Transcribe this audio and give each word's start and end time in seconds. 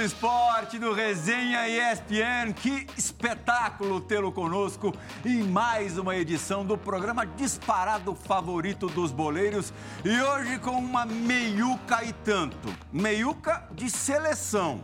Foro 0.00 0.04
Esporte 0.04 0.78
do 0.78 0.92
Resenha 0.94 1.68
ESPN. 1.68 2.54
Que 2.54 2.86
espetáculo 2.96 4.00
tê-lo 4.00 4.32
conosco 4.32 4.94
em 5.24 5.42
mais 5.42 5.98
uma 5.98 6.16
edição 6.16 6.64
do 6.64 6.78
programa 6.78 7.26
disparado 7.26 8.14
favorito 8.14 8.86
dos 8.86 9.12
boleiros. 9.12 9.72
E 10.04 10.20
hoje 10.20 10.58
com 10.58 10.70
uma 10.70 11.04
meiuca 11.04 12.02
e 12.04 12.12
tanto. 12.12 12.74
Meiuca 12.90 13.68
de 13.72 13.90
seleção. 13.90 14.80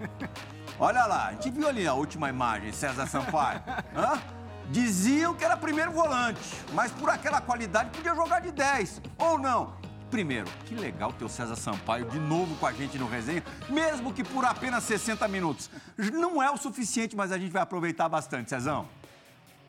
Olha 0.78 1.06
lá, 1.06 1.28
a 1.28 1.32
gente 1.32 1.50
viu 1.50 1.66
ali 1.66 1.86
a 1.86 1.94
última 1.94 2.28
imagem, 2.28 2.72
César 2.72 3.06
Sampaio. 3.06 3.62
Hã? 3.96 4.20
Diziam 4.68 5.32
que 5.32 5.44
era 5.44 5.56
primeiro 5.56 5.92
volante, 5.92 6.40
mas 6.74 6.90
por 6.92 7.08
aquela 7.08 7.40
qualidade 7.40 7.90
podia 7.90 8.14
jogar 8.14 8.40
de 8.40 8.50
10. 8.50 9.00
Ou 9.18 9.38
não? 9.38 9.72
Primeiro, 10.16 10.48
que 10.64 10.74
legal 10.74 11.12
ter 11.12 11.26
o 11.26 11.28
César 11.28 11.56
Sampaio 11.56 12.06
de 12.06 12.18
novo 12.18 12.56
com 12.56 12.66
a 12.66 12.72
gente 12.72 12.96
no 12.96 13.06
resenha, 13.06 13.44
mesmo 13.68 14.14
que 14.14 14.24
por 14.24 14.46
apenas 14.46 14.82
60 14.84 15.28
minutos. 15.28 15.68
Não 16.10 16.42
é 16.42 16.50
o 16.50 16.56
suficiente, 16.56 17.14
mas 17.14 17.32
a 17.32 17.36
gente 17.36 17.52
vai 17.52 17.60
aproveitar 17.60 18.08
bastante, 18.08 18.48
Cezão. 18.48 18.88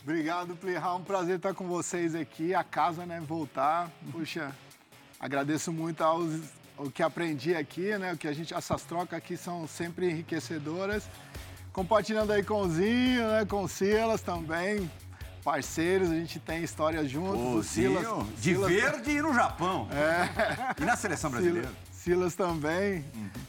Obrigado, 0.02 0.56
Plihal. 0.56 1.00
Um 1.00 1.04
prazer 1.04 1.36
estar 1.36 1.54
com 1.54 1.68
vocês 1.68 2.16
aqui. 2.16 2.54
A 2.54 2.64
casa, 2.64 3.06
né? 3.06 3.20
Voltar. 3.20 3.92
Puxa, 4.10 4.56
agradeço 5.20 5.74
muito 5.74 6.02
aos, 6.02 6.40
o 6.78 6.90
que 6.90 7.04
aprendi 7.04 7.54
aqui, 7.54 7.98
né? 7.98 8.14
O 8.14 8.18
que 8.18 8.30
a 8.30 8.32
gente, 8.32 8.54
essas 8.54 8.84
trocas 8.84 9.18
aqui 9.18 9.36
são 9.36 9.68
sempre 9.68 10.10
enriquecedoras. 10.10 11.10
Compartilhando 11.74 12.32
aí 12.32 12.42
com 12.42 12.62
o 12.62 12.70
Zinho, 12.70 13.28
né? 13.32 13.44
Com 13.44 13.64
o 13.64 13.68
Silas 13.68 14.22
também 14.22 14.90
parceiros, 15.48 16.12
a 16.12 16.14
gente 16.14 16.42
tem 16.42 16.62
histórias 16.62 17.10
juntos. 17.10 17.40
O 17.40 17.64
Silas, 17.64 18.06
de 18.36 18.54
Silas... 18.54 18.70
verde 18.70 19.12
e 19.12 19.22
no 19.22 19.34
Japão. 19.34 19.88
É. 19.94 20.82
E 20.82 20.84
na 20.84 20.98
seleção 20.98 21.32
brasileira. 21.32 21.70
Silas, 21.90 22.34
Silas 22.34 22.36
também. 22.36 23.06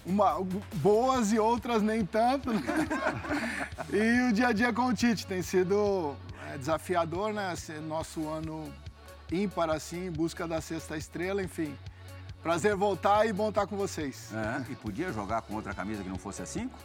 Uma, 0.07 0.41
boas 0.75 1.33
e 1.33 1.41
outras 1.41 1.83
nem 1.83 2.07
tanto. 2.07 2.53
Né? 2.53 2.63
e 3.93 4.31
o 4.31 4.33
dia 4.33 4.47
a 4.47 4.53
dia 4.53 4.73
com 4.73 4.87
o 4.87 4.95
Tite 4.95 5.27
tem 5.27 5.43
sido 5.43 6.15
é, 6.49 6.57
desafiador, 6.57 7.33
né? 7.33 7.53
Nosso 7.89 8.29
ano 8.29 8.73
ímpar, 9.33 9.69
assim, 9.69 10.07
em 10.07 10.13
busca 10.13 10.47
da 10.47 10.61
sexta 10.61 10.97
estrela, 10.97 11.43
enfim. 11.43 11.77
Prazer 12.45 12.77
voltar 12.77 13.27
e 13.27 13.33
bom 13.33 13.49
estar 13.49 13.67
com 13.67 13.77
vocês. 13.77 14.33
É, 14.33 14.71
e 14.71 14.77
podia 14.77 15.13
jogar 15.13 15.43
com 15.43 15.55
outra 15.55 15.75
camisa 15.75 16.05
que 16.05 16.09
não 16.09 16.17
fosse 16.17 16.43
a 16.43 16.47
5? 16.47 16.79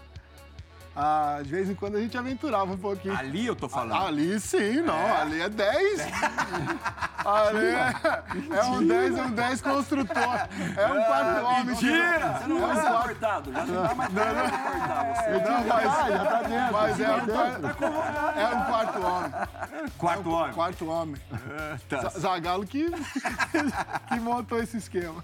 Ah, 0.96 1.40
de 1.44 1.50
vez 1.50 1.70
em 1.70 1.74
quando 1.74 1.96
a 1.96 2.00
gente 2.00 2.16
aventurava 2.16 2.72
um 2.72 2.78
pouquinho. 2.78 3.18
Ali 3.18 3.48
eu 3.48 3.56
tô 3.56 3.68
falando. 3.68 4.06
Ali 4.06 4.40
sim, 4.40 4.82
não. 4.82 4.94
É. 4.94 5.22
Ali 5.22 5.42
é 5.42 5.50
10. 5.50 6.02
ali 7.26 7.66
é, 7.66 8.58
é 8.58 8.64
um 8.66 8.86
10, 8.86 9.18
é 9.18 9.24
um 9.24 9.32
10 9.32 9.62
construtor. 9.62 10.48
É 10.78 10.86
um 10.86 11.04
quarto 11.04 11.46
homem. 11.46 11.66
Mentira! 11.66 12.34
Você 12.34 12.48
não 12.48 12.62
vai 12.62 12.76
ser 12.76 12.92
cortado. 12.92 13.54
Já 13.54 13.66
não 13.66 13.84
dá 13.84 13.96
mais 13.96 14.14
não. 14.14 14.24
cortar 14.24 15.16
você. 15.16 15.30
Não, 15.32 15.68
mas, 15.68 15.84
já 16.10 16.26
tá 16.26 16.42
dentro. 16.44 16.74
Mas 16.74 17.00
é, 17.00 17.12
um, 17.12 17.26
quarto, 17.26 17.66
é 18.38 18.48
um 18.48 18.64
quarto 18.66 19.06
homem. 19.06 19.32
Quarto 19.98 20.30
é 20.30 20.34
homem. 20.34 20.54
Quarto 20.54 20.90
homem. 20.90 21.22
É, 21.32 21.78
tá. 21.90 22.10
Zagalo 22.10 22.68
que, 22.68 22.86
que 24.10 24.20
montou 24.20 24.60
esse 24.60 24.78
esquema. 24.78 25.24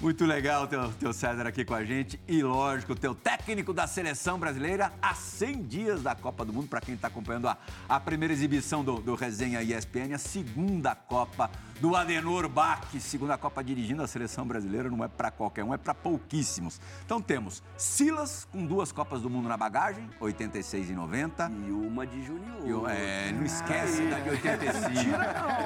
Muito 0.00 0.24
legal 0.24 0.68
ter 0.68 0.78
o 0.78 0.92
teu 0.92 1.12
César 1.12 1.46
aqui 1.48 1.64
com 1.64 1.74
a 1.74 1.84
gente. 1.84 2.20
E 2.28 2.40
lógico, 2.42 2.92
o 2.92 2.96
teu 2.96 3.16
técnico 3.16 3.72
da 3.72 3.88
seleção 3.88 4.38
brasileira 4.38 4.91
a 5.00 5.14
100 5.14 5.62
dias 5.62 6.02
da 6.02 6.14
Copa 6.14 6.44
do 6.44 6.52
Mundo, 6.52 6.68
para 6.68 6.80
quem 6.80 6.94
está 6.94 7.08
acompanhando 7.08 7.48
a, 7.48 7.56
a, 7.88 7.98
primeira 7.98 8.32
exibição 8.32 8.84
do, 8.84 9.00
do 9.00 9.14
Resenha 9.14 9.62
ESPN, 9.62 10.14
a 10.14 10.18
segunda 10.18 10.94
Copa 10.94 11.48
do 11.48 11.71
Adenor 11.96 12.48
Bach, 12.48 12.86
segunda 13.00 13.36
Copa 13.36 13.62
dirigindo 13.62 14.04
a 14.04 14.06
seleção 14.06 14.46
brasileira, 14.46 14.88
não 14.88 15.02
é 15.02 15.08
para 15.08 15.32
qualquer 15.32 15.64
um, 15.64 15.74
é 15.74 15.76
para 15.76 15.92
pouquíssimos. 15.92 16.80
Então 17.04 17.20
temos 17.20 17.60
Silas 17.76 18.46
com 18.52 18.64
duas 18.64 18.92
Copas 18.92 19.22
do 19.22 19.28
Mundo 19.28 19.48
na 19.48 19.56
bagagem, 19.56 20.08
86 20.20 20.90
e 20.90 20.92
90. 20.92 21.50
E 21.66 21.72
uma 21.72 22.06
de 22.06 22.22
junior. 22.22 22.88
é, 22.88 23.32
não 23.32 23.44
esquece 23.44 24.06
da 24.06 24.20
de 24.20 24.30
85. 24.30 25.10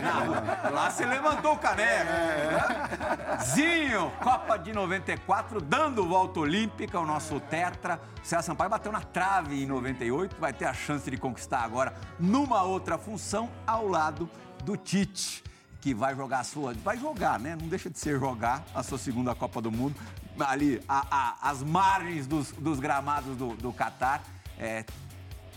Não, 0.03 0.73
lá 0.73 0.91
você 0.91 1.05
levantou 1.05 1.53
o 1.53 1.59
caneco. 1.59 2.11
É. 2.11 3.39
Zinho, 3.45 4.11
Copa 4.23 4.57
de 4.57 4.73
94, 4.73 5.61
dando 5.61 6.09
volta 6.09 6.41
olímpica, 6.41 6.99
o 6.99 7.05
nosso 7.05 7.39
tetra. 7.41 8.01
César 8.23 8.43
Sampaio 8.43 8.71
bateu 8.71 8.91
na 8.91 9.03
trave 9.03 9.63
em 9.63 9.67
98, 9.67 10.37
vai 10.41 10.55
ter 10.55 10.65
a 10.65 10.73
chance 10.73 11.11
de 11.11 11.19
conquistar 11.19 11.61
agora 11.61 11.95
numa 12.19 12.63
outra 12.63 12.97
função 12.97 13.51
ao 13.67 13.87
lado 13.87 14.31
do 14.65 14.79
Tite 14.79 15.46
que 15.87 15.95
vai 15.95 16.17
jogar 16.17 16.41
a 16.41 16.45
sua. 16.45 16.75
Vai 16.75 16.99
jogar, 16.99 17.39
né? 17.39 17.55
Não 17.55 17.69
deixa 17.69 17.89
de 17.89 17.97
ser 17.97 18.19
jogar 18.19 18.65
a 18.75 18.83
sua 18.83 18.99
segunda 18.99 19.37
Copa 19.37 19.63
do 19.63 19.71
Mundo. 19.71 19.95
Ali, 20.41 20.83
a, 20.89 21.07
a, 21.09 21.49
as 21.49 21.63
margens 21.63 22.27
dos, 22.27 22.51
dos 22.51 22.81
gramados 22.81 23.37
do, 23.37 23.55
do 23.55 23.73
Catar, 23.73 24.21
é, 24.59 24.85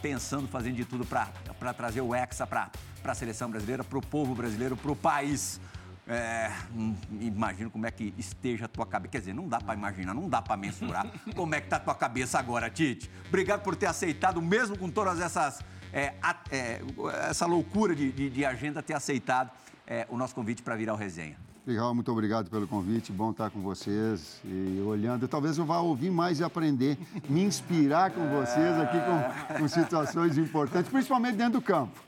pensando, 0.04 0.48
fazendo 0.48 0.76
de 0.76 0.86
tudo 0.86 1.04
para 1.04 1.74
trazer 1.74 2.02
o 2.02 2.14
Hexa 2.14 2.46
para 2.46 2.70
a 3.04 3.16
seleção 3.16 3.50
brasileira, 3.50 3.84
para 3.84 3.98
o 3.98 4.06
povo 4.06 4.36
brasileiro, 4.36 4.78
para 4.78 4.92
o 4.92 4.96
país. 4.96 5.60
É, 6.08 6.52
hum, 6.76 6.96
imagino 7.20 7.72
como 7.72 7.88
é 7.88 7.92
que 7.92 8.14
esteja 8.16 8.66
a 8.66 8.68
tua 8.68 8.86
cabeça. 8.86 9.12
Quer 9.14 9.20
dizer, 9.22 9.34
não 9.34 9.48
dá 9.48 9.60
para 9.60 9.74
imaginar, 9.74 10.14
não 10.14 10.30
dá 10.30 10.44
para 10.44 10.56
mensurar 10.56 11.08
como 11.36 11.56
é 11.56 11.62
que 11.62 11.70
tá 11.70 11.78
a 11.78 11.80
tua 11.80 11.96
cabeça 11.96 12.38
agora, 12.38 12.70
Tite. 12.70 13.10
Obrigado 13.30 13.64
por 13.64 13.76
ter 13.76 13.88
aceitado, 13.88 14.40
mesmo 14.44 14.78
com 14.78 14.92
todas 14.92 15.20
essas. 15.20 15.60
É, 15.92 16.14
é, 16.52 16.82
essa 17.28 17.48
loucura 17.48 17.96
de, 17.96 18.12
de, 18.12 18.30
de 18.30 18.46
agenda, 18.46 18.84
ter 18.84 18.94
aceitado 18.94 19.50
é, 19.90 20.06
o 20.08 20.16
nosso 20.16 20.36
convite 20.36 20.62
para 20.62 20.76
vir 20.76 20.88
ao 20.88 20.96
resenha. 20.96 21.36
Legal, 21.66 21.94
muito 21.94 22.12
obrigado 22.12 22.50
pelo 22.50 22.68
convite. 22.68 23.12
Bom 23.12 23.32
estar 23.32 23.50
com 23.50 23.60
vocês 23.60 24.40
e 24.46 24.82
olhando. 24.86 25.28
Talvez 25.28 25.58
eu 25.58 25.66
vá 25.66 25.80
ouvir 25.80 26.12
mais 26.12 26.40
e 26.40 26.44
aprender, 26.44 26.98
me 27.28 27.44
inspirar 27.44 28.12
com 28.12 28.28
vocês 28.30 28.80
aqui 28.80 28.98
com, 29.00 29.60
com 29.60 29.68
situações 29.68 30.38
importantes, 30.38 30.92
principalmente 30.92 31.36
dentro 31.36 31.54
do 31.54 31.62
campo. 31.62 32.00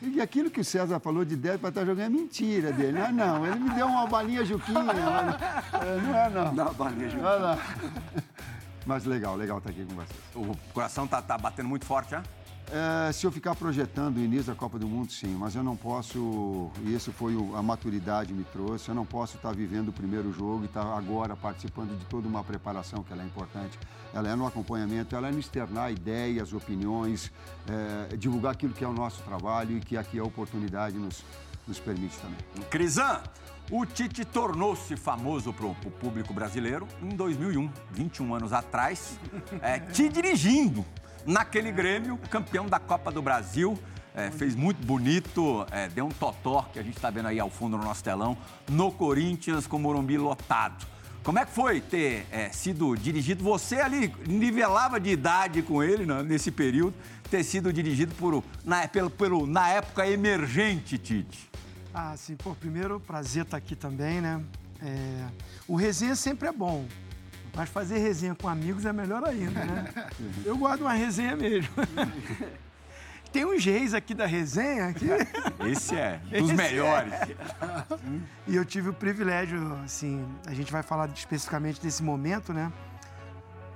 E 0.00 0.20
aquilo 0.20 0.50
que 0.50 0.60
o 0.60 0.64
César 0.64 0.98
falou 1.00 1.24
de 1.24 1.36
10 1.36 1.60
para 1.60 1.68
estar 1.68 1.84
jogando 1.84 2.06
é 2.06 2.08
mentira 2.08 2.72
dele. 2.72 2.92
Não 2.92 3.06
é 3.06 3.12
não. 3.12 3.46
Ele 3.46 3.60
me 3.60 3.70
deu 3.70 3.86
uma 3.86 4.06
balinha 4.06 4.44
Juquinha. 4.44 4.82
Não 4.82 6.16
é 6.16 6.30
não. 6.30 6.54
Dá 6.54 6.64
uma 6.64 6.72
balinha 6.72 7.10
Juquinha. 7.10 7.58
Mas 8.86 9.04
legal, 9.04 9.36
legal 9.36 9.58
estar 9.58 9.70
aqui 9.70 9.84
com 9.84 9.94
vocês. 9.94 10.18
O 10.34 10.56
coração 10.72 11.06
tá, 11.06 11.20
tá 11.20 11.36
batendo 11.36 11.68
muito 11.68 11.84
forte, 11.84 12.10
já? 12.10 12.22
É, 12.70 13.12
se 13.12 13.26
eu 13.26 13.32
ficar 13.32 13.54
projetando 13.54 14.16
o 14.16 14.20
início 14.20 14.46
da 14.46 14.54
Copa 14.54 14.78
do 14.78 14.86
Mundo, 14.86 15.12
sim, 15.12 15.34
mas 15.38 15.54
eu 15.54 15.62
não 15.62 15.76
posso, 15.76 16.70
e 16.84 16.94
isso 16.94 17.12
foi 17.12 17.34
o, 17.34 17.54
a 17.54 17.62
maturidade 17.62 18.32
me 18.32 18.44
trouxe, 18.44 18.88
eu 18.88 18.94
não 18.94 19.04
posso 19.04 19.36
estar 19.36 19.52
vivendo 19.52 19.88
o 19.88 19.92
primeiro 19.92 20.32
jogo 20.32 20.62
e 20.62 20.66
estar 20.66 20.84
agora 20.96 21.36
participando 21.36 21.98
de 21.98 22.04
toda 22.06 22.26
uma 22.26 22.42
preparação 22.42 23.02
que 23.02 23.12
ela 23.12 23.22
é 23.22 23.26
importante. 23.26 23.78
Ela 24.14 24.30
é 24.30 24.34
no 24.34 24.46
acompanhamento, 24.46 25.14
ela 25.16 25.28
é 25.28 25.32
no 25.32 25.38
externar 25.38 25.90
ideias, 25.90 26.52
opiniões, 26.52 27.30
é, 27.68 28.16
divulgar 28.16 28.52
aquilo 28.52 28.72
que 28.72 28.84
é 28.84 28.88
o 28.88 28.92
nosso 28.92 29.22
trabalho 29.22 29.76
e 29.76 29.80
que 29.80 29.96
aqui 29.96 30.18
a 30.18 30.24
oportunidade 30.24 30.96
nos, 30.96 31.22
nos 31.66 31.78
permite 31.78 32.16
também. 32.18 32.68
Crisan, 32.70 33.20
o 33.70 33.84
Tite 33.86 34.24
tornou-se 34.24 34.96
famoso 34.96 35.52
para 35.52 35.66
o 35.66 35.74
público 35.74 36.32
brasileiro 36.34 36.86
em 37.02 37.10
2001, 37.10 37.70
21 37.90 38.34
anos 38.34 38.52
atrás, 38.52 39.18
é, 39.60 39.78
te 39.78 40.08
dirigindo 40.08 40.84
naquele 41.26 41.72
Grêmio, 41.72 42.18
campeão 42.30 42.66
da 42.66 42.78
Copa 42.78 43.10
do 43.10 43.22
Brasil. 43.22 43.78
É, 44.14 44.30
fez 44.30 44.54
muito 44.54 44.84
bonito, 44.86 45.66
é, 45.70 45.88
deu 45.88 46.04
um 46.04 46.10
totó, 46.10 46.68
que 46.70 46.78
a 46.78 46.82
gente 46.82 46.96
está 46.96 47.08
vendo 47.08 47.28
aí 47.28 47.40
ao 47.40 47.48
fundo 47.48 47.78
no 47.78 47.84
nosso 47.84 48.04
telão, 48.04 48.36
no 48.68 48.92
Corinthians 48.92 49.66
com 49.66 49.78
o 49.78 49.80
Morumbi 49.80 50.18
lotado. 50.18 50.86
Como 51.22 51.38
é 51.38 51.46
que 51.46 51.52
foi 51.52 51.80
ter 51.80 52.26
é, 52.30 52.50
sido 52.50 52.96
dirigido? 52.96 53.44
Você 53.44 53.76
ali 53.76 54.12
nivelava 54.26 54.98
de 54.98 55.10
idade 55.10 55.62
com 55.62 55.82
ele 55.82 56.04
né, 56.04 56.22
nesse 56.22 56.50
período, 56.50 56.94
ter 57.30 57.44
sido 57.44 57.72
dirigido 57.72 58.14
por, 58.16 58.44
na, 58.64 58.86
pelo, 58.88 59.08
pelo, 59.08 59.46
na 59.46 59.68
época, 59.68 60.06
emergente 60.06 60.98
Tite. 60.98 61.48
Ah, 61.94 62.14
sim. 62.16 62.36
Pô, 62.36 62.54
primeiro, 62.54 62.98
prazer 62.98 63.44
estar 63.44 63.56
aqui 63.56 63.76
também, 63.76 64.20
né? 64.20 64.42
É, 64.82 65.26
o 65.68 65.76
resenha 65.76 66.16
sempre 66.16 66.48
é 66.48 66.52
bom. 66.52 66.86
Mas 67.54 67.68
fazer 67.68 67.98
resenha 67.98 68.34
com 68.34 68.48
amigos 68.48 68.86
é 68.86 68.92
melhor 68.92 69.24
ainda, 69.24 69.64
né? 69.64 69.92
Eu 70.44 70.56
de 70.56 70.82
uma 70.82 70.92
resenha 70.92 71.36
mesmo. 71.36 71.70
Tem 73.32 73.46
uns 73.46 73.64
reis 73.64 73.94
aqui 73.94 74.12
da 74.12 74.26
resenha 74.26 74.92
que... 74.92 75.06
Esse 75.66 75.96
é, 75.96 76.20
dos 76.28 76.50
Esse 76.50 76.54
melhores. 76.54 77.14
É. 77.14 77.34
E 78.46 78.54
eu 78.54 78.62
tive 78.62 78.90
o 78.90 78.92
privilégio, 78.92 79.72
assim, 79.82 80.22
a 80.46 80.52
gente 80.52 80.70
vai 80.70 80.82
falar 80.82 81.08
especificamente 81.14 81.80
desse 81.80 82.02
momento, 82.02 82.52
né? 82.52 82.70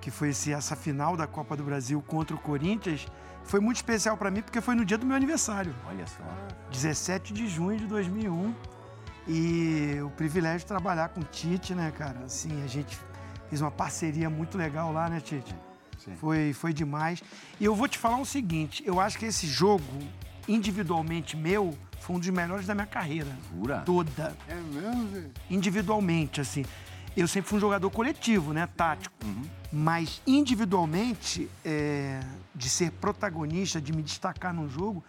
que 0.07 0.11
foi 0.13 0.29
esse, 0.29 0.53
essa 0.53 0.77
final 0.77 1.17
da 1.17 1.27
Copa 1.27 1.57
do 1.57 1.65
Brasil 1.65 2.01
contra 2.01 2.37
o 2.37 2.39
Corinthians, 2.39 3.09
foi 3.43 3.59
muito 3.59 3.79
especial 3.79 4.17
para 4.17 4.31
mim 4.31 4.41
porque 4.41 4.61
foi 4.61 4.77
no 4.77 4.85
dia 4.85 4.97
do 4.97 5.05
meu 5.05 5.17
aniversário. 5.17 5.75
Olha 5.85 6.07
só. 6.07 6.23
17 6.71 7.35
de 7.35 7.49
junho 7.49 7.77
de 7.77 7.89
2001. 7.89 8.55
E 9.27 10.01
o 10.01 10.11
privilégio 10.11 10.61
de 10.61 10.67
trabalhar 10.67 11.09
com 11.09 11.21
o 11.21 11.25
Tite, 11.25 11.75
né, 11.75 11.91
cara? 11.91 12.21
Assim, 12.25 12.63
a 12.63 12.69
gente 12.69 12.97
fez 13.49 13.61
uma 13.61 13.71
parceria 13.71 14.29
muito 14.31 14.57
legal 14.59 14.93
lá, 14.93 15.09
né, 15.09 15.21
Tite? 15.21 15.55
Sim. 15.99 16.15
Foi, 16.17 16.53
foi 16.53 16.73
demais. 16.73 17.23
E 17.61 17.65
eu 17.65 17.75
vou 17.75 17.89
te 17.89 17.99
falar 17.99 18.19
o 18.19 18.27
seguinte: 18.27 18.83
eu 18.87 19.01
acho 19.01 19.19
que 19.19 19.27
esse 19.27 19.47
jogo, 19.47 19.85
individualmente 20.47 21.37
meu, 21.37 21.77
foi 22.01 22.17
um 22.17 22.19
dos 22.21 22.29
melhores 22.29 22.67
da 22.67 22.75
minha 22.75 22.87
carreira. 22.87 23.29
Jura? 23.53 23.81
Toda. 23.85 24.37
É 24.49 24.55
mesmo, 24.55 25.07
velho? 25.09 25.31
Individualmente, 25.51 26.41
assim. 26.41 26.65
Eu 27.17 27.27
sempre 27.27 27.49
fui 27.49 27.57
um 27.57 27.61
jogador 27.61 27.91
coletivo, 27.91 28.53
né? 28.53 28.69
Tático. 28.77 29.15
Mas 29.73 30.21
individualmente, 30.27 31.49
é, 31.65 32.21
de 32.55 32.69
ser 32.69 32.91
protagonista, 32.93 33.81
de 33.81 33.93
me 33.93 34.03
destacar 34.03 34.53
num 34.53 34.69
jogo, 34.69 35.03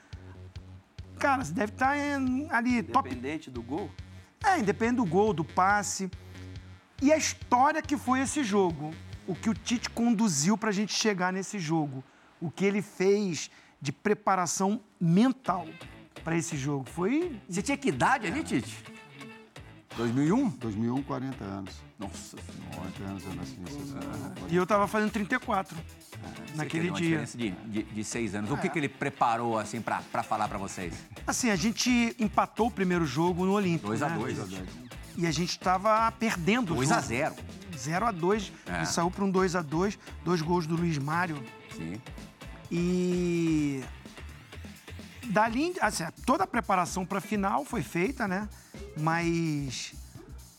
cara, 1.19 1.43
você 1.43 1.53
deve 1.53 1.73
estar 1.73 1.97
em- 1.97 2.47
ali, 2.49 2.81
top 2.81 3.09
Independente 3.09 3.51
do 3.51 3.61
gol. 3.61 3.91
é, 4.43 4.57
independe 4.59 4.95
do 4.95 5.05
gol, 5.05 5.33
do 5.33 5.43
passe. 5.43 6.09
E 7.01 7.11
a 7.11 7.17
história 7.17 7.81
que 7.81 7.95
foi 7.97 8.21
esse 8.21 8.43
jogo. 8.43 8.93
O 9.27 9.35
que 9.35 9.49
o 9.49 9.53
Tite 9.53 9.89
conduziu 9.89 10.57
para 10.57 10.69
a 10.69 10.73
gente 10.73 10.93
chegar 10.93 11.31
nesse 11.33 11.59
jogo. 11.59 12.03
O 12.39 12.49
que 12.49 12.65
ele 12.65 12.81
fez 12.81 13.51
de 13.81 13.91
preparação 13.91 14.81
mental 14.99 15.67
para 16.23 16.35
esse 16.35 16.57
jogo. 16.57 16.89
Foi. 16.89 17.39
Você 17.47 17.61
tinha 17.61 17.77
que 17.77 17.89
idade 17.89 18.27
ali, 18.27 18.43
Tite? 18.43 18.83
2001? 19.95 20.49
2001, 20.49 21.03
40 21.03 21.43
anos. 21.43 21.75
Nossa 21.97 22.37
senhora. 22.37 22.91
40 22.97 23.03
anos 23.03 23.23
eu 23.25 23.33
nasci 23.33 23.59
nessa 23.59 23.79
cidade. 23.79 24.53
E 24.53 24.55
eu 24.55 24.65
tava 24.67 24.87
fazendo 24.87 25.11
34 25.11 25.75
Você 25.75 26.55
naquele 26.55 26.89
uma 26.89 26.97
dia. 26.97 27.07
diferença 27.09 27.37
de, 27.37 27.51
de, 27.51 27.83
de 27.83 28.03
seis 28.03 28.35
anos. 28.35 28.51
O 28.51 28.57
que, 28.57 28.69
que 28.69 28.77
ele 28.77 28.89
preparou, 28.89 29.57
assim, 29.57 29.81
pra, 29.81 30.03
pra 30.11 30.21
falar 30.21 30.47
pra 30.47 30.59
vocês? 30.59 30.93
Assim, 31.25 31.49
a 31.49 31.55
gente 31.55 32.15
empatou 32.19 32.67
o 32.67 32.71
primeiro 32.71 33.05
jogo 33.05 33.43
no 33.45 33.53
Olímpico. 33.53 33.87
2 33.87 34.03
a 34.03 34.09
né? 34.09 34.65
2 35.17 35.23
E 35.23 35.27
a 35.27 35.31
gente 35.31 35.49
estava 35.51 36.11
perdendo 36.13 36.71
o 36.73 36.75
2 36.75 36.89
jogo. 36.89 36.99
a 36.99 37.03
0 37.03 37.35
0 37.77 38.05
a 38.05 38.11
2 38.11 38.51
É. 38.67 38.83
E 38.83 38.85
saiu 38.85 39.11
para 39.11 39.23
um 39.23 39.29
2 39.31 39.55
a 39.55 39.61
2 39.61 39.97
Dois 40.23 40.41
gols 40.41 40.65
do 40.67 40.75
Luiz 40.75 40.97
Mário. 40.97 41.43
Sim. 41.75 42.01
E 42.71 43.83
dali, 45.25 45.73
assim, 45.81 46.03
toda 46.25 46.43
a 46.43 46.47
preparação 46.47 47.05
para 47.05 47.19
a 47.19 47.21
final 47.21 47.63
foi 47.65 47.81
feita, 47.81 48.27
né? 48.27 48.47
Mas 48.97 49.93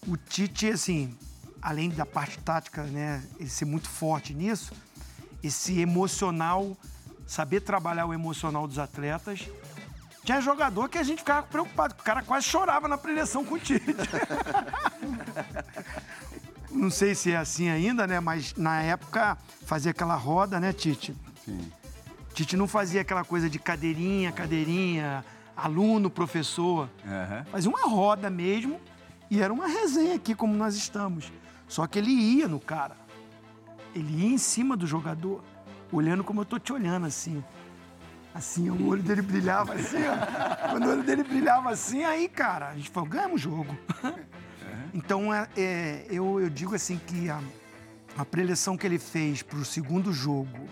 o 0.06 0.16
Tite, 0.16 0.68
assim, 0.68 1.14
além 1.60 1.90
da 1.90 2.06
parte 2.06 2.38
tática, 2.38 2.82
né, 2.84 3.22
ele 3.38 3.48
ser 3.48 3.64
muito 3.64 3.88
forte 3.88 4.32
nisso, 4.32 4.72
esse 5.42 5.78
emocional, 5.80 6.76
saber 7.26 7.60
trabalhar 7.60 8.06
o 8.06 8.14
emocional 8.14 8.66
dos 8.66 8.78
atletas. 8.78 9.48
Tinha 10.24 10.40
jogador 10.40 10.88
que 10.88 10.98
a 10.98 11.02
gente 11.02 11.18
ficava 11.18 11.46
preocupado, 11.46 11.94
o 11.98 12.02
cara 12.02 12.22
quase 12.22 12.46
chorava 12.46 12.86
na 12.86 12.98
preleção 12.98 13.44
com 13.44 13.54
o 13.54 13.58
Tite. 13.58 13.94
Não 16.70 16.90
sei 16.90 17.14
se 17.14 17.32
é 17.32 17.36
assim 17.36 17.68
ainda, 17.68 18.06
né? 18.06 18.20
Mas 18.20 18.54
na 18.54 18.82
época 18.82 19.38
fazia 19.64 19.90
aquela 19.90 20.14
roda, 20.14 20.60
né, 20.60 20.72
Tite? 20.72 21.16
Sim. 21.44 21.72
Tite 22.34 22.56
não 22.56 22.68
fazia 22.68 23.00
aquela 23.00 23.24
coisa 23.24 23.50
de 23.50 23.58
cadeirinha, 23.58 24.30
cadeirinha, 24.30 25.24
aluno, 25.56 26.08
professor. 26.08 26.88
Aham. 27.04 27.44
Fazia 27.50 27.70
uma 27.70 27.88
roda 27.88 28.30
mesmo 28.30 28.80
e 29.30 29.40
era 29.40 29.52
uma 29.52 29.66
resenha 29.66 30.14
aqui, 30.14 30.34
como 30.34 30.54
nós 30.54 30.76
estamos. 30.76 31.32
Só 31.66 31.86
que 31.86 31.98
ele 31.98 32.10
ia 32.10 32.46
no 32.46 32.60
cara. 32.60 32.96
Ele 33.94 34.24
ia 34.24 34.32
em 34.34 34.38
cima 34.38 34.76
do 34.76 34.86
jogador, 34.86 35.42
olhando 35.90 36.22
como 36.22 36.42
eu 36.42 36.44
tô 36.44 36.58
te 36.58 36.72
olhando, 36.72 37.06
assim. 37.06 37.42
Assim, 38.34 38.70
o 38.70 38.88
olho 38.88 39.02
dele 39.02 39.22
brilhava 39.22 39.74
assim, 39.74 39.98
ó. 40.06 40.70
Quando 40.70 40.86
o 40.86 40.90
olho 40.90 41.02
dele 41.02 41.24
brilhava 41.24 41.70
assim, 41.70 42.04
aí, 42.04 42.28
cara, 42.28 42.68
a 42.68 42.74
gente 42.76 42.90
falou, 42.90 43.08
ganhamos 43.08 43.40
o 43.40 43.42
jogo. 43.42 43.76
Então, 44.94 45.32
é, 45.32 45.46
é, 45.56 46.06
eu, 46.10 46.40
eu 46.40 46.48
digo 46.48 46.74
assim 46.74 46.98
que 47.06 47.28
a, 47.28 47.40
a 48.16 48.24
preleção 48.24 48.76
que 48.76 48.86
ele 48.86 48.98
fez 48.98 49.42
pro 49.42 49.62
segundo 49.64 50.12
jogo, 50.12 50.66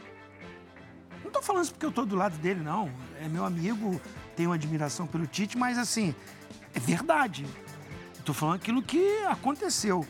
não 1.22 1.30
tô 1.30 1.42
falando 1.42 1.64
isso 1.64 1.72
porque 1.72 1.86
eu 1.86 1.92
tô 1.92 2.04
do 2.04 2.16
lado 2.16 2.36
dele, 2.38 2.60
não. 2.60 2.90
É 3.20 3.28
meu 3.28 3.44
amigo, 3.44 4.00
tenho 4.34 4.52
admiração 4.52 5.06
pelo 5.06 5.26
Tite, 5.26 5.58
mas 5.58 5.76
assim, 5.76 6.14
é 6.74 6.80
verdade. 6.80 7.46
Tô 8.24 8.32
falando 8.32 8.56
aquilo 8.56 8.82
que 8.82 9.22
aconteceu. 9.26 10.06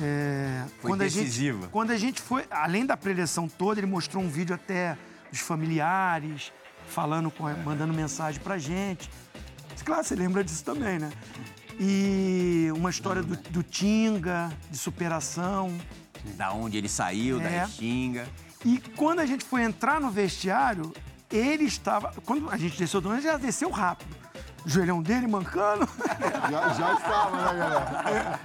É, 0.00 0.64
Foi 0.80 0.92
a 0.92 0.96
decisiva. 0.96 1.60
gente, 1.62 1.70
quando 1.70 1.90
a 1.90 1.96
gente 1.96 2.20
foi, 2.20 2.44
além 2.50 2.84
da 2.84 2.96
preleção 2.96 3.48
toda, 3.48 3.80
ele 3.80 3.86
mostrou 3.86 4.22
um 4.22 4.28
vídeo 4.28 4.54
até 4.54 4.96
dos 5.34 5.40
familiares, 5.42 6.52
falando, 6.88 7.30
com, 7.30 7.44
mandando 7.64 7.92
mensagem 7.92 8.40
pra 8.40 8.56
gente. 8.56 9.10
Claro, 9.84 10.04
você 10.04 10.14
lembra 10.14 10.42
disso 10.44 10.64
também, 10.64 10.98
né? 10.98 11.10
E 11.78 12.68
uma 12.74 12.88
história 12.88 13.22
do, 13.22 13.36
do 13.36 13.62
Tinga, 13.62 14.50
de 14.70 14.78
superação. 14.78 15.76
Da 16.36 16.52
onde 16.52 16.78
ele 16.78 16.88
saiu, 16.88 17.38
da 17.38 17.50
É. 17.50 17.60
Restinga. 17.60 18.26
E 18.64 18.78
quando 18.96 19.18
a 19.18 19.26
gente 19.26 19.44
foi 19.44 19.62
entrar 19.62 20.00
no 20.00 20.08
vestiário, 20.10 20.92
ele 21.30 21.64
estava. 21.64 22.14
Quando 22.24 22.48
a 22.48 22.56
gente 22.56 22.78
desceu 22.78 23.00
do 23.00 23.08
ônibus, 23.08 23.24
ele 23.26 23.34
já 23.34 23.38
desceu 23.38 23.70
rápido. 23.70 24.16
O 24.64 24.68
joelhão 24.70 25.02
dele 25.02 25.26
mancando. 25.26 25.86
Já, 26.50 26.72
já 26.72 26.94
estava, 26.94 27.36
né, 27.36 27.58
galera? 27.58 28.40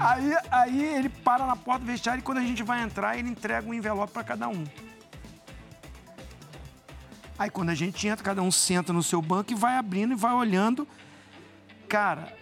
Aí, 0.00 0.36
aí 0.50 0.84
ele 0.96 1.08
para 1.08 1.46
na 1.46 1.54
porta 1.54 1.80
do 1.80 1.86
vestiário 1.86 2.20
e 2.20 2.22
quando 2.22 2.38
a 2.38 2.42
gente 2.42 2.62
vai 2.62 2.82
entrar, 2.82 3.16
ele 3.16 3.28
entrega 3.28 3.68
um 3.68 3.74
envelope 3.74 4.12
para 4.12 4.24
cada 4.24 4.48
um. 4.48 4.64
Aí 7.42 7.50
quando 7.50 7.70
a 7.70 7.74
gente 7.74 8.06
entra, 8.06 8.24
cada 8.24 8.40
um 8.40 8.52
senta 8.52 8.92
no 8.92 9.02
seu 9.02 9.20
banco 9.20 9.50
e 9.50 9.56
vai 9.56 9.76
abrindo 9.76 10.12
e 10.12 10.14
vai 10.14 10.32
olhando. 10.32 10.86
Cara, 11.88 12.32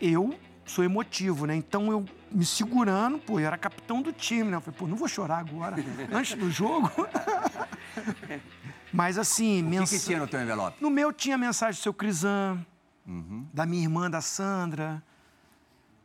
eu 0.00 0.34
sou 0.64 0.82
emotivo, 0.82 1.44
né? 1.44 1.54
Então 1.54 1.92
eu 1.92 2.06
me 2.32 2.46
segurando, 2.46 3.18
pô, 3.18 3.38
eu 3.38 3.46
era 3.46 3.58
capitão 3.58 4.00
do 4.00 4.14
time, 4.14 4.44
né? 4.44 4.56
Eu 4.56 4.62
falei, 4.62 4.78
pô, 4.78 4.86
não 4.86 4.96
vou 4.96 5.08
chorar 5.08 5.40
agora, 5.40 5.76
antes 6.10 6.38
do 6.38 6.50
jogo. 6.50 6.90
Mas 8.90 9.18
assim, 9.18 9.62
O 9.78 9.84
que, 9.84 9.98
que 9.98 10.04
tinha 10.06 10.18
no 10.18 10.26
teu 10.26 10.40
envelope? 10.40 10.82
no 10.82 10.88
meu 10.88 11.12
tinha 11.12 11.36
mensagem 11.36 11.78
do 11.78 11.82
seu 11.82 11.92
Crisan, 11.92 12.64
da 13.52 13.66
minha 13.66 13.82
irmã, 13.82 14.10
da 14.10 14.22
Sandra. 14.22 15.02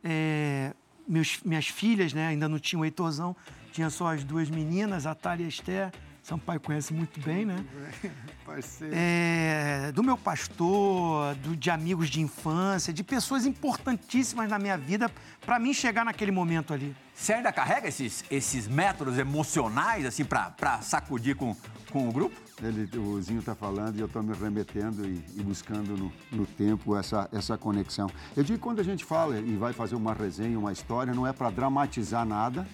É, 0.04 0.74
meus, 1.08 1.40
minhas 1.42 1.68
filhas, 1.68 2.12
né? 2.12 2.28
Ainda 2.28 2.50
não 2.50 2.58
tinha 2.58 2.78
o 2.78 2.84
Heitorzão. 2.84 3.34
Tinha 3.72 3.88
só 3.88 4.12
as 4.12 4.22
duas 4.22 4.50
meninas, 4.50 5.06
a 5.06 5.14
Thalia 5.14 5.44
e 5.44 5.46
a 5.46 5.48
Esther. 5.48 5.92
Sampaio 6.26 6.58
conhece 6.58 6.92
muito 6.92 7.20
bem, 7.20 7.44
né? 7.46 7.64
Parceiro. 8.44 8.92
É, 8.96 9.92
do 9.92 10.02
meu 10.02 10.18
pastor, 10.18 11.36
do- 11.36 11.54
de 11.54 11.70
amigos 11.70 12.08
de 12.08 12.20
infância, 12.20 12.92
de 12.92 13.04
pessoas 13.04 13.46
importantíssimas 13.46 14.50
na 14.50 14.58
minha 14.58 14.76
vida 14.76 15.08
para 15.44 15.56
mim 15.60 15.72
chegar 15.72 16.04
naquele 16.04 16.32
momento 16.32 16.74
ali. 16.74 16.96
Você 17.14 17.32
ainda 17.34 17.52
carrega 17.52 17.86
esses, 17.86 18.24
esses 18.28 18.66
métodos 18.66 19.18
emocionais, 19.18 20.04
assim, 20.04 20.24
pra, 20.24 20.50
pra 20.50 20.82
sacudir 20.82 21.36
com, 21.36 21.54
com 21.92 22.08
o 22.08 22.12
grupo? 22.12 22.34
Ele, 22.60 22.90
o 22.98 23.22
Zinho 23.22 23.38
está 23.38 23.54
falando 23.54 23.94
e 23.96 24.00
eu 24.00 24.06
estou 24.06 24.20
me 24.20 24.34
remetendo 24.34 25.06
e, 25.06 25.24
e 25.36 25.42
buscando 25.44 25.96
no, 25.96 26.12
no 26.32 26.44
tempo 26.44 26.96
essa, 26.96 27.28
essa 27.32 27.56
conexão. 27.56 28.10
Eu 28.36 28.42
digo 28.42 28.58
que 28.58 28.64
quando 28.64 28.80
a 28.80 28.84
gente 28.84 29.04
fala 29.04 29.38
e 29.38 29.56
vai 29.56 29.72
fazer 29.72 29.94
uma 29.94 30.12
resenha, 30.12 30.58
uma 30.58 30.72
história, 30.72 31.14
não 31.14 31.24
é 31.24 31.32
para 31.32 31.50
dramatizar 31.50 32.26
nada 32.26 32.66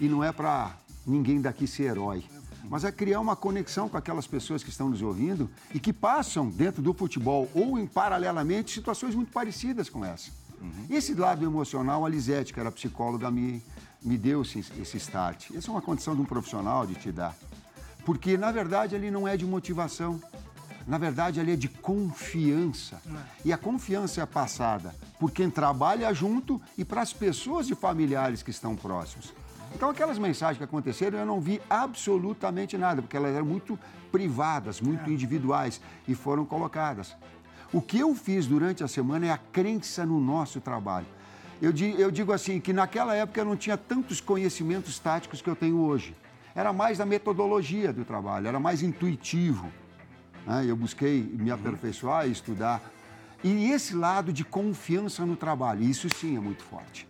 e 0.00 0.08
não 0.08 0.24
é 0.24 0.32
para 0.32 0.74
ninguém 1.06 1.42
daqui 1.42 1.66
ser 1.66 1.82
herói. 1.90 2.24
Mas 2.68 2.84
é 2.84 2.92
criar 2.92 3.20
uma 3.20 3.36
conexão 3.36 3.88
com 3.88 3.96
aquelas 3.96 4.26
pessoas 4.26 4.62
que 4.62 4.70
estão 4.70 4.88
nos 4.88 5.02
ouvindo 5.02 5.48
e 5.72 5.80
que 5.80 5.92
passam 5.92 6.48
dentro 6.48 6.82
do 6.82 6.92
futebol 6.92 7.48
ou 7.54 7.78
em 7.78 7.86
paralelamente 7.86 8.72
situações 8.72 9.14
muito 9.14 9.32
parecidas 9.32 9.88
com 9.88 10.04
essa. 10.04 10.30
Esse 10.90 11.14
lado 11.14 11.44
emocional, 11.44 12.04
a 12.04 12.08
Lisete, 12.08 12.52
que 12.52 12.60
era 12.60 12.72
psicóloga, 12.72 13.30
me, 13.30 13.62
me 14.02 14.16
deu 14.16 14.42
esse, 14.42 14.64
esse 14.80 14.96
start. 14.96 15.50
Essa 15.54 15.68
é 15.68 15.70
uma 15.70 15.82
condição 15.82 16.14
de 16.14 16.22
um 16.22 16.24
profissional 16.24 16.86
de 16.86 16.94
te 16.94 17.12
dar. 17.12 17.36
Porque, 18.04 18.36
na 18.36 18.50
verdade, 18.50 18.94
ele 18.94 19.10
não 19.10 19.26
é 19.26 19.36
de 19.36 19.44
motivação. 19.44 20.20
Na 20.86 20.96
verdade, 20.98 21.40
ele 21.40 21.52
é 21.52 21.56
de 21.56 21.68
confiança. 21.68 23.00
E 23.44 23.52
a 23.52 23.58
confiança 23.58 24.22
é 24.22 24.26
passada 24.26 24.94
por 25.18 25.30
quem 25.32 25.50
trabalha 25.50 26.12
junto 26.12 26.60
e 26.78 26.84
para 26.84 27.02
as 27.02 27.12
pessoas 27.12 27.68
e 27.68 27.74
familiares 27.74 28.42
que 28.42 28.50
estão 28.50 28.76
próximos. 28.76 29.32
Então, 29.76 29.90
aquelas 29.90 30.18
mensagens 30.18 30.56
que 30.56 30.64
aconteceram, 30.64 31.18
eu 31.18 31.26
não 31.26 31.38
vi 31.38 31.60
absolutamente 31.68 32.78
nada, 32.78 33.02
porque 33.02 33.14
elas 33.14 33.36
eram 33.36 33.44
muito 33.44 33.78
privadas, 34.10 34.80
muito 34.80 35.10
individuais 35.10 35.82
e 36.08 36.14
foram 36.14 36.46
colocadas. 36.46 37.14
O 37.70 37.82
que 37.82 37.98
eu 37.98 38.14
fiz 38.14 38.46
durante 38.46 38.82
a 38.82 38.88
semana 38.88 39.26
é 39.26 39.30
a 39.30 39.36
crença 39.36 40.06
no 40.06 40.18
nosso 40.18 40.62
trabalho. 40.62 41.04
Eu, 41.60 41.74
eu 41.98 42.10
digo 42.10 42.32
assim, 42.32 42.58
que 42.58 42.72
naquela 42.72 43.14
época 43.14 43.38
eu 43.38 43.44
não 43.44 43.54
tinha 43.54 43.76
tantos 43.76 44.18
conhecimentos 44.18 44.98
táticos 44.98 45.42
que 45.42 45.50
eu 45.50 45.54
tenho 45.54 45.76
hoje. 45.80 46.16
Era 46.54 46.72
mais 46.72 46.98
a 46.98 47.04
metodologia 47.04 47.92
do 47.92 48.02
trabalho, 48.02 48.48
era 48.48 48.58
mais 48.58 48.82
intuitivo. 48.82 49.70
né? 50.46 50.64
Eu 50.66 50.74
busquei 50.74 51.20
me 51.22 51.50
aperfeiçoar 51.50 52.26
e 52.26 52.32
estudar. 52.32 52.80
E 53.44 53.70
esse 53.70 53.94
lado 53.94 54.32
de 54.32 54.44
confiança 54.44 55.24
no 55.24 55.36
trabalho, 55.36 55.82
isso 55.82 56.08
sim 56.08 56.36
é 56.36 56.40
muito 56.40 56.62
forte. 56.64 57.06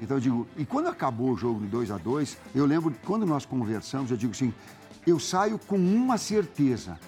Então 0.00 0.16
eu 0.16 0.20
digo, 0.20 0.48
e 0.56 0.64
quando 0.64 0.88
acabou 0.88 1.32
o 1.32 1.36
jogo 1.36 1.60
de 1.60 1.66
2 1.66 1.90
a 1.90 1.98
2 1.98 2.38
eu 2.54 2.64
lembro 2.66 2.90
que 2.90 3.04
quando 3.04 3.26
nós 3.26 3.44
conversamos, 3.44 4.10
eu 4.10 4.16
digo 4.16 4.32
assim, 4.32 4.52
eu 5.06 5.18
saio 5.18 5.58
com 5.58 5.76
uma 5.76 6.16
certeza, 6.16 6.98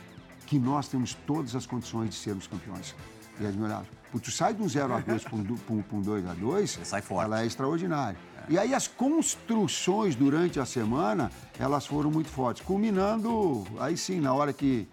que 0.46 0.58
nós 0.58 0.88
temos 0.88 1.14
todas 1.26 1.56
as 1.56 1.66
condições 1.66 2.10
de 2.10 2.16
sermos 2.16 2.46
campeões. 2.46 2.94
E 3.40 3.44
eles 3.44 3.56
me 3.56 3.64
olharam, 3.64 3.84
"Pô, 4.12 4.18
tu 4.18 4.30
sai 4.30 4.54
de 4.54 4.62
um 4.62 4.68
0 4.68 4.94
a 4.94 5.00
2 5.00 5.24
para 5.24 5.34
um 5.34 6.00
2 6.02 6.26
a 6.26 6.34
2 6.34 6.78
sai 6.84 7.02
forte. 7.02 7.24
ela 7.24 7.42
é 7.42 7.46
extraordinária. 7.46 8.18
E 8.48 8.56
aí 8.56 8.72
as 8.72 8.86
construções 8.86 10.14
durante 10.14 10.60
a 10.60 10.64
semana, 10.64 11.32
elas 11.58 11.84
foram 11.84 12.10
muito 12.10 12.28
fortes, 12.28 12.64
culminando, 12.64 13.66
aí 13.80 13.96
sim, 13.96 14.20
na 14.20 14.32
hora 14.32 14.52
que 14.52 14.86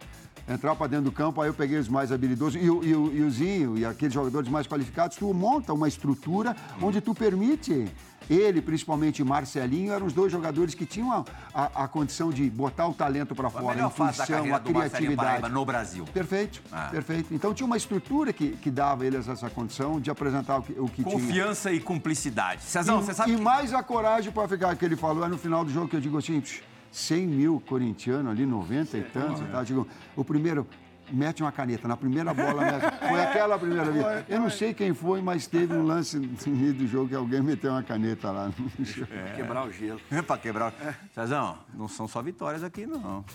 entrar 0.47 0.75
para 0.75 0.87
dentro 0.87 1.05
do 1.05 1.11
campo, 1.11 1.41
aí 1.41 1.49
eu 1.49 1.53
peguei 1.53 1.77
os 1.77 1.87
mais 1.87 2.11
habilidosos 2.11 2.61
e, 2.61 2.69
o- 2.69 2.83
e, 2.83 2.95
o- 2.95 3.13
e 3.13 3.21
o 3.23 3.29
Zinho 3.31 3.77
e 3.77 3.85
aqueles 3.85 4.13
jogadores 4.13 4.49
mais 4.49 4.67
qualificados, 4.67 5.17
tu 5.17 5.33
monta 5.33 5.73
uma 5.73 5.87
estrutura 5.87 6.55
onde 6.81 6.99
tu 6.99 7.13
permite 7.15 7.87
ele, 8.29 8.61
principalmente 8.61 9.21
Marcelinho, 9.23 9.91
eram 9.91 10.05
os 10.05 10.13
dois 10.13 10.31
jogadores 10.31 10.73
que 10.73 10.85
tinham 10.85 11.11
a, 11.11 11.25
a- 11.53 11.83
a 11.83 11.87
condição 11.89 12.29
de 12.29 12.49
botar 12.49 12.87
o 12.87 12.93
talento 12.93 13.35
para 13.35 13.49
fora, 13.49 13.85
a 13.85 13.89
carreira 14.25 14.55
a 14.57 14.59
criatividade. 14.61 15.49
No 15.51 15.65
Brasil. 15.65 16.05
Perfeito, 16.13 16.61
Ah. 16.71 16.87
perfeito. 16.89 17.33
Então 17.33 17.53
tinha 17.53 17.65
uma 17.67 17.75
estrutura 17.77 18.31
que, 18.31 18.49
que 18.57 18.71
dava 18.71 19.05
eles 19.05 19.27
essa 19.27 19.49
condição 19.49 19.99
de 19.99 20.09
apresentar 20.09 20.57
o 20.57 20.61
que, 20.61 20.73
o 20.79 20.87
que 20.87 21.03
tinha. 21.03 21.15
Confiança 21.15 21.71
e 21.73 21.79
cumplicidade. 21.81 22.63
Cezão, 22.63 22.99
E, 23.01 23.03
você 23.03 23.13
sabe 23.13 23.31
e 23.33 23.35
que... 23.35 23.41
mais 23.41 23.73
a 23.73 23.83
coragem 23.83 24.31
para 24.31 24.47
ficar, 24.47 24.73
que 24.75 24.85
ele 24.85 24.95
falou 24.95 25.25
é 25.25 25.27
no 25.27 25.37
final 25.37 25.63
do 25.65 25.71
jogo, 25.71 25.87
que 25.89 25.95
eu 25.97 26.01
digo 26.01 26.17
assim, 26.17 26.39
"Psh, 26.39 26.61
100 26.93 27.27
mil 27.27 27.63
corintianos 27.67 28.31
ali, 28.31 28.45
90 28.45 28.97
e 28.97 29.01
tantos, 29.01 29.41
tá? 29.49 29.63
Digo, 29.63 29.87
o 30.15 30.23
primeiro, 30.23 30.67
mete 31.11 31.41
uma 31.41 31.51
caneta, 31.51 31.87
na 31.87 31.97
primeira 31.97 32.33
bola, 32.35 32.61
mete, 32.61 32.99
foi 33.09 33.19
aquela 33.19 33.57
primeira 33.57 33.91
vez. 33.91 34.05
Eu 34.29 34.39
não 34.39 34.49
sei 34.49 34.75
quem 34.75 34.93
foi, 34.93 35.19
mas 35.19 35.47
teve 35.47 35.73
um 35.73 35.83
lance 35.83 36.19
no 36.19 36.29
meio 36.55 36.73
do 36.73 36.87
jogo 36.87 37.09
que 37.09 37.15
alguém 37.15 37.41
meteu 37.41 37.71
uma 37.71 37.81
caneta 37.81 38.29
lá 38.31 38.51
no 38.77 38.85
jogo. 38.85 39.07
Quebrar 39.35 39.65
o 39.65 39.71
gelo. 39.71 39.99
É 40.11 40.21
pra 40.21 40.37
quebrar. 40.37 40.71
Cezão, 41.15 41.57
não 41.73 41.87
são 41.87 42.07
só 42.07 42.21
vitórias 42.21 42.63
aqui, 42.63 42.85
não. 42.85 43.25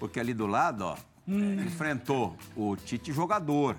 Porque 0.00 0.18
ali 0.18 0.34
do 0.34 0.46
lado, 0.48 0.84
ó, 0.84 0.96
enfrentou 1.28 2.36
o 2.56 2.74
Tite 2.74 3.12
jogador 3.12 3.76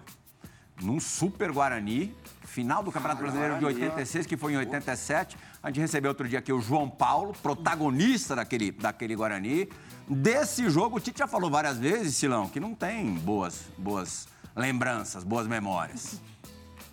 num 0.82 1.00
Super 1.00 1.52
Guarani, 1.52 2.16
final 2.44 2.84
do 2.84 2.92
Campeonato 2.92 3.22
Brasileiro 3.22 3.58
de 3.58 3.66
86, 3.66 4.26
que 4.26 4.38
foi 4.38 4.54
em 4.54 4.58
87. 4.58 5.38
A 5.62 5.68
gente 5.68 5.80
recebeu 5.80 6.10
outro 6.10 6.28
dia 6.28 6.40
aqui 6.40 6.54
o 6.54 6.62
João 6.62 6.90
Paulo, 6.90 7.34
protagonista 7.42 8.36
daquele, 8.36 8.72
daquele 8.72 9.16
Guarani. 9.16 9.70
Desse 10.08 10.70
jogo, 10.70 10.98
o 10.98 11.00
Tite 11.00 11.20
já 11.20 11.28
falou 11.28 11.50
várias 11.50 11.78
vezes, 11.78 12.16
Silão, 12.16 12.48
que 12.48 12.60
não 12.60 12.76
tem 12.76 13.14
boas, 13.14 13.66
boas 13.78 14.28
lembranças, 14.56 15.24
boas 15.24 15.48
memórias. 15.48 16.22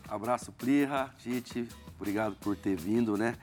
Abraço, 0.08 0.52
Plirra, 0.52 1.14
Tite. 1.18 1.68
Obrigado 1.96 2.34
por 2.36 2.56
ter 2.56 2.76
vindo, 2.76 3.16
né? 3.16 3.36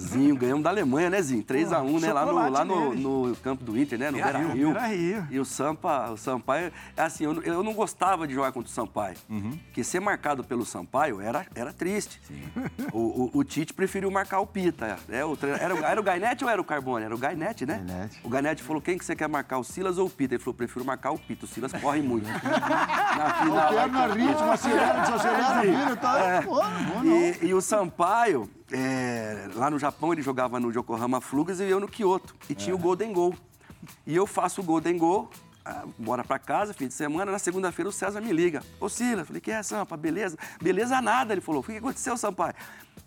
Zinho, 0.00 0.36
ganhamos 0.36 0.62
da 0.62 0.70
Alemanha, 0.70 1.10
né, 1.10 1.20
Zinho? 1.20 1.42
3x1, 1.42 2.00
né? 2.00 2.12
Lá 2.12 2.24
no, 2.24 2.48
lá 2.50 2.64
no, 2.64 2.94
no 3.28 3.36
campo 3.36 3.64
do 3.64 3.76
Inter, 3.76 3.98
né? 3.98 4.10
No 4.10 4.18
Beira 4.22 4.38
Rio, 4.38 4.52
Rio. 4.52 4.72
Beira 4.72 4.86
Rio. 4.86 5.26
E 5.30 5.40
o 5.40 5.44
Sampa, 5.44 6.10
o 6.10 6.16
Sampaio, 6.16 6.72
é 6.96 7.02
assim, 7.02 7.24
eu, 7.24 7.34
não- 7.34 7.42
eu 7.42 7.62
não 7.62 7.72
gostava 7.74 8.26
de 8.26 8.34
jogar 8.34 8.52
contra 8.52 8.68
o 8.70 8.72
Sampaio. 8.72 9.16
Porque 9.64 9.82
ser 9.82 10.00
marcado 10.00 10.44
pelo 10.44 10.64
Sampaio 10.64 11.20
era, 11.20 11.46
era 11.54 11.72
triste. 11.72 12.20
O, 12.92 12.98
o- 13.24 13.30
o 13.34 13.44
Tite 13.44 13.72
preferiu 13.74 14.10
marcar 14.10 14.40
o 14.40 14.46
Pita. 14.46 14.96
É, 15.08 15.24
o 15.24 15.36
tre- 15.36 15.50
era, 15.58 15.74
o, 15.74 15.78
era 15.84 16.00
o 16.00 16.02
Gainete 16.04 16.44
ou 16.44 16.50
era 16.50 16.60
o 16.60 16.64
Carbone? 16.64 17.04
Era 17.04 17.14
o 17.14 17.18
Gainete, 17.18 17.66
né? 17.66 17.82
Gainete. 17.84 18.20
O 18.22 18.28
Gainete 18.28 18.62
falou: 18.62 18.80
quem 18.80 18.96
que 18.96 19.04
você 19.04 19.16
quer 19.16 19.28
marcar, 19.28 19.58
o 19.58 19.64
Silas 19.64 19.98
ou 19.98 20.06
o 20.06 20.10
Pita? 20.10 20.34
Ele 20.34 20.42
falou: 20.42 20.54
prefiro 20.54 20.84
marcar 20.84 21.10
o 21.10 21.18
Pita. 21.18 21.44
O 21.44 21.48
Silas 21.48 21.72
corre 21.72 22.00
muito. 22.02 22.28
Na 22.30 23.34
final. 23.42 23.68
Perna 23.74 24.06
ritmo, 24.14 24.50
acelera, 24.52 25.00
desacelera, 25.00 25.60
vira, 25.62 25.96
tá? 25.96 26.18
É. 26.18 26.40
Pô, 26.42 26.62
não 26.62 27.02
não. 27.04 27.16
E, 27.16 27.38
e 27.46 27.54
o 27.54 27.60
Sampaio, 27.60 28.48
é, 28.72 29.48
lá 29.54 29.70
no 29.70 29.78
Japão, 29.78 30.12
ele 30.12 30.22
jogava 30.22 30.60
no 30.60 30.70
Yokohama 30.70 31.20
Flugas 31.20 31.60
e 31.60 31.64
eu 31.64 31.80
no 31.80 31.88
Kyoto. 31.88 32.34
E 32.48 32.54
tinha 32.54 32.74
o 32.74 32.78
Golden 32.78 33.12
Goal. 33.12 33.34
E 34.06 34.14
eu 34.14 34.26
faço 34.26 34.60
o 34.60 34.64
Golden 34.64 34.98
Goal, 34.98 35.30
ah, 35.64 35.84
bora 35.98 36.24
pra 36.24 36.38
casa, 36.38 36.72
fim 36.74 36.88
de 36.88 36.94
semana. 36.94 37.30
Na 37.30 37.38
segunda-feira 37.38 37.88
o 37.88 37.92
César 37.92 38.20
me 38.20 38.32
liga. 38.32 38.62
Ô 38.80 38.88
Silas, 38.88 39.26
falei, 39.26 39.40
que 39.40 39.50
é, 39.50 39.62
Sampa? 39.62 39.96
Beleza? 39.96 40.36
Beleza 40.60 41.00
nada. 41.00 41.34
Ele 41.34 41.40
falou, 41.40 41.60
o 41.60 41.64
que 41.64 41.76
aconteceu, 41.76 42.16
Sampaio? 42.16 42.54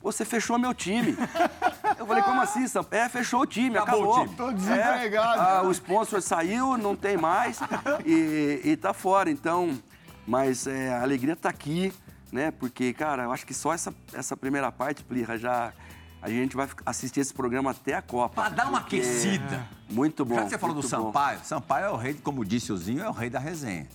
Você 0.02 0.26
fechou 0.26 0.58
meu 0.58 0.74
time. 0.74 1.16
Eu 1.98 2.08
falei, 2.08 2.24
como 2.24 2.42
assim, 2.42 2.68
Sampa? 2.68 2.96
É, 2.96 3.10
fechou 3.10 3.42
o 3.42 3.46
time, 3.46 3.78
Acabou 3.78 4.14
acabou. 4.14 4.22
o 4.22 4.24
time. 4.26 4.36
Tô 4.36 4.52
desempregado. 4.52 5.40
É, 5.40 5.58
ah, 5.58 5.62
o 5.64 5.72
sponsor 5.72 6.22
saiu, 6.22 6.78
não 6.78 6.96
tem 6.96 7.18
mais 7.18 7.60
e, 8.06 8.62
e 8.64 8.78
tá 8.78 8.94
fora. 8.94 9.30
Então, 9.30 9.78
mas 10.26 10.66
é, 10.68 10.94
a 10.94 11.02
alegria 11.02 11.36
tá 11.36 11.50
aqui, 11.50 11.94
né? 12.32 12.52
Porque, 12.52 12.94
cara, 12.94 13.24
eu 13.24 13.32
acho 13.32 13.46
que 13.46 13.54
só 13.54 13.74
essa, 13.74 13.94
essa 14.14 14.38
primeira 14.38 14.72
parte, 14.72 15.04
Plirra, 15.04 15.38
já 15.38 15.74
a 16.22 16.30
gente 16.30 16.56
vai 16.56 16.70
assistir 16.86 17.20
esse 17.20 17.34
programa 17.34 17.72
até 17.72 17.96
a 17.96 18.02
Copa. 18.02 18.42
Pra 18.42 18.50
dar 18.50 18.68
uma 18.68 18.80
aquecida. 18.80 19.68
Muito 19.90 20.24
bom. 20.24 20.36
Já 20.36 20.44
que 20.44 20.50
você 20.52 20.58
falou 20.58 20.76
do 20.76 20.82
muito 20.82 20.96
bom. 20.98 21.06
Sampaio, 21.08 21.40
Sampaio 21.44 21.86
é 21.86 21.90
o 21.90 21.98
rei, 21.98 22.14
como 22.14 22.46
disse 22.46 22.72
o 22.72 22.78
Zinho, 22.78 23.04
é 23.04 23.10
o 23.10 23.12
rei 23.12 23.30
da 23.30 23.40
resenha. 23.40 23.88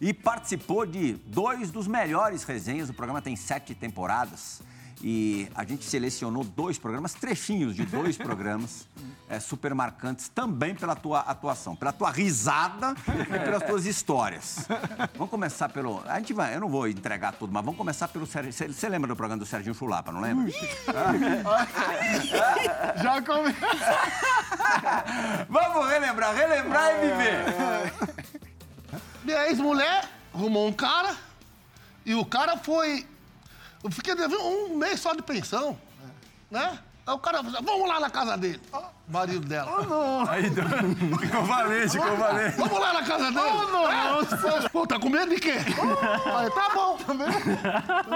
E 0.00 0.12
participou 0.14 0.86
de 0.86 1.14
dois 1.26 1.70
dos 1.70 1.86
melhores 1.86 2.44
resenhas. 2.44 2.88
O 2.88 2.94
programa 2.94 3.20
tem 3.20 3.36
sete 3.36 3.74
temporadas. 3.74 4.62
E 5.02 5.48
a 5.54 5.64
gente 5.64 5.84
selecionou 5.84 6.44
dois 6.44 6.78
programas, 6.78 7.12
trechinhos 7.12 7.74
de 7.74 7.84
dois 7.84 8.16
programas 8.22 8.86
é, 9.28 9.40
super 9.40 9.74
marcantes 9.74 10.28
também 10.28 10.74
pela 10.74 10.94
tua 10.94 11.20
atuação, 11.20 11.74
pela 11.74 11.92
tua 11.92 12.10
risada 12.10 12.94
e 13.08 13.38
pelas 13.40 13.62
tuas 13.64 13.84
histórias. 13.84 14.66
Vamos 15.14 15.30
começar 15.30 15.68
pelo. 15.70 16.02
A 16.06 16.18
gente 16.18 16.32
vai, 16.32 16.54
eu 16.54 16.60
não 16.60 16.68
vou 16.68 16.86
entregar 16.86 17.32
tudo, 17.32 17.52
mas 17.52 17.64
vamos 17.64 17.78
começar 17.78 18.06
pelo 18.08 18.26
Serginho. 18.26 18.52
Você- 18.52 18.88
lembra 18.88 19.08
do 19.08 19.16
programa 19.16 19.40
do 19.40 19.46
Serginho 19.46 19.74
Chulapa, 19.74 20.12
não 20.12 20.20
lembra? 20.20 20.52
Já 23.02 23.22
come... 23.22 23.52
Vamos 25.48 25.88
relembrar, 25.88 26.34
relembrar 26.34 26.90
e 26.90 27.00
viver. 27.00 27.44
Minha 29.24 29.48
ex-mulher 29.48 30.08
arrumou 30.34 30.68
um 30.68 30.72
cara 30.72 31.16
e 32.04 32.14
o 32.14 32.24
cara 32.24 32.56
foi. 32.56 33.06
Eu 33.84 33.90
fiquei 33.90 34.14
devendo 34.14 34.40
um 34.42 34.76
mês 34.76 35.00
só 35.00 35.12
de 35.14 35.22
pensão, 35.22 35.78
né? 36.50 36.78
Aí 37.04 37.14
o 37.14 37.18
cara 37.18 37.42
falou, 37.42 37.60
vamos 37.62 37.88
lá 37.88 37.98
na 37.98 38.08
casa 38.10 38.36
dele. 38.36 38.60
Ó, 38.72 38.80
marido 39.08 39.44
dela. 39.44 39.72
Aí, 40.30 40.44
ficou 41.20 41.42
valente, 41.44 41.90
ficou 41.90 42.16
valente. 42.16 42.56
Vamos 42.56 42.78
lá 42.78 42.92
na 42.92 43.02
casa 43.02 43.24
dele. 43.32 44.64
É? 44.64 44.68
Pô, 44.68 44.86
tá 44.86 45.00
com 45.00 45.08
medo 45.10 45.34
de 45.34 45.40
quê? 45.40 45.54
Aí, 46.36 46.50
tá 46.50 46.70
bom. 46.72 46.96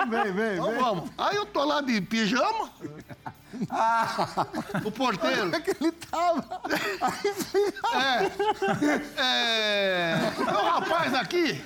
Vem, 0.09 0.33
vem, 0.33 0.55
Então 0.55 0.71
vem. 0.71 0.79
vamos. 0.81 1.11
Aí 1.19 1.35
eu 1.35 1.47
tô 1.47 1.65
lá 1.65 1.81
de 1.81 2.01
pijama. 2.01 2.71
O 4.85 4.91
porteiro. 4.93 5.53
É 5.53 5.61
que 5.61 5.71
ele 5.71 5.91
tava. 5.91 6.45
É. 7.95 8.31
É. 9.17 10.31
Meu 10.39 10.65
rapaz 10.65 11.13
aqui. 11.15 11.61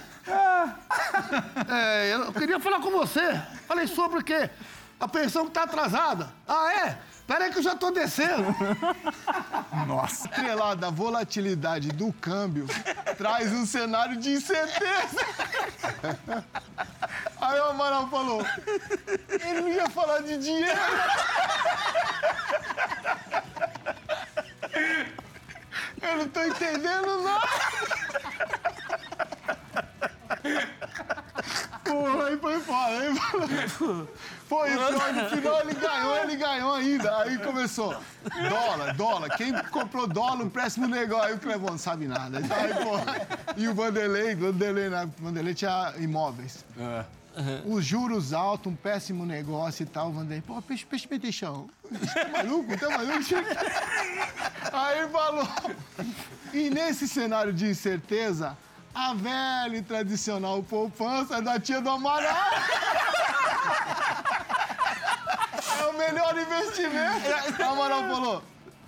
É, 1.68 2.14
eu 2.14 2.32
queria 2.32 2.60
falar 2.60 2.80
com 2.80 2.90
você. 2.90 3.40
Falei 3.66 3.86
sobre 3.86 4.18
o 4.20 4.24
quê? 4.24 4.50
A 4.98 5.08
pensão 5.08 5.46
que 5.46 5.52
tá 5.52 5.62
atrasada. 5.62 6.30
Ah, 6.46 6.72
é? 6.72 6.98
Pera 7.26 7.44
aí 7.44 7.52
que 7.52 7.58
eu 7.58 7.62
já 7.62 7.76
tô 7.76 7.92
descendo. 7.92 8.54
Nossa. 9.86 10.26
Estrelado, 10.26 10.84
a 10.84 10.90
volatilidade 10.90 11.90
do 11.90 12.12
câmbio 12.12 12.66
traz 13.16 13.52
um 13.52 13.64
cenário 13.64 14.16
de 14.16 14.32
incerteza. 14.32 15.24
Aí 17.40 17.60
o 17.60 17.64
Amaral 17.66 18.08
falou, 18.08 18.44
ele 19.28 19.60
não 19.60 19.68
ia 19.68 19.88
falar 19.88 20.22
de 20.22 20.38
dinheiro. 20.38 20.80
Eu 26.02 26.16
não 26.16 26.28
tô 26.28 26.42
entendendo 26.42 27.22
nada. 27.22 27.48
Porra, 31.90 32.26
aí 32.26 32.36
foi 32.36 32.60
foda, 32.60 32.98
aí 32.98 33.14
falou. 33.16 34.08
Foi 34.46 34.76
ó, 34.76 34.90
no 35.12 35.28
final 35.28 35.60
ele 35.60 35.74
ganhou, 35.74 36.16
ele 36.18 36.36
ganhou 36.36 36.74
ainda. 36.74 37.18
Aí 37.22 37.38
começou, 37.38 37.96
dólar, 38.48 38.94
dólar. 38.94 39.30
Quem 39.36 39.52
comprou 39.70 40.06
dólar, 40.06 40.44
um 40.44 40.50
péssimo 40.50 40.86
negócio. 40.86 41.26
Aí 41.26 41.34
o 41.34 41.38
Clevon 41.38 41.70
não 41.70 41.78
sabe 41.78 42.06
nada. 42.06 42.38
Aí, 42.38 42.74
pô, 42.74 42.98
e 43.56 43.68
o 43.68 43.74
Vanderlei, 43.74 44.34
Vanderlei, 44.34 44.88
né? 44.88 45.08
Vanderlei 45.18 45.54
tinha 45.54 45.94
imóveis. 45.98 46.64
Os 47.64 47.84
juros 47.84 48.32
altos, 48.32 48.72
um 48.72 48.76
péssimo 48.76 49.24
negócio 49.24 49.82
e 49.82 49.86
tal. 49.86 50.08
O 50.08 50.12
Vanderlei, 50.12 50.42
pô, 50.42 50.60
peixe, 50.62 50.84
peixe, 50.86 51.08
peteixão. 51.08 51.68
Tá 52.14 52.28
maluco? 52.28 52.76
Tá 52.76 52.90
maluco? 52.90 53.24
Aí 54.72 55.08
falou. 55.08 55.48
E 56.52 56.70
nesse 56.70 57.08
cenário 57.08 57.52
de 57.52 57.66
incerteza, 57.66 58.56
a 58.94 59.14
velha 59.14 59.76
e 59.76 59.82
tradicional 59.82 60.62
poupança 60.62 61.40
da 61.40 61.58
tia 61.58 61.80
do 61.80 61.90
Amaral. 61.90 62.34
É 65.80 65.86
o 65.86 65.96
melhor 65.96 66.36
investimento. 66.36 67.62
A 67.62 67.66
Amaral 67.68 68.02
falou, 68.02 68.42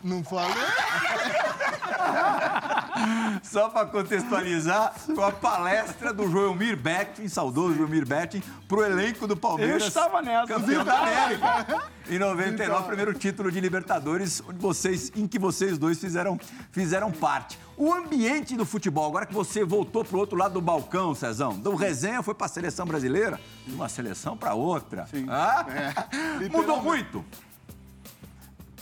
não 0.05 0.23
falei? 0.23 0.53
Só 3.43 3.69
para 3.69 3.87
contextualizar, 3.87 4.95
com 5.15 5.23
a 5.23 5.33
palestra 5.33 6.13
do 6.13 6.31
Joelmir 6.31 6.77
Betting, 6.77 7.29
saudoso 7.29 7.75
Joelmir 7.75 8.07
Betting, 8.07 8.43
pro 8.69 8.85
elenco 8.85 9.27
do 9.27 9.37
Palmeiras. 9.37 9.83
Eu 9.83 9.89
estava 9.89 10.23
nessa. 10.23 10.47
Campeão 10.47 10.85
da 10.85 10.99
América. 10.99 11.83
Em 12.09 12.19
99, 12.19 12.87
primeiro 12.87 13.15
título 13.15 13.51
de 13.51 13.61
Libertadores, 13.61 14.43
onde 14.47 14.59
vocês, 14.59 15.13
em 15.15 15.27
que 15.27 15.39
vocês 15.39 15.79
dois 15.79 15.99
fizeram, 15.99 16.39
fizeram 16.71 17.11
parte. 17.11 17.59
O 17.77 17.93
ambiente 17.93 18.57
do 18.57 18.65
futebol, 18.67 19.09
agora 19.09 19.25
que 19.25 19.35
você 19.35 19.65
voltou 19.65 20.05
pro 20.05 20.19
outro 20.19 20.37
lado 20.37 20.55
do 20.55 20.61
balcão, 20.61 21.15
Cezão, 21.15 21.59
do 21.59 21.75
resenha 21.75 22.23
foi 22.23 22.35
para 22.35 22.47
a 22.47 22.49
seleção 22.49 22.87
brasileira, 22.87 23.41
de 23.67 23.75
uma 23.75 23.89
seleção 23.89 24.37
para 24.37 24.55
outra. 24.55 25.07
Sim. 25.07 25.27
Ah? 25.29 25.65
É, 25.69 26.49
Mudou 26.51 26.83
muito. 26.83 27.25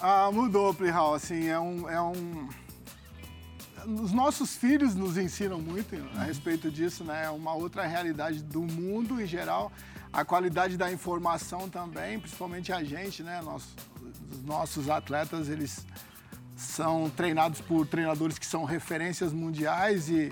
Ah, 0.00 0.30
mudou, 0.32 0.72
Plihal. 0.72 1.14
Assim, 1.14 1.48
é 1.48 1.60
um, 1.60 1.88
é 1.88 2.00
um. 2.00 2.48
Os 3.86 4.12
nossos 4.12 4.56
filhos 4.56 4.94
nos 4.94 5.16
ensinam 5.16 5.60
muito 5.60 5.94
a 6.16 6.24
respeito 6.24 6.70
disso, 6.70 7.04
né? 7.04 7.24
É 7.24 7.30
uma 7.30 7.54
outra 7.54 7.86
realidade 7.86 8.42
do 8.42 8.62
mundo 8.62 9.20
em 9.20 9.26
geral. 9.26 9.72
A 10.12 10.24
qualidade 10.24 10.76
da 10.76 10.92
informação 10.92 11.68
também, 11.68 12.18
principalmente 12.18 12.72
a 12.72 12.82
gente, 12.82 13.22
né? 13.22 13.40
Nós, 13.42 13.68
os 14.30 14.42
nossos 14.44 14.88
atletas, 14.88 15.48
eles 15.48 15.86
são 16.56 17.08
treinados 17.10 17.60
por 17.60 17.86
treinadores 17.86 18.38
que 18.38 18.46
são 18.46 18.64
referências 18.64 19.32
mundiais 19.32 20.08
e 20.08 20.30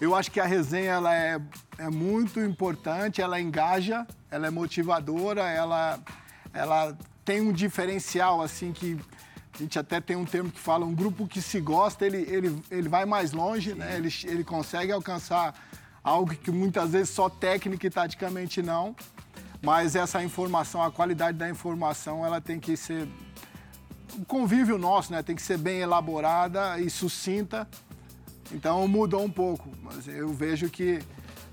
eu 0.00 0.14
acho 0.14 0.30
que 0.30 0.40
a 0.40 0.44
resenha 0.44 0.92
ela 0.92 1.14
é, 1.14 1.40
é 1.78 1.88
muito 1.88 2.40
importante, 2.40 3.22
ela 3.22 3.40
engaja, 3.40 4.06
ela 4.30 4.46
é 4.46 4.50
motivadora, 4.50 5.42
ela, 5.42 5.98
ela 6.52 6.98
tem 7.24 7.40
um 7.40 7.52
diferencial 7.52 8.42
assim 8.42 8.72
que 8.72 8.98
a 9.54 9.58
gente 9.58 9.78
até 9.78 10.00
tem 10.00 10.16
um 10.16 10.24
termo 10.24 10.50
que 10.50 10.58
fala, 10.58 10.84
um 10.84 10.94
grupo 10.94 11.28
que 11.28 11.40
se 11.40 11.60
gosta, 11.60 12.04
ele, 12.04 12.18
ele, 12.28 12.62
ele 12.70 12.88
vai 12.88 13.04
mais 13.04 13.32
longe, 13.32 13.72
né? 13.72 13.96
ele, 13.96 14.12
ele 14.24 14.42
consegue 14.42 14.90
alcançar 14.90 15.54
algo 16.02 16.34
que 16.34 16.50
muitas 16.50 16.90
vezes 16.90 17.10
só 17.10 17.28
técnica 17.28 17.86
e 17.86 17.90
taticamente 17.90 18.60
não. 18.60 18.96
Mas 19.62 19.96
essa 19.96 20.22
informação, 20.22 20.82
a 20.82 20.90
qualidade 20.90 21.38
da 21.38 21.48
informação, 21.48 22.26
ela 22.26 22.40
tem 22.40 22.60
que 22.60 22.76
ser 22.76 23.08
o 24.18 24.24
convívio 24.24 24.76
nosso, 24.76 25.12
né? 25.12 25.22
Tem 25.22 25.34
que 25.34 25.40
ser 25.40 25.56
bem 25.56 25.80
elaborada 25.80 26.78
e 26.78 26.90
sucinta. 26.90 27.66
Então 28.52 28.86
mudou 28.86 29.24
um 29.24 29.30
pouco, 29.30 29.70
mas 29.82 30.06
eu 30.06 30.28
vejo 30.28 30.68
que 30.68 31.00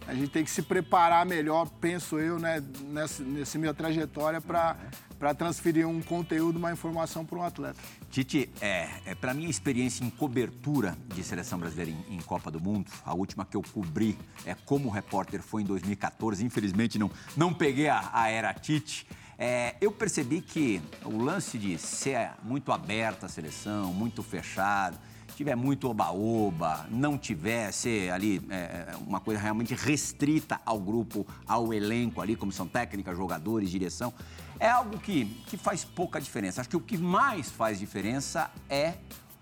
a 0.08 0.14
gente 0.14 0.30
tem 0.30 0.44
que 0.44 0.52
se 0.52 0.62
preparar 0.62 1.26
melhor, 1.26 1.70
penso 1.80 2.20
eu, 2.20 2.40
né, 2.40 2.64
nessa, 2.90 3.24
nessa 3.24 3.58
minha 3.58 3.74
trajetória 3.74 4.42
para 4.42 5.36
transferir 5.36 5.88
um 5.88 6.02
conteúdo, 6.02 6.58
uma 6.58 6.72
informação 6.72 7.26
para 7.26 7.38
um 7.38 7.44
atleta. 7.44 7.80
Tite, 8.10 8.50
é, 8.60 8.90
é 9.06 9.16
para 9.16 9.34
minha 9.34 9.50
experiência 9.50 10.04
em 10.04 10.10
cobertura 10.10 10.98
de 11.14 11.24
seleção 11.24 11.60
brasileira 11.60 11.92
em, 11.92 12.16
em, 12.16 12.22
Copa 12.22 12.52
do 12.52 12.60
Mundo, 12.60 12.92
a 13.06 13.14
última 13.14 13.46
que 13.46 13.56
eu 13.56 13.62
cobri 13.62 14.18
é 14.46 14.56
como 14.66 14.90
repórter 14.90 15.42
foi 15.42 15.62
em 15.62 15.66
2014. 15.66 16.44
Infelizmente 16.44 17.00
não, 17.00 17.10
não 17.38 17.54
peguei 17.54 17.88
a, 17.88 18.10
a 18.14 18.30
era 18.30 18.54
Tite. 18.54 19.08
É, 19.38 19.76
eu 19.82 19.92
percebi 19.92 20.42
que 20.42 20.82
o 21.04 21.18
lance 21.18 21.58
de 21.58 21.78
ser 21.78 22.32
muito 22.44 22.72
aberta 22.72 23.26
a 23.26 23.30
seleção, 23.30 23.94
muito 23.94 24.22
fechado, 24.22 25.00
tiver 25.42 25.56
muito 25.56 25.90
oba-oba, 25.90 26.86
não 26.92 27.18
tiver 27.18 27.72
ser 27.72 28.12
ali 28.12 28.40
é, 28.52 28.96
uma 29.08 29.20
coisa 29.20 29.40
realmente 29.40 29.74
restrita 29.74 30.62
ao 30.64 30.80
grupo, 30.80 31.26
ao 31.48 31.74
elenco 31.74 32.22
ali, 32.22 32.36
comissão 32.36 32.68
técnica, 32.68 33.16
jogadores, 33.16 33.72
direção, 33.72 34.14
é 34.60 34.70
algo 34.70 35.00
que, 35.00 35.26
que 35.48 35.58
faz 35.58 35.84
pouca 35.84 36.22
diferença. 36.22 36.62
Acho 36.62 36.70
que 36.70 36.78
o 36.78 36.82
que 36.82 36.96
mais 36.96 37.50
faz 37.50 37.80
diferença 37.80 38.52
é, 38.70 38.94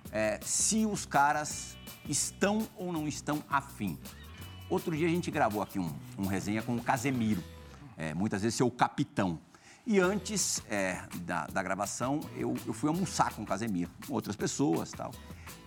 é 0.10 0.40
se 0.42 0.86
os 0.86 1.06
caras 1.06 1.76
estão 2.08 2.66
ou 2.78 2.94
não 2.94 3.06
estão 3.06 3.44
afim. 3.50 3.98
Outro 4.70 4.96
dia 4.96 5.06
a 5.06 5.12
gente 5.12 5.30
gravou 5.30 5.62
aqui 5.62 5.80
um, 5.80 5.92
um 6.18 6.28
resenha 6.28 6.62
com 6.62 6.78
o 6.78 6.82
Casemiro, 6.82 7.44
é, 7.98 8.14
muitas 8.14 8.42
vezes 8.42 8.56
seu 8.56 8.72
capitão. 8.72 9.38
E 9.86 10.00
antes 10.00 10.64
é, 10.70 11.02
da, 11.24 11.48
da, 11.48 11.62
gravação, 11.62 12.22
eu, 12.38 12.56
eu 12.66 12.74
fui 12.74 12.88
almoçar 12.88 13.34
com 13.34 13.42
o 13.42 13.46
Casemiro, 13.46 13.92
com 14.08 14.14
outras 14.14 14.38
pessoas 14.38 14.92
tal. 14.92 15.12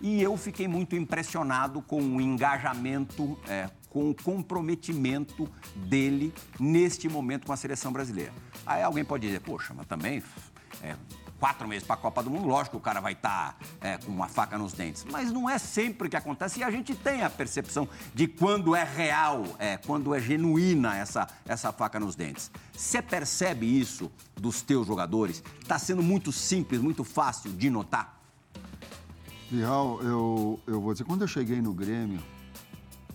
E 0.03 0.21
eu 0.21 0.35
fiquei 0.35 0.67
muito 0.67 0.97
impressionado 0.97 1.81
com 1.81 2.01
o 2.01 2.19
engajamento, 2.19 3.39
é, 3.47 3.69
com 3.89 4.09
o 4.09 4.13
comprometimento 4.13 5.49
dele 5.77 6.33
neste 6.59 7.07
momento 7.07 7.47
com 7.47 7.53
a 7.53 7.55
seleção 7.55 7.93
brasileira. 7.93 8.33
Aí 8.65 8.83
alguém 8.83 9.05
pode 9.05 9.25
dizer, 9.25 9.39
poxa, 9.39 9.73
mas 9.73 9.87
também 9.87 10.21
é, 10.81 10.97
quatro 11.39 11.65
meses 11.69 11.87
para 11.87 11.93
a 11.93 11.97
Copa 11.97 12.21
do 12.21 12.29
Mundo, 12.29 12.49
lógico 12.49 12.71
que 12.71 12.81
o 12.81 12.81
cara 12.81 12.99
vai 12.99 13.13
estar 13.13 13.53
tá, 13.53 13.65
é, 13.79 13.97
com 13.97 14.11
uma 14.11 14.27
faca 14.27 14.57
nos 14.57 14.73
dentes. 14.73 15.05
Mas 15.09 15.31
não 15.31 15.49
é 15.49 15.57
sempre 15.57 16.09
que 16.09 16.17
acontece 16.17 16.59
e 16.59 16.63
a 16.65 16.69
gente 16.69 16.93
tem 16.93 17.23
a 17.23 17.29
percepção 17.29 17.87
de 18.13 18.27
quando 18.27 18.75
é 18.75 18.83
real, 18.83 19.45
é, 19.57 19.77
quando 19.77 20.13
é 20.13 20.19
genuína 20.19 20.97
essa, 20.97 21.29
essa 21.45 21.71
faca 21.71 21.97
nos 21.97 22.13
dentes. 22.13 22.51
Você 22.73 23.01
percebe 23.01 23.79
isso 23.79 24.11
dos 24.35 24.61
teus 24.61 24.85
jogadores? 24.85 25.41
Está 25.61 25.79
sendo 25.79 26.03
muito 26.03 26.29
simples, 26.33 26.81
muito 26.81 27.05
fácil 27.05 27.53
de 27.53 27.69
notar? 27.69 28.22
Real, 29.53 30.01
eu, 30.01 30.59
eu 30.65 30.81
vou 30.81 30.93
dizer, 30.93 31.03
quando 31.03 31.21
eu 31.21 31.27
cheguei 31.27 31.61
no 31.61 31.75
Grêmio, 31.75 32.19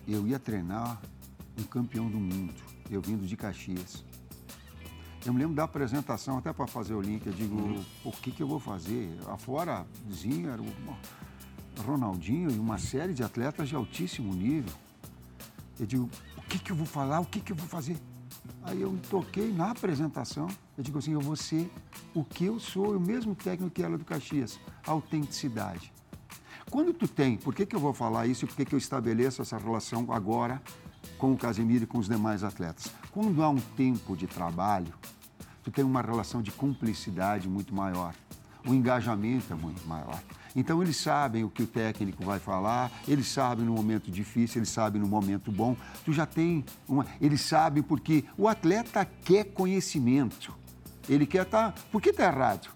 eu 0.06 0.24
ia 0.24 0.38
treinar 0.38 1.00
um 1.58 1.64
campeão 1.64 2.08
do 2.08 2.16
mundo. 2.16 2.54
Eu 2.88 3.02
vindo 3.02 3.26
de 3.26 3.36
Caxias. 3.36 4.04
Eu 5.26 5.32
me 5.32 5.40
lembro 5.40 5.56
da 5.56 5.64
apresentação, 5.64 6.38
até 6.38 6.52
para 6.52 6.68
fazer 6.68 6.94
o 6.94 7.00
link, 7.00 7.26
eu 7.26 7.32
digo, 7.32 7.56
uhum. 7.56 7.84
o 8.04 8.12
que, 8.12 8.30
que 8.30 8.40
eu 8.40 8.46
vou 8.46 8.60
fazer? 8.60 9.18
Afora 9.26 9.84
Zinho, 10.12 10.48
era 10.48 10.62
o 10.62 11.82
Ronaldinho 11.82 12.52
e 12.52 12.56
uma 12.56 12.78
série 12.78 13.12
de 13.12 13.24
atletas 13.24 13.68
de 13.68 13.74
altíssimo 13.74 14.32
nível. 14.32 14.72
Eu 15.76 15.86
digo, 15.86 16.08
o 16.36 16.42
que, 16.42 16.60
que 16.60 16.70
eu 16.70 16.76
vou 16.76 16.86
falar? 16.86 17.18
O 17.18 17.26
que, 17.26 17.40
que 17.40 17.50
eu 17.50 17.56
vou 17.56 17.66
fazer? 17.66 17.96
Aí 18.62 18.80
eu 18.80 18.92
me 18.92 19.00
toquei 19.00 19.52
na 19.52 19.72
apresentação, 19.72 20.46
eu 20.76 20.84
digo 20.84 20.98
assim, 20.98 21.14
eu 21.14 21.20
vou 21.20 21.34
ser 21.34 21.68
o 22.14 22.22
que 22.22 22.44
eu 22.44 22.60
sou, 22.60 22.96
o 22.96 23.00
mesmo 23.00 23.34
técnico 23.34 23.74
que 23.74 23.82
ela 23.82 23.98
do 23.98 24.04
Caxias, 24.04 24.60
autenticidade. 24.86 25.97
Quando 26.70 26.92
tu 26.92 27.08
tem, 27.08 27.36
por 27.36 27.54
que, 27.54 27.64
que 27.64 27.74
eu 27.74 27.80
vou 27.80 27.94
falar 27.94 28.26
isso 28.26 28.44
e 28.44 28.48
por 28.48 28.56
que, 28.56 28.64
que 28.64 28.74
eu 28.74 28.78
estabeleço 28.78 29.40
essa 29.40 29.56
relação 29.56 30.06
agora 30.10 30.60
com 31.16 31.32
o 31.32 31.36
Casemiro 31.36 31.84
e 31.84 31.86
com 31.86 31.98
os 31.98 32.08
demais 32.08 32.44
atletas? 32.44 32.92
Quando 33.10 33.42
há 33.42 33.48
um 33.48 33.56
tempo 33.56 34.14
de 34.14 34.26
trabalho, 34.26 34.92
tu 35.64 35.70
tem 35.70 35.84
uma 35.84 36.02
relação 36.02 36.42
de 36.42 36.50
cumplicidade 36.50 37.48
muito 37.48 37.74
maior. 37.74 38.14
O 38.66 38.74
engajamento 38.74 39.50
é 39.50 39.56
muito 39.56 39.86
maior. 39.88 40.22
Então 40.54 40.82
eles 40.82 40.96
sabem 40.96 41.42
o 41.42 41.48
que 41.48 41.62
o 41.62 41.66
técnico 41.66 42.22
vai 42.22 42.38
falar, 42.38 42.90
eles 43.06 43.28
sabem 43.28 43.64
no 43.64 43.72
momento 43.72 44.10
difícil, 44.10 44.58
eles 44.58 44.68
sabem 44.68 45.00
no 45.00 45.08
momento 45.08 45.50
bom. 45.50 45.74
Tu 46.04 46.12
já 46.12 46.26
tem 46.26 46.64
uma. 46.86 47.06
Eles 47.18 47.40
sabem 47.40 47.82
porque 47.82 48.24
o 48.36 48.46
atleta 48.46 49.06
quer 49.24 49.44
conhecimento. 49.44 50.54
Ele 51.08 51.24
quer 51.24 51.42
estar. 51.42 51.72
Tá, 51.72 51.82
por 51.90 52.02
que 52.02 52.10
está 52.10 52.26
errado? 52.26 52.68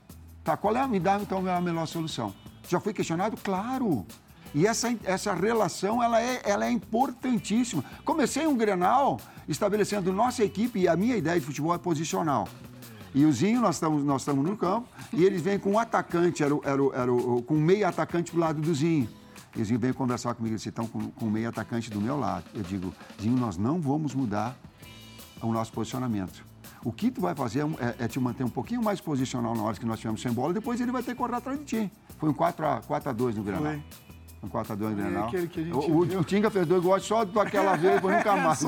Tá, 0.43 0.57
qual 0.57 0.75
é 0.77 0.81
a 0.81 0.89
me 0.89 0.99
dá 0.99 1.19
então 1.21 1.47
a 1.47 1.61
melhor 1.61 1.87
solução? 1.87 2.33
Já 2.69 2.81
foi 2.81 2.93
questionado? 2.93 3.37
Claro. 3.43 4.07
E 4.55 4.67
essa, 4.67 4.95
essa 5.05 5.33
relação 5.33 6.03
ela 6.03 6.21
é, 6.21 6.43
ela 6.45 6.67
é 6.67 6.71
importantíssima. 6.71 7.85
Comecei 8.05 8.47
um 8.47 8.57
Grenal 8.57 9.19
estabelecendo 9.49 10.13
nossa 10.13 10.45
equipe 10.45 10.81
e 10.81 10.89
a 10.89 10.97
minha 10.97 11.17
ideia 11.17 11.41
de 11.41 11.47
futebol 11.47 11.75
é 11.75 11.79
posicional. 11.79 12.47
E 13.15 13.25
o 13.25 13.33
Zinho, 13.33 13.61
nós 13.61 13.77
estamos, 13.77 14.03
nós 14.05 14.23
estamos 14.23 14.45
no 14.45 14.57
campo, 14.57 14.89
e 15.13 15.23
eles 15.23 15.43
vêm 15.43 15.59
com 15.59 15.73
um 15.73 15.79
atacante, 15.79 16.43
era, 16.43 16.55
era, 16.65 16.83
era, 16.95 17.13
com 17.47 17.55
um 17.55 17.61
meio 17.61 17.87
atacante 17.87 18.31
pro 18.31 18.41
lado 18.41 18.61
do 18.61 18.75
Zinho. 18.75 19.07
E 19.55 19.61
o 19.61 19.65
Zinho 19.65 19.79
vem 19.79 19.93
conversar 19.93 20.35
comigo, 20.35 20.55
eles 20.55 20.65
estão 20.65 20.87
com, 20.87 21.11
com 21.11 21.27
um 21.27 21.31
meio 21.31 21.49
atacante 21.49 21.91
do 21.91 22.01
meu 22.01 22.19
lado. 22.19 22.45
Eu 22.55 22.63
digo, 22.63 22.93
Zinho, 23.21 23.37
nós 23.37 23.59
não 23.59 23.81
vamos 23.81 24.15
mudar 24.15 24.57
o 25.43 25.53
nosso 25.53 25.73
posicionamento. 25.73 26.52
O 26.85 26.93
que 26.93 27.11
tu 27.11 27.21
vai 27.21 27.35
fazer 27.35 27.65
é, 27.79 28.05
é, 28.05 28.09
te 28.09 28.19
manter 28.19 28.43
um 28.45 28.49
pouquinho 28.49 28.83
mais 28.83 29.01
posicional 29.01 29.55
na 29.55 29.63
hora 29.63 29.77
que 29.77 29.87
nós 29.87 29.95
estivermos 29.95 30.21
sem 30.21 30.33
bola, 30.33 30.53
depois 30.53 30.81
ele 30.81 30.91
vai 30.91 31.03
ter 31.03 31.13
que 31.13 31.19
correr 31.19 31.37
atrás 31.37 31.59
de 31.59 31.65
ti. 31.65 31.93
Foi 32.19 32.29
um 32.29 32.35
4x2 32.35 33.35
no 33.37 33.43
Granal. 33.45 33.63
Foi. 33.63 33.83
Um 34.43 34.49
4x2 34.49 34.79
no 34.81 34.97
Granal. 34.97 35.31
O, 35.73 35.93
o, 35.93 36.21
o 36.21 36.25
Tinga 36.25 36.51
fez 36.51 36.67
dois 36.67 36.83
gols 36.83 37.05
só 37.05 37.25
daquela 37.25 37.77
vez, 37.77 37.95
depois 37.95 38.17
nunca 38.17 38.35
mais. 38.37 38.61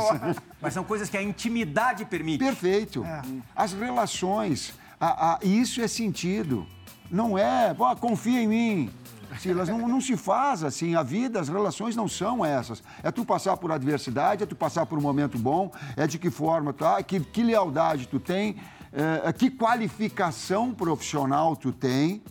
Mas 0.60 0.72
são 0.72 0.84
coisas 0.84 1.10
que 1.10 1.16
a 1.16 1.22
intimidade 1.22 2.04
permite. 2.04 2.38
Perfeito. 2.38 3.04
É. 3.04 3.22
As 3.56 3.72
relações, 3.72 4.74
a, 5.00 5.34
a, 5.34 5.38
isso 5.42 5.80
é 5.80 5.88
sentido. 5.88 6.66
Não 7.10 7.38
é, 7.38 7.72
pô, 7.74 7.94
confia 7.96 8.40
em 8.40 8.48
mim. 8.48 8.90
Silas, 9.38 9.68
não, 9.68 9.88
não 9.88 10.00
se 10.00 10.16
faz 10.16 10.62
assim. 10.62 10.94
A 10.94 11.02
vida, 11.02 11.40
as 11.40 11.48
relações 11.48 11.96
não 11.96 12.08
são 12.08 12.44
essas. 12.44 12.82
É 13.02 13.10
tu 13.10 13.24
passar 13.24 13.56
por 13.56 13.72
adversidade, 13.72 14.42
é 14.42 14.46
tu 14.46 14.54
passar 14.54 14.86
por 14.86 14.98
um 14.98 15.02
momento 15.02 15.38
bom, 15.38 15.72
é 15.96 16.06
de 16.06 16.18
que 16.18 16.30
forma 16.30 16.72
tá, 16.72 17.02
que, 17.02 17.20
que 17.20 17.42
lealdade 17.42 18.06
tu 18.06 18.20
tem, 18.20 18.56
é, 18.92 19.32
que 19.32 19.50
qualificação 19.50 20.72
profissional 20.72 21.56
tu 21.56 21.72
tem. 21.72 22.22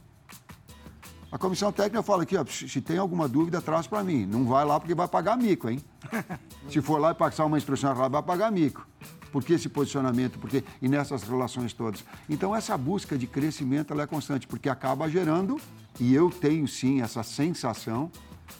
A 1.32 1.38
comissão 1.38 1.72
técnica 1.72 2.04
fala 2.04 2.24
aqui, 2.24 2.38
ó, 2.38 2.46
se 2.46 2.80
tem 2.80 2.98
alguma 2.98 3.28
dúvida, 3.28 3.60
traz 3.60 3.88
para 3.88 4.04
mim. 4.04 4.26
Não 4.26 4.46
vai 4.46 4.64
lá 4.64 4.80
porque 4.80 4.94
vai 4.94 5.08
pagar 5.08 5.36
mico, 5.36 5.70
hein? 5.70 5.84
se 6.70 6.80
for 6.80 7.00
lá 7.00 7.12
e 7.12 7.16
passar 7.16 7.46
uma 7.46 7.58
instrução 7.58 7.92
errada, 7.92 8.10
vai 8.10 8.24
pagar 8.24 8.52
mico. 8.52 8.88
Por 9.34 9.44
que 9.44 9.54
esse 9.54 9.68
posicionamento? 9.68 10.38
Porque, 10.38 10.64
e 10.80 10.88
nessas 10.88 11.24
relações 11.24 11.74
todas. 11.74 12.06
Então, 12.30 12.56
essa 12.56 12.78
busca 12.78 13.18
de 13.18 13.26
crescimento 13.26 13.92
ela 13.92 14.04
é 14.04 14.06
constante, 14.06 14.46
porque 14.46 14.70
acaba 14.70 15.10
gerando, 15.10 15.60
e 16.00 16.14
eu 16.14 16.30
tenho 16.30 16.68
sim 16.68 17.02
essa 17.02 17.24
sensação, 17.24 18.12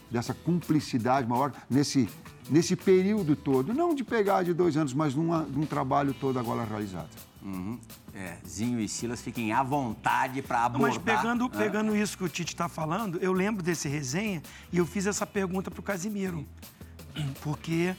dessa 0.10 0.34
cumplicidade 0.34 1.28
maior 1.28 1.54
nesse, 1.70 2.10
nesse 2.50 2.76
período 2.76 3.36
todo. 3.36 3.72
Não 3.72 3.94
de 3.94 4.04
pegar 4.04 4.42
de 4.42 4.52
dois 4.52 4.76
anos, 4.76 4.96
mas 4.96 5.14
numa, 5.14 5.44
num 5.44 5.68
trabalho 5.68 6.12
todo 6.12 6.40
agora 6.40 6.64
realizado. 6.64 7.10
Uhum. 7.44 7.78
É, 8.12 8.38
Zinho 8.48 8.80
e 8.80 8.88
Silas 8.88 9.22
fiquem 9.22 9.54
à 9.54 9.62
vontade 9.62 10.42
para 10.42 10.66
abordar. 10.66 10.90
Mas 10.90 10.98
pegando, 10.98 11.44
né? 11.44 11.52
pegando 11.56 11.96
isso 11.96 12.18
que 12.18 12.24
o 12.24 12.30
Tite 12.30 12.54
está 12.54 12.68
falando, 12.68 13.20
eu 13.20 13.32
lembro 13.32 13.62
desse 13.62 13.88
resenha 13.88 14.42
e 14.72 14.80
eu 14.80 14.88
fiz 14.88 15.06
essa 15.06 15.28
pergunta 15.28 15.70
para 15.70 15.80
o 15.80 15.84
Casimiro. 15.84 16.44
Porque 17.44 17.96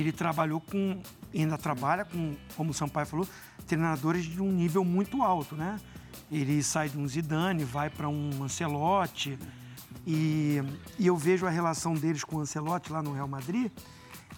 ele 0.00 0.12
trabalhou 0.12 0.60
com, 0.60 1.00
ainda 1.32 1.56
trabalha 1.56 2.04
com, 2.04 2.34
como 2.56 2.70
o 2.70 2.74
Sampaio 2.74 3.06
falou, 3.06 3.28
treinadores 3.66 4.24
de 4.24 4.42
um 4.42 4.50
nível 4.50 4.84
muito 4.84 5.22
alto, 5.22 5.54
né? 5.54 5.78
Ele 6.30 6.62
sai 6.62 6.88
de 6.88 6.98
um 6.98 7.06
Zidane, 7.06 7.64
vai 7.64 7.90
para 7.90 8.08
um 8.08 8.42
Ancelotti. 8.42 9.38
E, 10.06 10.60
e 10.98 11.06
eu 11.06 11.16
vejo 11.16 11.46
a 11.46 11.50
relação 11.50 11.94
deles 11.94 12.24
com 12.24 12.36
o 12.36 12.40
Ancelotti 12.40 12.92
lá 12.92 13.02
no 13.02 13.12
Real 13.12 13.28
Madrid. 13.28 13.70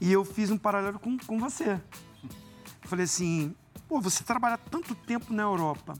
E 0.00 0.12
eu 0.12 0.24
fiz 0.24 0.50
um 0.50 0.58
paralelo 0.58 0.98
com, 0.98 1.16
com 1.18 1.38
você. 1.38 1.80
Falei 2.82 3.04
assim, 3.04 3.54
pô, 3.88 4.00
você 4.00 4.22
trabalha 4.22 4.58
tanto 4.58 4.94
tempo 4.94 5.32
na 5.32 5.42
Europa. 5.42 5.94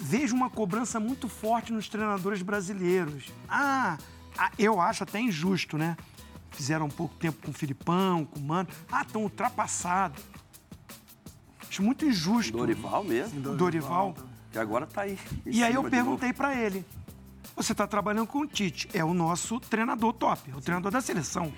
Vejo 0.00 0.34
uma 0.34 0.50
cobrança 0.50 1.00
muito 1.00 1.28
forte 1.28 1.72
nos 1.72 1.88
treinadores 1.88 2.42
brasileiros. 2.42 3.30
Ah, 3.48 3.96
ah, 4.36 4.50
eu 4.58 4.80
acho 4.80 5.04
até 5.04 5.20
injusto, 5.20 5.78
né? 5.78 5.96
Fizeram 6.52 6.86
um 6.86 6.90
pouco 6.90 7.14
tempo 7.16 7.42
com 7.44 7.50
o 7.50 7.54
Filipão, 7.54 8.24
com 8.24 8.38
o 8.38 8.42
Mano. 8.42 8.68
Ah, 8.90 9.02
estão 9.02 9.22
ultrapassados. 9.22 10.22
Acho 11.68 11.82
muito 11.82 12.04
injusto. 12.04 12.56
Dorival 12.56 13.02
mesmo. 13.04 13.40
Dorival. 13.56 14.14
Que 14.50 14.58
agora 14.58 14.86
tá 14.86 15.02
aí. 15.02 15.18
E 15.46 15.62
aí 15.64 15.74
eu 15.74 15.84
perguntei 15.88 16.32
para 16.32 16.54
ele: 16.54 16.84
você 17.56 17.72
está 17.72 17.86
trabalhando 17.86 18.26
com 18.26 18.40
o 18.40 18.46
Tite, 18.46 18.88
é 18.92 19.02
o 19.02 19.14
nosso 19.14 19.58
treinador 19.58 20.12
top, 20.12 20.50
é 20.50 20.54
o 20.56 20.60
treinador 20.60 20.92
da 20.92 21.00
seleção. 21.00 21.52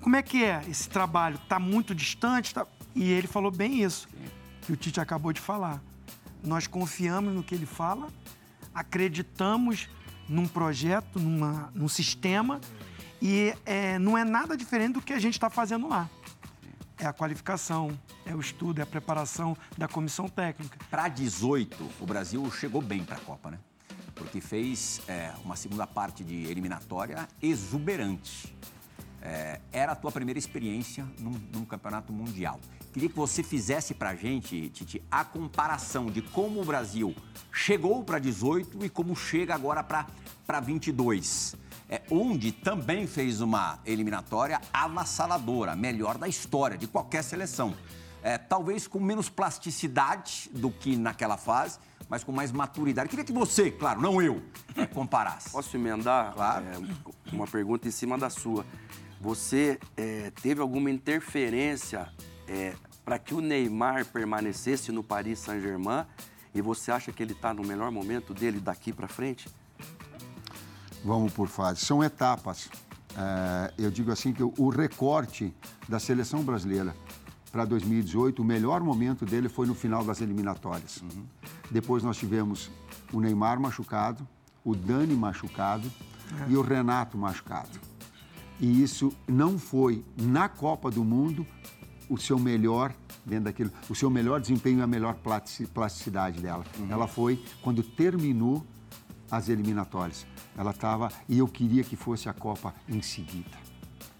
Como 0.00 0.16
é 0.16 0.22
que 0.22 0.42
é 0.42 0.62
esse 0.68 0.88
trabalho? 0.88 1.36
Está 1.36 1.58
muito 1.58 1.94
distante? 1.94 2.54
Tá- 2.54 2.66
E 2.94 3.04
ele 3.10 3.26
falou 3.26 3.50
bem 3.50 3.82
isso, 3.84 4.08
que 4.62 4.72
o 4.72 4.76
Tite 4.76 4.98
acabou 5.00 5.32
de 5.32 5.40
falar. 5.40 5.80
Nós 6.42 6.66
confiamos 6.66 7.32
no 7.34 7.42
que 7.42 7.54
ele 7.54 7.66
fala, 7.66 8.08
acreditamos 8.74 9.88
num 10.28 10.46
projeto, 10.48 11.20
numa, 11.20 11.70
num 11.74 11.88
sistema, 11.88 12.60
e 13.22 13.54
é, 13.64 14.00
não 14.00 14.18
é 14.18 14.24
nada 14.24 14.56
diferente 14.56 14.94
do 14.94 15.00
que 15.00 15.12
a 15.12 15.18
gente 15.20 15.34
está 15.34 15.48
fazendo 15.48 15.88
lá. 15.88 16.10
É 16.98 17.06
a 17.06 17.12
qualificação, 17.12 17.96
é 18.26 18.34
o 18.34 18.40
estudo, 18.40 18.80
é 18.80 18.82
a 18.82 18.86
preparação 18.86 19.56
da 19.78 19.86
comissão 19.86 20.28
técnica. 20.28 20.76
Para 20.90 21.06
18, 21.06 21.88
o 22.00 22.04
Brasil 22.04 22.50
chegou 22.50 22.82
bem 22.82 23.04
para 23.04 23.16
a 23.16 23.20
Copa, 23.20 23.52
né? 23.52 23.60
Porque 24.16 24.40
fez 24.40 25.00
é, 25.06 25.32
uma 25.44 25.54
segunda 25.54 25.86
parte 25.86 26.24
de 26.24 26.50
eliminatória 26.50 27.28
exuberante. 27.40 28.56
É, 29.20 29.60
era 29.70 29.92
a 29.92 29.94
tua 29.94 30.10
primeira 30.10 30.38
experiência 30.38 31.06
num, 31.20 31.40
num 31.52 31.64
campeonato 31.64 32.12
mundial. 32.12 32.58
Queria 32.92 33.08
que 33.08 33.16
você 33.16 33.44
fizesse 33.44 33.94
para 33.94 34.10
a 34.10 34.16
gente, 34.16 34.68
Titi, 34.70 35.00
a 35.08 35.24
comparação 35.24 36.06
de 36.06 36.22
como 36.22 36.60
o 36.60 36.64
Brasil 36.64 37.14
chegou 37.52 38.02
para 38.02 38.18
18 38.18 38.84
e 38.84 38.88
como 38.88 39.14
chega 39.14 39.54
agora 39.54 39.82
para 39.84 40.60
22. 40.60 41.56
É, 41.92 42.00
onde 42.10 42.52
também 42.52 43.06
fez 43.06 43.42
uma 43.42 43.78
eliminatória 43.84 44.58
avassaladora, 44.72 45.76
melhor 45.76 46.16
da 46.16 46.26
história 46.26 46.78
de 46.78 46.86
qualquer 46.86 47.22
seleção. 47.22 47.74
É, 48.22 48.38
talvez 48.38 48.86
com 48.86 48.98
menos 48.98 49.28
plasticidade 49.28 50.48
do 50.54 50.70
que 50.70 50.96
naquela 50.96 51.36
fase, 51.36 51.78
mas 52.08 52.24
com 52.24 52.32
mais 52.32 52.50
maturidade. 52.50 53.10
Queria 53.10 53.26
que 53.26 53.32
você, 53.32 53.70
claro, 53.70 54.00
não 54.00 54.22
eu, 54.22 54.42
é, 54.74 54.86
comparasse. 54.86 55.50
Posso 55.50 55.76
emendar 55.76 56.32
Claro. 56.32 56.64
é, 56.64 57.30
uma 57.30 57.46
pergunta 57.46 57.86
em 57.86 57.90
cima 57.90 58.16
da 58.16 58.30
sua? 58.30 58.64
Você 59.20 59.78
é, 59.94 60.32
teve 60.40 60.62
alguma 60.62 60.90
interferência 60.90 62.08
para 63.04 63.18
que 63.18 63.34
o 63.34 63.42
Neymar 63.42 64.06
permanecesse 64.06 64.90
no 64.92 65.04
Paris 65.04 65.40
Saint-Germain? 65.40 66.06
E 66.54 66.62
você 66.62 66.90
acha 66.90 67.12
que 67.12 67.22
ele 67.22 67.32
está 67.32 67.52
no 67.52 67.62
melhor 67.62 67.90
momento 67.90 68.32
dele 68.32 68.60
daqui 68.60 68.94
para 68.94 69.08
frente? 69.08 69.46
Vamos 71.04 71.32
por 71.32 71.48
fases. 71.48 71.84
São 71.86 72.02
etapas. 72.02 72.68
É, 73.16 73.74
eu 73.76 73.90
digo 73.90 74.10
assim 74.10 74.32
que 74.32 74.42
o 74.42 74.68
recorte 74.70 75.54
da 75.88 75.98
seleção 75.98 76.42
brasileira 76.42 76.94
para 77.50 77.64
2018, 77.66 78.40
o 78.40 78.44
melhor 78.44 78.80
momento 78.82 79.26
dele 79.26 79.48
foi 79.48 79.66
no 79.66 79.74
final 79.74 80.02
das 80.04 80.20
eliminatórias. 80.22 81.02
Depois 81.70 82.02
nós 82.02 82.16
tivemos 82.16 82.70
o 83.12 83.20
Neymar 83.20 83.60
machucado, 83.60 84.26
o 84.64 84.74
Dani 84.74 85.14
machucado 85.14 85.90
e 86.48 86.56
o 86.56 86.62
Renato 86.62 87.18
machucado. 87.18 87.78
E 88.58 88.82
isso 88.82 89.12
não 89.28 89.58
foi 89.58 90.02
na 90.16 90.48
Copa 90.48 90.90
do 90.90 91.04
Mundo 91.04 91.44
o 92.08 92.16
seu 92.16 92.38
melhor 92.38 92.94
dentro 93.26 93.44
daquilo, 93.44 93.70
o 93.90 93.94
seu 93.94 94.08
melhor 94.08 94.40
desempenho 94.40 94.78
e 94.78 94.82
a 94.82 94.86
melhor 94.86 95.14
plastici- 95.14 95.66
plasticidade 95.66 96.40
dela. 96.40 96.64
Ela 96.88 97.06
foi 97.06 97.42
quando 97.60 97.82
terminou 97.82 98.64
as 99.32 99.48
eliminatórias. 99.48 100.26
Ela 100.54 100.72
estava 100.72 101.10
e 101.26 101.38
eu 101.38 101.48
queria 101.48 101.82
que 101.82 101.96
fosse 101.96 102.28
a 102.28 102.34
Copa 102.34 102.74
em 102.86 103.00
seguida. 103.00 103.62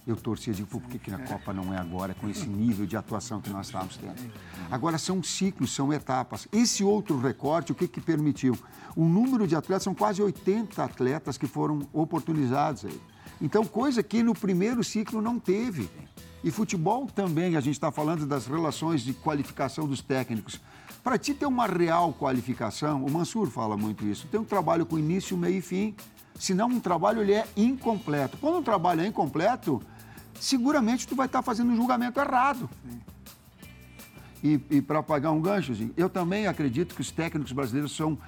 Eu 0.07 0.17
torcia, 0.17 0.53
digo, 0.53 0.67
"Pô, 0.67 0.81
por 0.81 0.89
que, 0.91 0.99
que 0.99 1.11
na 1.11 1.19
Copa 1.19 1.53
não 1.53 1.73
é 1.73 1.79
agora, 1.79 2.15
com 2.15 2.29
esse 2.29 2.47
nível 2.47 2.87
de 2.87 2.97
atuação 2.97 3.41
que 3.41 3.51
nós 3.51 3.67
estávamos 3.67 3.97
tendo? 3.99 4.33
Agora, 4.71 4.99
são 4.99 5.23
ciclos, 5.23 5.73
são 5.73 5.93
etapas. 5.93 6.49
Esse 6.51 6.83
outro 6.83 7.21
recorte, 7.21 7.71
o 7.71 7.75
que, 7.75 7.87
que 7.87 8.01
permitiu? 8.01 8.59
O 8.97 9.05
número 9.05 9.47
de 9.47 9.55
atletas, 9.55 9.85
são 9.85 9.95
quase 9.95 10.21
80 10.21 10.83
atletas 10.83 11.37
que 11.39 11.47
foram 11.47 11.87
oportunizados 11.93 12.87
aí. 12.87 13.01
Então, 13.41 13.65
coisa 13.65 14.03
que 14.03 14.23
no 14.23 14.35
primeiro 14.35 14.83
ciclo 14.83 15.21
não 15.21 15.39
teve. 15.39 15.89
E 16.43 16.51
futebol 16.51 17.07
também, 17.07 17.55
a 17.55 17.61
gente 17.61 17.75
está 17.75 17.93
falando 17.93 18.27
das 18.27 18.47
relações 18.47 19.03
de 19.03 19.13
qualificação 19.13 19.87
dos 19.87 20.01
técnicos. 20.01 20.61
Para 21.03 21.19
ti 21.19 21.35
ter 21.35 21.47
uma 21.47 21.67
real 21.67 22.13
qualificação, 22.13 23.05
o 23.05 23.11
Mansur 23.11 23.49
fala 23.51 23.77
muito 23.77 24.05
isso, 24.07 24.29
tem 24.29 24.39
um 24.39 24.45
trabalho 24.45 24.87
com 24.87 24.99
início, 24.99 25.37
meio 25.37 25.59
e 25.59 25.61
fim. 25.61 25.95
Senão 26.39 26.69
um 26.69 26.81
trabalho 26.81 27.21
ele 27.21 27.33
é 27.33 27.47
incompleto. 27.57 28.37
Quando 28.39 28.59
um 28.59 28.63
trabalho 28.63 29.01
é 29.01 29.07
incompleto, 29.07 29.83
seguramente 30.39 31.07
tu 31.07 31.15
vai 31.17 31.27
estar 31.27 31.43
fazendo 31.43 31.71
um 31.73 31.77
julgamento 31.77 32.19
errado. 32.21 32.71
E, 34.43 34.61
e 34.71 34.83
para 34.83 35.03
pagar 35.03 35.31
um 35.33 35.41
ganchozinho, 35.41 35.93
eu 35.97 36.09
também 36.09 36.47
acredito 36.47 36.95
que 36.95 37.01
os 37.01 37.11
técnicos 37.11 37.53
brasileiros 37.53 37.95
são 37.95 38.19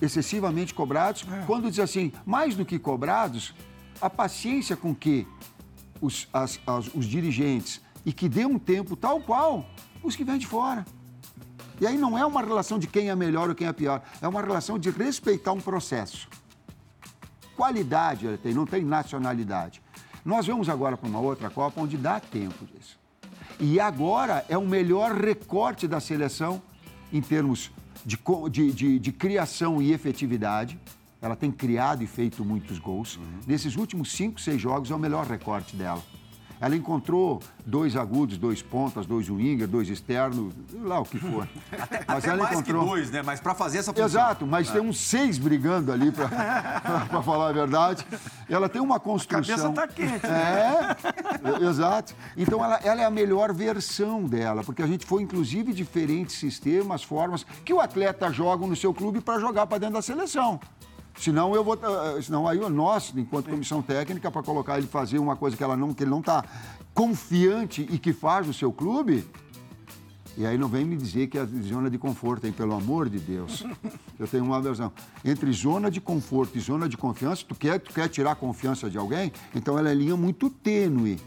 excessivamente 0.00 0.74
cobrados. 0.74 1.24
Quando 1.46 1.68
diz 1.70 1.78
assim, 1.80 2.12
mais 2.24 2.54
do 2.54 2.64
que 2.64 2.78
cobrados, 2.78 3.54
a 4.00 4.10
paciência 4.10 4.76
com 4.76 4.94
que 4.94 5.26
os, 6.00 6.28
as- 6.32 6.60
as- 6.66 6.92
os 6.94 7.06
dirigentes 7.06 7.80
e 8.04 8.12
que 8.12 8.28
dê 8.28 8.44
um 8.44 8.58
tempo 8.58 8.94
tal 8.96 9.20
qual 9.20 9.64
os 10.02 10.14
que 10.14 10.22
vêm 10.22 10.38
de 10.38 10.46
fora. 10.46 10.84
E 11.80 11.86
aí 11.86 11.96
não 11.98 12.16
é 12.16 12.24
uma 12.24 12.40
relação 12.42 12.78
de 12.78 12.86
quem 12.86 13.10
é 13.10 13.14
melhor 13.14 13.48
ou 13.48 13.54
quem 13.54 13.66
é 13.66 13.72
pior, 13.72 14.02
é 14.20 14.26
uma 14.28 14.40
relação 14.40 14.78
de 14.78 14.90
respeitar 14.90 15.52
um 15.52 15.60
processo. 15.60 16.28
Qualidade 17.56 18.26
ele 18.26 18.38
tem, 18.38 18.52
não 18.54 18.66
tem 18.66 18.84
nacionalidade. 18.84 19.82
Nós 20.24 20.46
vamos 20.46 20.68
agora 20.68 20.96
para 20.96 21.08
uma 21.08 21.20
outra 21.20 21.48
Copa 21.50 21.80
onde 21.80 21.96
dá 21.96 22.18
tempo 22.20 22.66
disso. 22.66 22.98
E 23.58 23.80
agora 23.80 24.44
é 24.48 24.58
o 24.58 24.66
melhor 24.66 25.12
recorte 25.12 25.86
da 25.88 26.00
seleção 26.00 26.60
em 27.12 27.20
termos 27.22 27.70
de, 28.04 28.18
de, 28.50 28.72
de- 28.72 28.98
de 28.98 29.12
criação 29.12 29.80
e 29.80 29.92
efetividade. 29.92 30.78
Ela 31.22 31.34
tem 31.34 31.50
criado 31.50 32.02
e 32.02 32.06
feito 32.06 32.44
muitos 32.44 32.78
gols. 32.78 33.18
Nesses 33.46 33.76
últimos 33.76 34.12
cinco, 34.12 34.38
seis 34.40 34.60
jogos 34.60 34.90
é 34.90 34.94
o 34.94 34.98
melhor 34.98 35.24
recorte 35.26 35.74
dela. 35.74 36.02
Ela 36.60 36.74
encontrou 36.74 37.42
dois 37.64 37.96
agudos, 37.96 38.38
dois 38.38 38.62
pontas, 38.62 39.04
dois 39.04 39.28
winger, 39.28 39.66
dois 39.66 39.88
externos, 39.88 40.54
lá 40.82 41.00
o 41.00 41.04
que 41.04 41.18
for. 41.18 41.46
Mas 42.06 42.24
Até 42.24 42.36
mais 42.36 42.62
que 42.62 42.72
dois, 42.72 43.10
né? 43.10 43.22
Mas 43.22 43.40
para 43.40 43.54
fazer 43.54 43.78
essa 43.78 43.92
função. 43.92 44.06
Exato, 44.06 44.46
mas 44.46 44.70
tem 44.70 44.80
uns 44.80 44.98
seis 44.98 45.36
brigando 45.38 45.92
ali, 45.92 46.10
para 46.10 46.28
falar 47.22 47.48
a 47.48 47.52
verdade. 47.52 48.06
Ela 48.48 48.68
tem 48.68 48.80
uma 48.80 48.98
construção. 48.98 49.74
cabeça 49.74 49.86
tá 49.86 49.88
quente, 49.88 50.26
É, 50.26 51.66
exato. 51.66 52.14
Então 52.36 52.64
ela, 52.64 52.76
ela 52.82 53.02
é 53.02 53.04
a 53.04 53.10
melhor 53.10 53.52
versão 53.52 54.24
dela, 54.24 54.62
porque 54.64 54.82
a 54.82 54.86
gente 54.86 55.04
foi 55.04 55.22
inclusive 55.22 55.72
diferentes 55.72 56.36
sistemas, 56.36 57.02
formas 57.02 57.44
que 57.64 57.72
o 57.72 57.80
atleta 57.80 58.32
joga 58.32 58.66
no 58.66 58.76
seu 58.76 58.94
clube 58.94 59.20
para 59.20 59.38
jogar 59.40 59.66
para 59.66 59.78
dentro 59.78 59.94
da 59.94 60.02
seleção. 60.02 60.60
Senão 61.18 61.54
eu 61.54 61.64
vou, 61.64 61.74
eh, 61.74 62.22
senão 62.22 62.46
aí 62.46 62.58
nós, 62.68 63.12
enquanto 63.16 63.48
comissão 63.48 63.80
técnica, 63.80 64.30
para 64.30 64.42
colocar 64.42 64.78
ele 64.78 64.86
fazer 64.86 65.18
uma 65.18 65.34
coisa 65.34 65.56
que 65.56 65.64
ela 65.64 65.76
não, 65.76 65.94
que 65.94 66.02
ele 66.02 66.10
não 66.10 66.20
está 66.20 66.44
confiante 66.94 67.86
e 67.90 67.98
que 67.98 68.12
faz 68.12 68.46
no 68.46 68.52
seu 68.52 68.70
clube, 68.70 69.24
e 70.36 70.44
aí 70.44 70.58
não 70.58 70.68
vem 70.68 70.84
me 70.84 70.96
dizer 70.96 71.28
que 71.28 71.38
é 71.38 71.46
zona 71.46 71.88
de 71.88 71.96
conforto, 71.96 72.46
hein? 72.46 72.52
Pelo 72.52 72.74
amor 72.74 73.08
de 73.08 73.18
Deus. 73.18 73.64
Eu 74.18 74.28
tenho 74.28 74.44
uma 74.44 74.60
versão. 74.60 74.92
Entre 75.24 75.50
zona 75.52 75.90
de 75.90 76.00
conforto 76.00 76.58
e 76.58 76.60
zona 76.60 76.88
de 76.88 76.96
confiança, 76.96 77.42
tu 77.48 77.54
quer, 77.54 77.80
tu 77.80 77.92
quer 77.94 78.08
tirar 78.08 78.32
a 78.32 78.36
confiança 78.36 78.90
de 78.90 78.98
alguém, 78.98 79.32
então 79.54 79.78
ela 79.78 79.88
é 79.88 79.94
linha 79.94 80.16
muito 80.16 80.50
tênue. 80.50 81.18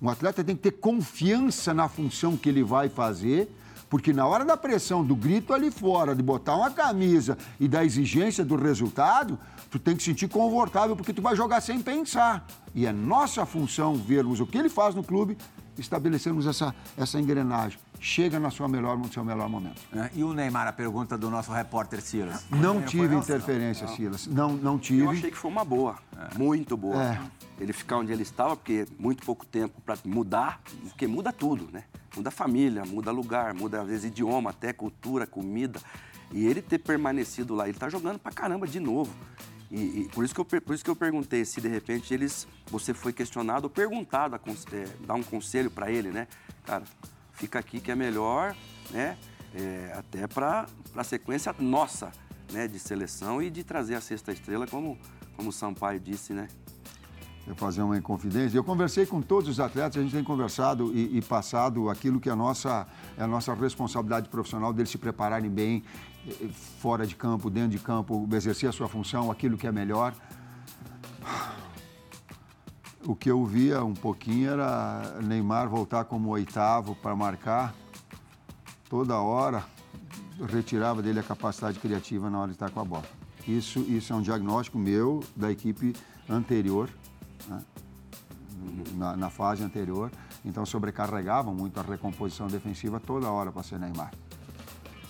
Um 0.00 0.08
atleta 0.08 0.44
tem 0.44 0.54
que 0.54 0.62
ter 0.62 0.72
confiança 0.72 1.74
na 1.74 1.88
função 1.88 2.36
que 2.36 2.48
ele 2.48 2.62
vai 2.62 2.88
fazer 2.88 3.50
Porque 3.90 4.12
na 4.12 4.24
hora 4.24 4.44
da 4.44 4.56
pressão, 4.56 5.04
do 5.04 5.16
grito 5.16 5.52
ali 5.52 5.68
fora, 5.68 6.14
de 6.14 6.22
botar 6.22 6.54
uma 6.54 6.70
camisa 6.70 7.36
e 7.58 7.66
da 7.66 7.84
exigência 7.84 8.44
do 8.44 8.54
resultado, 8.54 9.36
tu 9.68 9.80
tem 9.80 9.96
que 9.96 10.02
sentir 10.02 10.28
confortável 10.28 10.94
porque 10.94 11.12
tu 11.12 11.20
vai 11.20 11.34
jogar 11.34 11.60
sem 11.60 11.82
pensar. 11.82 12.46
E 12.72 12.86
é 12.86 12.92
nossa 12.92 13.44
função 13.44 13.96
vermos 13.96 14.38
o 14.38 14.46
que 14.46 14.56
ele 14.56 14.68
faz 14.68 14.94
no 14.94 15.02
clube, 15.02 15.36
estabelecermos 15.80 16.46
essa, 16.46 16.74
essa 16.96 17.18
engrenagem. 17.18 17.78
Chega 17.98 18.38
na 18.38 18.50
sua 18.50 18.68
melhor, 18.68 18.96
no 18.96 19.12
seu 19.12 19.24
melhor 19.24 19.48
momento. 19.48 19.80
É, 19.92 20.10
E 20.14 20.22
o 20.22 20.32
Neymar, 20.32 20.66
a 20.66 20.72
pergunta 20.72 21.18
do 21.18 21.28
nosso 21.30 21.52
repórter 21.52 22.00
Silas. 22.00 22.46
Não 22.50 22.82
tive 22.82 23.14
interferência, 23.14 23.86
Silas. 23.88 24.26
Não, 24.26 24.52
não 24.52 24.78
tive. 24.78 25.02
Eu 25.02 25.10
achei 25.10 25.30
que 25.30 25.36
foi 25.36 25.50
uma 25.50 25.64
boa, 25.64 25.96
muito 26.36 26.76
boa. 26.76 27.02
É. 27.02 27.20
Ele 27.58 27.72
ficar 27.74 27.98
onde 27.98 28.10
ele 28.10 28.22
estava, 28.22 28.56
porque 28.56 28.86
muito 28.98 29.24
pouco 29.24 29.44
tempo 29.44 29.80
para 29.82 29.98
mudar, 30.04 30.62
porque 30.84 31.06
muda 31.06 31.30
tudo, 31.30 31.68
né? 31.70 31.84
Muda 32.16 32.30
família, 32.30 32.84
muda 32.84 33.10
lugar, 33.10 33.52
muda 33.52 33.82
às 33.82 33.86
vezes 33.86 34.04
idioma, 34.04 34.50
até 34.50 34.72
cultura, 34.72 35.26
comida. 35.26 35.78
E 36.32 36.46
ele 36.46 36.62
ter 36.62 36.78
permanecido 36.78 37.54
lá, 37.54 37.68
ele 37.68 37.76
tá 37.76 37.88
jogando 37.88 38.18
pra 38.18 38.32
caramba 38.32 38.66
de 38.66 38.80
novo. 38.80 39.12
E, 39.70 40.00
e 40.00 40.08
por, 40.08 40.24
isso 40.24 40.34
que 40.34 40.40
eu, 40.40 40.44
por 40.44 40.74
isso 40.74 40.84
que 40.84 40.90
eu 40.90 40.96
perguntei 40.96 41.44
se 41.44 41.60
de 41.60 41.68
repente 41.68 42.12
eles, 42.12 42.46
você 42.66 42.92
foi 42.92 43.12
questionado 43.12 43.64
ou 43.64 43.70
perguntado, 43.70 44.34
a 44.34 44.40
é, 44.72 44.84
dar 45.06 45.14
um 45.14 45.22
conselho 45.22 45.70
para 45.70 45.90
ele, 45.90 46.10
né? 46.10 46.26
Cara, 46.64 46.82
fica 47.32 47.58
aqui 47.58 47.80
que 47.80 47.90
é 47.90 47.94
melhor, 47.94 48.56
né? 48.90 49.16
É, 49.54 49.92
até 49.96 50.26
para 50.26 50.66
a 50.94 51.04
sequência 51.04 51.54
nossa, 51.58 52.10
né? 52.52 52.66
De 52.66 52.78
seleção 52.78 53.40
e 53.40 53.48
de 53.48 53.62
trazer 53.62 53.94
a 53.94 54.00
sexta 54.00 54.32
estrela, 54.32 54.66
como, 54.66 54.98
como 55.36 55.50
o 55.50 55.52
Sampaio 55.52 56.00
disse, 56.00 56.32
né? 56.32 56.48
eu 57.50 57.56
fazer 57.56 57.82
uma 57.82 57.96
inconfidência. 57.96 58.56
Eu 58.56 58.64
conversei 58.64 59.04
com 59.04 59.20
todos 59.20 59.48
os 59.48 59.60
atletas, 59.60 59.96
a 59.96 60.02
gente 60.02 60.12
tem 60.12 60.22
conversado 60.22 60.92
e, 60.94 61.18
e 61.18 61.22
passado 61.22 61.88
aquilo 61.88 62.20
que 62.20 62.28
é 62.28 62.32
a 62.32 62.36
nossa, 62.36 62.86
é 63.16 63.22
a 63.22 63.26
nossa 63.26 63.52
responsabilidade 63.54 64.28
profissional 64.28 64.72
deles 64.72 64.90
se 64.90 64.98
prepararem 64.98 65.50
bem, 65.50 65.82
fora 66.78 67.06
de 67.06 67.14
campo, 67.14 67.50
dentro 67.50 67.70
de 67.70 67.78
campo, 67.78 68.28
exercer 68.32 68.68
a 68.68 68.72
sua 68.72 68.88
função, 68.88 69.30
aquilo 69.30 69.56
que 69.56 69.66
é 69.66 69.72
melhor. 69.72 70.14
O 73.04 73.16
que 73.16 73.30
eu 73.30 73.44
via 73.44 73.82
um 73.82 73.94
pouquinho 73.94 74.50
era 74.50 75.20
Neymar 75.22 75.68
voltar 75.68 76.04
como 76.04 76.28
oitavo 76.30 76.94
para 76.94 77.16
marcar 77.16 77.74
toda 78.88 79.18
hora, 79.18 79.64
retirava 80.48 81.00
dele 81.00 81.20
a 81.20 81.22
capacidade 81.22 81.78
criativa 81.78 82.28
na 82.28 82.38
hora 82.38 82.48
de 82.48 82.54
estar 82.54 82.70
com 82.70 82.80
a 82.80 82.84
bola. 82.84 83.04
Isso, 83.48 83.80
isso 83.80 84.12
é 84.12 84.16
um 84.16 84.22
diagnóstico 84.22 84.78
meu 84.78 85.24
da 85.34 85.50
equipe 85.50 85.94
anterior, 86.28 86.90
né? 87.48 87.62
na, 88.96 89.16
na 89.16 89.30
fase 89.30 89.62
anterior. 89.62 90.10
Então 90.44 90.64
sobrecarregavam 90.66 91.54
muito 91.54 91.78
a 91.78 91.82
recomposição 91.82 92.46
defensiva 92.48 93.00
toda 93.00 93.30
hora 93.30 93.50
para 93.50 93.62
ser 93.62 93.78
Neymar. 93.78 94.10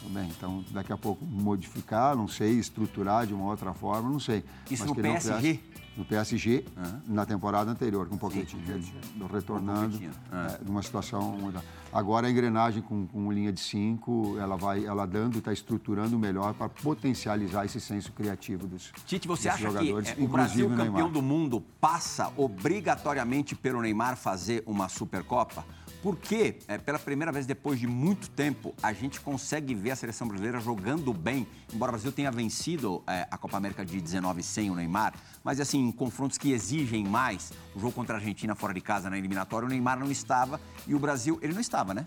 Bem, 0.09 0.29
então 0.29 0.65
daqui 0.71 0.93
a 0.93 0.97
pouco 0.97 1.25
modificar, 1.25 2.17
não 2.17 2.27
sei, 2.27 2.53
estruturar 2.53 3.27
de 3.27 3.35
uma 3.35 3.45
outra 3.47 3.73
forma, 3.75 4.09
não 4.09 4.21
sei. 4.21 4.43
Isso 4.71 4.83
Mas 4.83 4.89
no 4.89 4.95
que 4.95 5.03
PSG? 5.03 5.61
No 5.97 6.05
PSG, 6.05 6.65
na 7.07 7.27
temporada 7.27 7.71
anterior, 7.71 8.09
com 8.09 8.15
um 8.15 8.19
Pochettino, 8.19 8.63
ele 8.69 8.85
retornando, 9.31 9.99
Pochettino, 9.99 10.15
é. 10.33 10.55
é, 10.55 10.61
numa 10.65 10.83
situação... 10.83 11.53
Agora 11.93 12.29
a 12.29 12.31
engrenagem 12.31 12.81
com, 12.83 13.05
com 13.07 13.33
linha 13.33 13.53
de 13.53 13.61
cinco, 13.61 14.37
ela 14.39 14.57
vai, 14.57 14.85
ela 14.85 15.05
dando, 15.05 15.39
está 15.39 15.53
estruturando 15.53 16.17
melhor 16.17 16.55
para 16.55 16.69
potencializar 16.69 17.65
esse 17.65 17.81
senso 17.81 18.13
criativo 18.13 18.69
dos 18.69 18.93
Tite, 19.05 19.27
você 19.27 19.49
acha 19.49 19.59
que 19.59 19.65
jogadores, 19.65 20.15
é, 20.17 20.23
o 20.23 20.29
Brasil, 20.29 20.69
campeão 20.69 20.93
Neymar. 20.93 21.11
do 21.11 21.21
mundo, 21.21 21.61
passa 21.81 22.33
obrigatoriamente 22.37 23.57
pelo 23.57 23.83
Neymar 23.83 24.17
fazer 24.17 24.63
uma 24.67 24.89
Supercopa? 24.89 25.65
Porque, 26.03 26.59
é, 26.67 26.79
pela 26.79 26.99
primeira 26.99 27.31
vez 27.31 27.45
depois 27.47 27.79
de 27.79 27.87
muito 27.87 28.31
tempo, 28.31 28.75
a 28.83 28.93
gente 28.93 29.21
consegue 29.21 29.75
ver 29.75 29.91
a 29.91 29.97
seleção 29.97 30.27
brasileira 30.27 30.59
jogando 30.59 31.13
bem. 31.13 31.47
Embora 31.73 31.91
o 31.91 31.93
Brasil 31.93 32.11
tenha 32.11 32.31
vencido 32.31 33.03
é, 33.07 33.27
a 33.31 33.37
Copa 33.37 33.57
América 33.57 33.85
de 33.85 34.01
19 34.01 34.43
sem 34.43 34.71
o 34.71 34.75
Neymar, 34.75 35.15
mas 35.45 35.61
assim, 35.61 35.79
em 35.79 35.93
confrontos 35.93 36.39
que 36.39 36.53
exigem 36.53 37.05
mais. 37.05 37.53
O 37.75 37.81
jogo 37.81 37.93
contra 37.93 38.17
a 38.17 38.19
Argentina 38.19 38.55
fora 38.55 38.73
de 38.73 38.81
casa 38.81 39.11
na 39.11 39.19
eliminatória, 39.19 39.67
o 39.67 39.69
Neymar 39.69 39.99
não 39.99 40.11
estava 40.11 40.61
e 40.87 40.95
o 40.95 40.99
Brasil, 40.99 41.39
ele 41.43 41.53
não 41.53 41.61
estava, 41.61 41.93
né? 41.93 42.07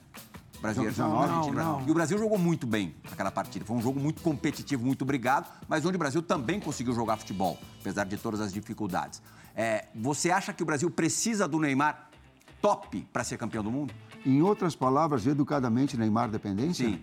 O 0.58 0.62
Brasil, 0.62 0.84
Não, 0.84 0.92
não, 0.92 1.10
não, 1.10 1.22
Argentina, 1.22 1.64
não. 1.64 1.88
E 1.88 1.92
o 1.92 1.94
Brasil 1.94 2.18
jogou 2.18 2.38
muito 2.38 2.66
bem 2.66 2.96
naquela 3.10 3.30
partida. 3.30 3.66
Foi 3.66 3.76
um 3.76 3.82
jogo 3.82 4.00
muito 4.00 4.22
competitivo, 4.22 4.86
muito 4.86 5.04
brigado, 5.04 5.48
mas 5.68 5.86
onde 5.86 5.98
o 5.98 6.00
Brasil 6.00 6.22
também 6.22 6.60
conseguiu 6.60 6.96
jogar 6.96 7.18
futebol, 7.18 7.60
apesar 7.82 8.06
de 8.06 8.16
todas 8.18 8.40
as 8.40 8.54
dificuldades. 8.54 9.22
É, 9.56 9.88
você 9.94 10.32
acha 10.32 10.54
que 10.54 10.64
o 10.64 10.66
Brasil 10.66 10.90
precisa 10.90 11.48
do 11.48 11.60
Neymar 11.60 12.10
top 12.64 13.06
para 13.12 13.26
ser 13.26 13.38
campeão 13.38 13.62
do 13.62 13.70
mundo? 13.70 13.94
Em 14.26 14.42
outras 14.42 14.74
palavras, 14.74 15.28
educadamente, 15.28 15.98
Neymar 15.98 16.30
dependência? 16.30 16.88
Sim. 16.88 17.00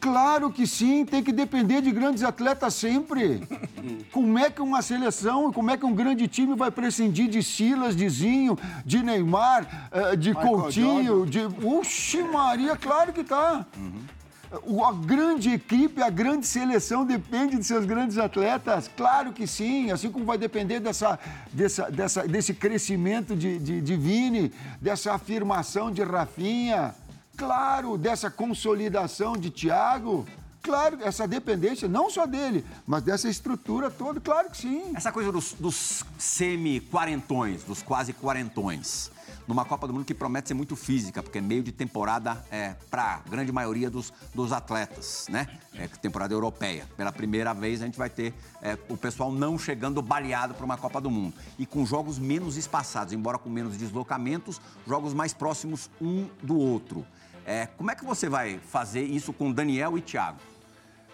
Claro 0.00 0.52
que 0.52 0.64
sim, 0.64 1.04
tem 1.04 1.24
que 1.24 1.32
depender 1.32 1.82
de 1.82 1.90
grandes 1.90 2.22
atletas 2.22 2.72
sempre. 2.74 3.42
Como 4.12 4.38
é 4.38 4.48
que 4.48 4.62
uma 4.62 4.80
seleção, 4.80 5.52
como 5.52 5.70
é 5.72 5.76
que 5.76 5.84
um 5.84 5.92
grande 5.92 6.28
time 6.28 6.54
vai 6.54 6.70
prescindir 6.70 7.28
de 7.28 7.42
Silas, 7.42 7.96
de 7.96 8.08
Zinho, 8.08 8.56
de 8.86 9.02
Neymar, 9.02 9.88
eh, 9.90 10.14
de 10.16 10.32
Coutinho, 10.34 11.26
de. 11.26 11.40
Oxi, 11.64 12.22
Maria, 12.22 12.76
claro 12.76 13.12
que 13.12 13.24
tá. 13.24 13.66
O- 13.76 14.17
A 14.50 14.92
grande 14.92 15.50
equipe, 15.52 16.00
a 16.02 16.08
grande 16.08 16.46
seleção 16.46 17.04
depende 17.04 17.56
de 17.58 17.64
seus 17.64 17.84
grandes 17.84 18.16
atletas? 18.16 18.88
Claro 18.96 19.32
que 19.32 19.46
sim, 19.46 19.90
assim 19.90 20.10
como 20.10 20.24
vai 20.24 20.38
depender 20.38 20.80
dessa, 20.80 21.18
dessa, 21.52 21.90
dessa- 21.90 22.26
desse 22.26 22.54
crescimento 22.54 23.36
de, 23.36 23.58
de, 23.58 23.80
de 23.82 23.96
Vini, 23.96 24.50
dessa 24.80 25.12
afirmação 25.12 25.90
de 25.90 26.02
Rafinha, 26.02 26.94
claro, 27.36 27.98
dessa 27.98 28.30
consolidação 28.30 29.36
de 29.36 29.50
Thiago. 29.50 30.26
Claro, 30.68 30.98
essa 31.00 31.26
dependência, 31.26 31.88
não 31.88 32.10
só 32.10 32.26
dele, 32.26 32.62
mas 32.86 33.02
dessa 33.02 33.26
estrutura 33.26 33.90
toda, 33.90 34.20
claro 34.20 34.50
que 34.50 34.58
sim. 34.58 34.92
Essa 34.94 35.10
coisa 35.10 35.32
dos, 35.32 35.54
dos 35.54 36.04
semi-quarentões, 36.18 37.64
dos 37.64 37.80
quase 37.80 38.12
quarentões, 38.12 39.10
numa 39.46 39.64
Copa 39.64 39.86
do 39.86 39.94
Mundo 39.94 40.04
que 40.04 40.12
promete 40.12 40.48
ser 40.48 40.52
muito 40.52 40.76
física, 40.76 41.22
porque 41.22 41.38
é 41.38 41.40
meio 41.40 41.62
de 41.62 41.72
temporada 41.72 42.44
é, 42.50 42.74
para 42.90 43.14
a 43.14 43.30
grande 43.30 43.50
maioria 43.50 43.88
dos, 43.88 44.12
dos 44.34 44.52
atletas, 44.52 45.24
né? 45.30 45.48
É, 45.72 45.88
temporada 45.88 46.34
europeia. 46.34 46.86
Pela 46.98 47.10
primeira 47.10 47.54
vez 47.54 47.80
a 47.80 47.86
gente 47.86 47.96
vai 47.96 48.10
ter 48.10 48.34
é, 48.60 48.76
o 48.90 48.96
pessoal 48.98 49.32
não 49.32 49.58
chegando 49.58 50.02
baleado 50.02 50.52
para 50.52 50.66
uma 50.66 50.76
Copa 50.76 51.00
do 51.00 51.10
Mundo. 51.10 51.32
E 51.58 51.64
com 51.64 51.86
jogos 51.86 52.18
menos 52.18 52.58
espaçados, 52.58 53.14
embora 53.14 53.38
com 53.38 53.48
menos 53.48 53.74
deslocamentos, 53.78 54.60
jogos 54.86 55.14
mais 55.14 55.32
próximos 55.32 55.88
um 55.98 56.28
do 56.42 56.58
outro. 56.58 57.06
É, 57.46 57.64
como 57.64 57.90
é 57.90 57.94
que 57.94 58.04
você 58.04 58.28
vai 58.28 58.60
fazer 58.68 59.04
isso 59.04 59.32
com 59.32 59.50
Daniel 59.50 59.96
e 59.96 60.02
Thiago? 60.02 60.38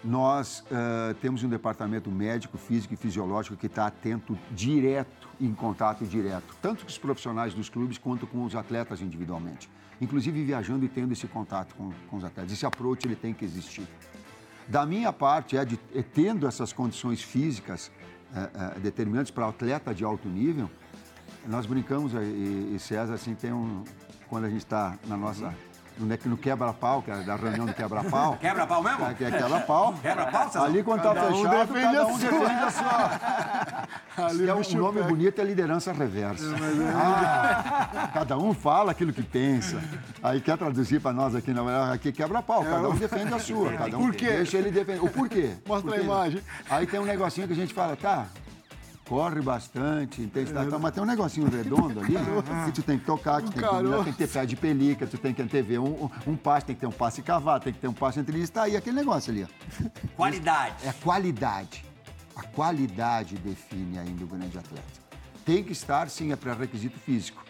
Nós 0.05 0.63
eh, 0.69 1.15
temos 1.19 1.43
um 1.43 1.49
departamento 1.49 2.11
médico, 2.11 2.59
físico 2.59 2.93
e 2.93 2.97
fisiológico 2.97 3.57
que 3.57 3.65
está 3.65 3.87
atento 3.87 4.37
direto, 4.51 5.27
em 5.41 5.51
contato 5.51 6.05
direto, 6.05 6.55
tanto 6.61 6.83
com 6.83 6.89
os 6.89 6.97
profissionais 6.97 7.55
dos 7.55 7.69
clubes 7.69 7.97
quanto 7.97 8.27
com 8.27 8.45
os 8.45 8.55
atletas 8.55 9.01
individualmente. 9.01 9.67
Inclusive 9.99 10.43
viajando 10.43 10.85
e 10.85 10.87
tendo 10.87 11.11
esse 11.11 11.27
contato 11.27 11.73
com, 11.73 11.91
com 12.07 12.17
os 12.17 12.23
atletas. 12.23 12.51
Esse 12.51 12.67
approach 12.67 13.03
ele 13.07 13.15
tem 13.15 13.33
que 13.33 13.43
existir. 13.43 13.87
Da 14.67 14.85
minha 14.85 15.11
parte, 15.11 15.57
é, 15.57 15.65
de, 15.65 15.79
é 15.93 16.03
tendo 16.03 16.47
essas 16.47 16.71
condições 16.71 17.23
físicas 17.23 17.91
eh, 18.35 18.49
eh, 18.53 18.79
determinantes 18.81 19.31
para 19.31 19.47
atleta 19.47 19.91
de 19.91 20.03
alto 20.03 20.29
nível, 20.29 20.69
nós 21.47 21.65
brincamos, 21.65 22.13
e, 22.13 22.75
e 22.75 22.77
César, 22.79 23.15
assim, 23.15 23.33
tem 23.33 23.51
um. 23.51 23.83
Quando 24.27 24.45
a 24.45 24.49
gente 24.49 24.65
está 24.65 24.97
na 25.07 25.17
nossa. 25.17 25.53
No, 25.97 26.05
ne- 26.05 26.19
no 26.25 26.37
quebra-pau, 26.37 27.01
que 27.01 27.09
é 27.09 27.15
da 27.23 27.35
reunião 27.35 27.65
do 27.65 27.73
quebra-pau. 27.73 28.35
Quebra 28.41 28.67
pau 28.67 28.83
mesmo? 28.83 29.05
É, 29.05 29.13
que 29.13 29.23
é 29.23 29.31
quebra-pau. 29.31 29.93
Quebra-pau, 30.01 30.43
César? 30.51 30.65
Ali 30.65 30.83
quando 30.83 31.01
tá 31.01 31.13
Cada 31.13 31.27
um 31.29 31.35
fechado, 31.43 31.57
defende 31.73 31.81
cada 31.85 31.99
a 32.01 32.05
um 32.05 32.17
sua. 32.19 32.29
defende 32.29 32.63
a 32.63 32.71
sua. 32.71 33.85
Ali 34.27 34.47
É 34.47 34.53
o 34.53 34.57
um 34.59 34.77
nome 34.77 35.01
bonito 35.03 35.41
é 35.41 35.43
liderança 35.43 35.91
reversa. 35.91 36.45
Ah, 36.95 38.09
cada 38.13 38.37
um 38.37 38.53
fala 38.53 38.91
aquilo 38.91 39.11
que 39.11 39.21
pensa. 39.21 39.81
Aí 40.23 40.39
quer 40.39 40.57
traduzir 40.57 41.01
para 41.01 41.11
nós 41.11 41.35
aqui, 41.35 41.51
não, 41.51 41.67
aqui 41.91 42.11
quebra-pau, 42.11 42.63
cada 42.63 42.89
um 42.89 42.95
defende 42.95 43.33
a 43.33 43.39
sua. 43.39 43.71
Cada 43.75 43.97
um 43.97 44.05
Por 44.05 44.15
quê? 44.15 44.27
Deixa 44.27 44.57
ele 44.57 44.71
defender. 44.71 45.03
O 45.03 45.09
porquê? 45.09 45.51
Mostra 45.67 45.95
a 45.95 45.97
imagem. 46.01 46.41
Aí 46.69 46.87
tem 46.87 46.99
um 46.99 47.05
negocinho 47.05 47.45
que 47.47 47.53
a 47.53 47.55
gente 47.55 47.73
fala, 47.73 47.95
tá, 47.95 48.25
corre 49.07 49.41
bastante, 49.41 50.21
intensidade, 50.21 50.69
tá, 50.69 50.79
mas 50.79 50.93
tem 50.93 51.01
um 51.03 51.05
negocinho 51.05 51.47
redondo 51.49 51.99
ali 51.99 52.15
que 52.65 52.71
tu 52.71 52.81
tem 52.83 52.97
que 52.97 53.05
tocar, 53.05 53.41
que 53.41 53.49
tu 53.51 53.53
tem 53.53 53.63
que, 53.63 53.69
dominar, 53.75 54.03
tem 54.03 54.13
que 54.13 54.17
ter 54.17 54.27
pé 54.27 54.45
de 54.45 54.55
pelica, 54.55 55.05
tu 55.05 55.17
tem 55.17 55.33
que 55.33 55.41
antever 55.41 55.79
um, 55.79 56.05
um, 56.05 56.09
um 56.31 56.35
passe, 56.35 56.65
tem 56.65 56.75
que 56.75 56.81
ter 56.81 56.87
um 56.87 56.91
passe 56.91 57.21
cavado, 57.21 57.63
tem 57.63 57.73
que 57.73 57.79
ter 57.79 57.87
um 57.87 57.93
passe 57.93 58.19
entre 58.19 58.35
eles, 58.37 58.49
tá 58.49 58.63
aí 58.63 58.75
aquele 58.75 58.95
negócio 58.95 59.31
ali, 59.31 59.43
ó. 59.43 59.89
Qualidade. 60.15 60.75
É 60.83 60.89
a 60.89 60.93
qualidade. 60.93 61.85
A 62.35 62.43
qualidade 62.43 63.37
define 63.37 63.97
ainda 63.99 64.23
o 64.23 64.27
grande 64.27 64.57
atleta. 64.57 64.83
Tem 65.45 65.63
que 65.63 65.71
estar, 65.71 66.09
sim, 66.09 66.31
é 66.31 66.35
pré-requisito 66.35 66.99
físico. 66.99 67.43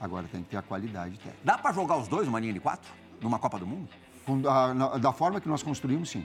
Agora 0.00 0.26
tem 0.30 0.42
que 0.42 0.50
ter 0.50 0.56
a 0.56 0.62
qualidade 0.62 1.16
técnica. 1.18 1.36
Dá 1.44 1.58
para 1.58 1.72
jogar 1.74 1.96
os 1.98 2.08
dois 2.08 2.26
numa 2.26 2.40
linha 2.40 2.52
de 2.54 2.60
quatro? 2.60 2.90
Numa 3.20 3.38
Copa 3.38 3.58
do 3.58 3.66
Mundo? 3.66 3.88
Com- 4.24 4.48
a- 4.48 4.72
na- 4.72 4.96
da 4.96 5.12
forma 5.12 5.40
que 5.40 5.48
nós 5.48 5.62
construímos, 5.62 6.08
sim. 6.08 6.24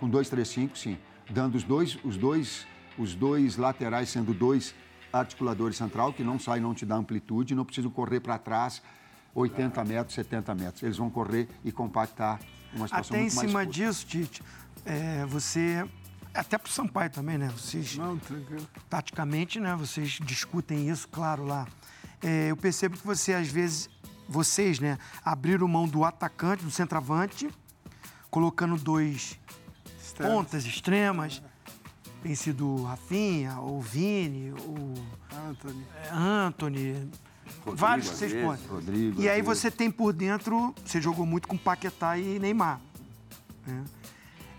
Com 0.00 0.08
2, 0.08 0.28
3, 0.28 0.48
5, 0.48 0.76
sim. 0.76 0.98
Dando 1.28 1.54
os 1.54 1.62
dois, 1.62 1.96
os 2.02 2.16
dois, 2.16 2.66
os 3.00 3.14
dois 3.14 3.56
laterais 3.56 4.10
sendo 4.10 4.34
dois 4.34 4.74
articuladores 5.12 5.76
central, 5.76 6.12
que 6.12 6.22
não 6.22 6.38
sai, 6.38 6.60
não 6.60 6.74
te 6.74 6.84
dá 6.84 6.96
amplitude, 6.96 7.54
não 7.54 7.64
precisam 7.64 7.90
correr 7.90 8.20
para 8.20 8.38
trás 8.38 8.82
80 9.34 9.84
metros, 9.84 10.14
70 10.14 10.54
metros. 10.54 10.82
Eles 10.82 10.96
vão 10.98 11.08
correr 11.08 11.48
e 11.64 11.72
compactar 11.72 12.38
uma 12.74 12.86
situação 12.86 13.16
Até 13.16 13.18
em 13.18 13.22
muito 13.22 13.36
mais 13.36 13.48
cima 13.48 13.64
curta. 13.64 13.72
disso, 13.72 14.06
Tite, 14.06 14.42
é, 14.84 15.24
você. 15.26 15.84
Até 16.32 16.56
pro 16.56 16.70
Sampaio 16.70 17.10
também, 17.10 17.36
né? 17.36 17.48
Vocês, 17.48 17.96
Não, 17.96 18.16
tranquilo. 18.16 18.68
taticamente, 18.88 19.58
né? 19.58 19.74
Vocês 19.74 20.18
discutem 20.22 20.88
isso, 20.88 21.08
claro, 21.08 21.44
lá. 21.44 21.66
É, 22.22 22.50
eu 22.50 22.56
percebo 22.56 22.96
que 22.96 23.04
você, 23.04 23.32
às 23.32 23.48
vezes, 23.48 23.90
vocês, 24.28 24.78
né, 24.78 24.96
abriram 25.24 25.66
mão 25.66 25.88
do 25.88 26.04
atacante, 26.04 26.62
do 26.62 26.70
centroavante, 26.70 27.48
colocando 28.30 28.76
dois 28.76 29.40
pontas 30.16 30.64
extremas. 30.64 31.42
Tem 32.22 32.34
sido 32.34 32.66
o 32.68 32.84
Rafinha, 32.84 33.58
o 33.60 33.80
Vini, 33.80 34.52
o 34.52 34.94
Anthony. 35.48 35.86
é, 36.04 36.10
Anthony, 36.12 37.10
vários 37.64 38.10
que 38.10 38.16
vocês 38.16 38.32
podem. 38.44 38.66
Rodrigo, 38.66 39.22
E 39.22 39.28
aí 39.28 39.40
vezes. 39.40 39.58
você 39.62 39.70
tem 39.70 39.90
por 39.90 40.12
dentro, 40.12 40.74
você 40.84 41.00
jogou 41.00 41.24
muito 41.24 41.48
com 41.48 41.56
Paquetá 41.56 42.18
e 42.18 42.38
Neymar. 42.38 42.78
né? 43.66 43.84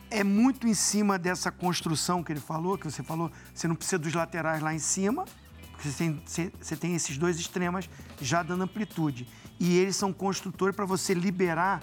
É 0.10 0.24
muito 0.24 0.68
em 0.68 0.74
cima 0.74 1.18
dessa 1.20 1.52
construção 1.52 2.24
que 2.24 2.34
ele 2.34 2.40
falou, 2.40 2.78
que 2.78 2.84
você 2.90 3.02
falou, 3.04 3.32
você 3.54 3.68
não 3.68 3.76
precisa 3.76 3.98
dos 4.00 4.14
laterais 4.14 4.62
lá 4.62 4.74
em 4.74 4.80
cima, 4.80 5.24
porque 5.72 5.88
você 5.90 5.98
tem, 5.98 6.22
você- 6.26 6.52
você 6.60 6.76
tem 6.76 6.96
esses 6.96 7.18
dois 7.18 7.40
extremas 7.40 7.88
já 8.20 8.42
dando 8.44 8.64
amplitude. 8.64 9.28
E 9.60 9.78
eles 9.78 9.96
são 9.96 10.12
construtores 10.12 10.76
para 10.76 10.86
você 10.86 11.14
liberar 11.14 11.82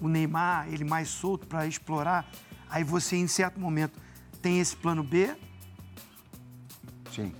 o 0.00 0.08
Neymar, 0.08 0.66
ele 0.68 0.84
mais 0.84 1.08
solto 1.08 1.46
para 1.46 1.64
explorar. 1.66 2.28
Aí 2.68 2.82
você, 2.84 3.16
em 3.16 3.26
certo 3.28 3.58
momento, 3.58 3.98
tem 4.42 4.58
esse 4.60 4.76
plano 4.76 5.02
B. 5.02 5.30
Sim. 7.14 7.32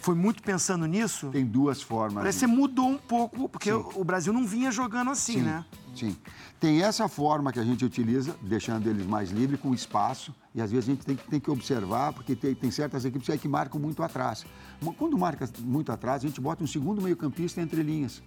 Foi 0.00 0.14
muito 0.14 0.42
pensando 0.42 0.86
nisso. 0.86 1.28
Tem 1.30 1.44
duas 1.46 1.80
formas. 1.82 2.14
Parece 2.22 2.40
que 2.40 2.46
você 2.46 2.46
mudou 2.46 2.86
um 2.88 2.98
pouco, 2.98 3.48
porque 3.48 3.72
Sim. 3.72 3.84
o 3.94 4.04
Brasil 4.04 4.32
não 4.32 4.46
vinha 4.46 4.70
jogando 4.70 5.10
assim, 5.10 5.34
Sim, 5.34 5.42
né? 5.42 5.64
Sim. 5.96 6.16
Tem 6.60 6.82
essa 6.82 7.08
forma 7.08 7.52
que 7.52 7.58
a 7.58 7.64
gente 7.64 7.84
utiliza, 7.84 8.36
deixando 8.42 8.86
eles 8.88 9.06
mais 9.06 9.30
livres, 9.30 9.58
com 9.60 9.72
espaço, 9.72 10.34
e 10.54 10.60
às 10.60 10.70
vezes 10.70 10.88
a 10.88 10.92
gente 10.92 11.06
tem, 11.06 11.16
que- 11.16 11.26
tem 11.28 11.40
que 11.40 11.50
observar, 11.50 12.12
porque 12.12 12.36
tem, 12.36 12.54
tem 12.54 12.70
certas 12.70 13.04
equipes 13.04 13.28
aí 13.30 13.38
que 13.38 13.48
marcam 13.48 13.80
muito 13.80 14.02
atrás. 14.02 14.44
Quando 14.98 15.16
marca 15.16 15.48
muito 15.60 15.90
atrás, 15.90 16.22
a 16.22 16.26
gente 16.28 16.40
bota 16.40 16.62
um 16.62 16.66
segundo 16.66 17.00
meio-campista 17.00 17.60
entre 17.62 17.82
linhas. 17.82 18.22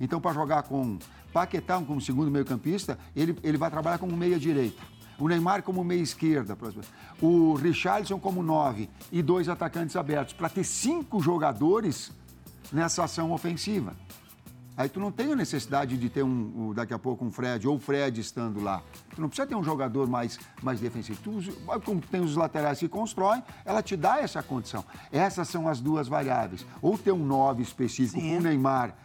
Então, 0.00 0.20
para 0.20 0.32
jogar 0.32 0.64
com 0.64 0.98
Paquetá 1.32 1.80
como 1.80 2.00
segundo 2.00 2.30
meio-campista, 2.30 2.98
ele, 3.14 3.36
ele 3.42 3.56
vai 3.56 3.70
trabalhar 3.70 3.98
como 3.98 4.16
meia-direita. 4.16 4.82
O 5.18 5.28
Neymar 5.28 5.62
como 5.62 5.84
meia-esquerda. 5.84 6.56
por 6.56 6.68
exemplo. 6.68 6.88
O 7.20 7.54
Richarlison 7.54 8.18
como 8.18 8.42
nove 8.42 8.88
e 9.10 9.22
dois 9.22 9.48
atacantes 9.48 9.96
abertos, 9.96 10.34
para 10.34 10.48
ter 10.48 10.64
cinco 10.64 11.20
jogadores 11.20 12.12
nessa 12.72 13.04
ação 13.04 13.32
ofensiva. 13.32 13.94
Aí 14.76 14.88
tu 14.88 14.98
não 14.98 15.12
tem 15.12 15.32
a 15.32 15.36
necessidade 15.36 15.96
de 15.96 16.10
ter 16.10 16.24
um, 16.24 16.72
daqui 16.74 16.92
a 16.92 16.98
pouco 16.98 17.24
um 17.24 17.30
Fred 17.30 17.68
ou 17.68 17.76
o 17.76 17.78
Fred 17.78 18.20
estando 18.20 18.60
lá. 18.60 18.82
Tu 19.14 19.20
não 19.20 19.28
precisa 19.28 19.46
ter 19.46 19.54
um 19.54 19.62
jogador 19.62 20.08
mais, 20.08 20.38
mais 20.60 20.80
defensivo. 20.80 21.20
Tu, 21.22 21.52
como 21.84 22.00
tem 22.00 22.20
os 22.20 22.34
laterais 22.34 22.80
que 22.80 22.88
constroem, 22.88 23.40
ela 23.64 23.82
te 23.82 23.96
dá 23.96 24.18
essa 24.18 24.42
condição. 24.42 24.84
Essas 25.12 25.46
são 25.46 25.68
as 25.68 25.80
duas 25.80 26.08
variáveis. 26.08 26.66
Ou 26.82 26.98
ter 26.98 27.12
um 27.12 27.24
9 27.24 27.62
específico 27.62 28.20
com 28.20 28.36
o 28.36 28.40
Neymar, 28.40 28.96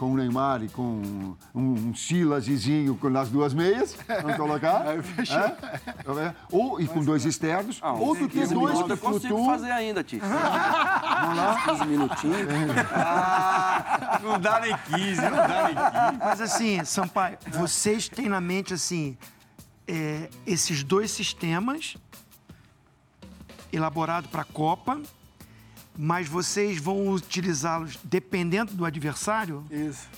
com 0.00 0.14
o 0.14 0.16
Neymar 0.16 0.62
e 0.62 0.68
com 0.70 0.82
um, 0.82 1.36
um 1.54 1.94
Silaszinho 1.94 2.98
nas 3.10 3.28
duas 3.28 3.52
meias, 3.52 3.94
vamos 4.08 4.34
colocar. 4.38 4.88
Aí 4.88 5.02
fechou. 5.02 5.36
É? 5.38 6.34
Ou, 6.50 6.80
e 6.80 6.88
com 6.88 7.04
dois 7.04 7.26
externos, 7.26 7.78
Ah, 7.82 7.92
ou 7.92 8.16
tu 8.16 8.26
ter 8.26 8.40
15 8.40 8.54
dois 8.54 8.72
minutos 8.72 8.98
que 8.98 9.06
eu 9.06 9.12
consigo 9.12 9.44
fazer 9.44 9.70
ainda, 9.70 10.02
Tite. 10.02 10.24
Vamos 10.24 11.36
lá. 11.36 11.62
15 11.66 11.84
minutinhos. 11.84 12.48
Ah, 12.94 14.20
não 14.22 14.40
dá 14.40 14.60
nem 14.60 14.74
15, 14.74 15.20
não 15.20 15.30
dá 15.36 15.64
nem 15.64 15.74
15. 15.74 16.18
Mas 16.18 16.40
assim, 16.40 16.82
Sampaio, 16.82 17.36
vocês 17.50 18.08
têm 18.08 18.30
na 18.30 18.40
mente 18.40 18.72
assim 18.72 19.18
é, 19.86 20.30
esses 20.46 20.82
dois 20.82 21.10
sistemas 21.10 21.98
elaborados 23.70 24.30
para 24.30 24.40
a 24.40 24.46
Copa, 24.46 24.98
mas 25.96 26.28
vocês 26.28 26.78
vão 26.78 27.08
utilizá-los 27.08 27.98
dependendo 28.04 28.72
do 28.74 28.84
adversário? 28.84 29.64
Isso. 29.70 30.08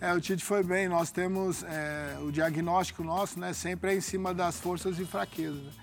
É, 0.00 0.12
o 0.14 0.20
Tite 0.20 0.42
foi 0.42 0.62
bem. 0.62 0.88
Nós 0.88 1.10
temos 1.10 1.62
é, 1.62 2.16
o 2.22 2.32
diagnóstico 2.32 3.04
nosso, 3.04 3.38
né? 3.38 3.52
Sempre 3.52 3.92
é 3.92 3.96
em 3.96 4.00
cima 4.00 4.32
das 4.32 4.58
forças 4.58 4.98
e 4.98 5.04
fraquezas. 5.04 5.74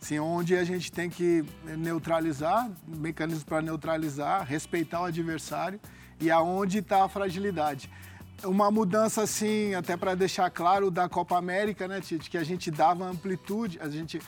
Assim, 0.00 0.18
onde 0.20 0.56
a 0.56 0.62
gente 0.62 0.92
tem 0.92 1.10
que 1.10 1.44
neutralizar, 1.76 2.70
mecanismos 2.86 3.42
para 3.42 3.60
neutralizar, 3.60 4.46
respeitar 4.46 5.00
o 5.00 5.04
adversário 5.06 5.80
e 6.20 6.30
aonde 6.30 6.78
está 6.78 7.04
a 7.04 7.08
fragilidade. 7.08 7.90
Uma 8.44 8.70
mudança, 8.70 9.22
assim, 9.22 9.74
até 9.74 9.96
para 9.96 10.14
deixar 10.14 10.48
claro, 10.50 10.88
da 10.88 11.08
Copa 11.08 11.36
América, 11.36 11.88
né, 11.88 12.00
Tite? 12.00 12.30
Que 12.30 12.38
a 12.38 12.44
gente 12.44 12.70
dava 12.70 13.04
amplitude, 13.04 13.80
a 13.80 13.88
gente... 13.88 14.20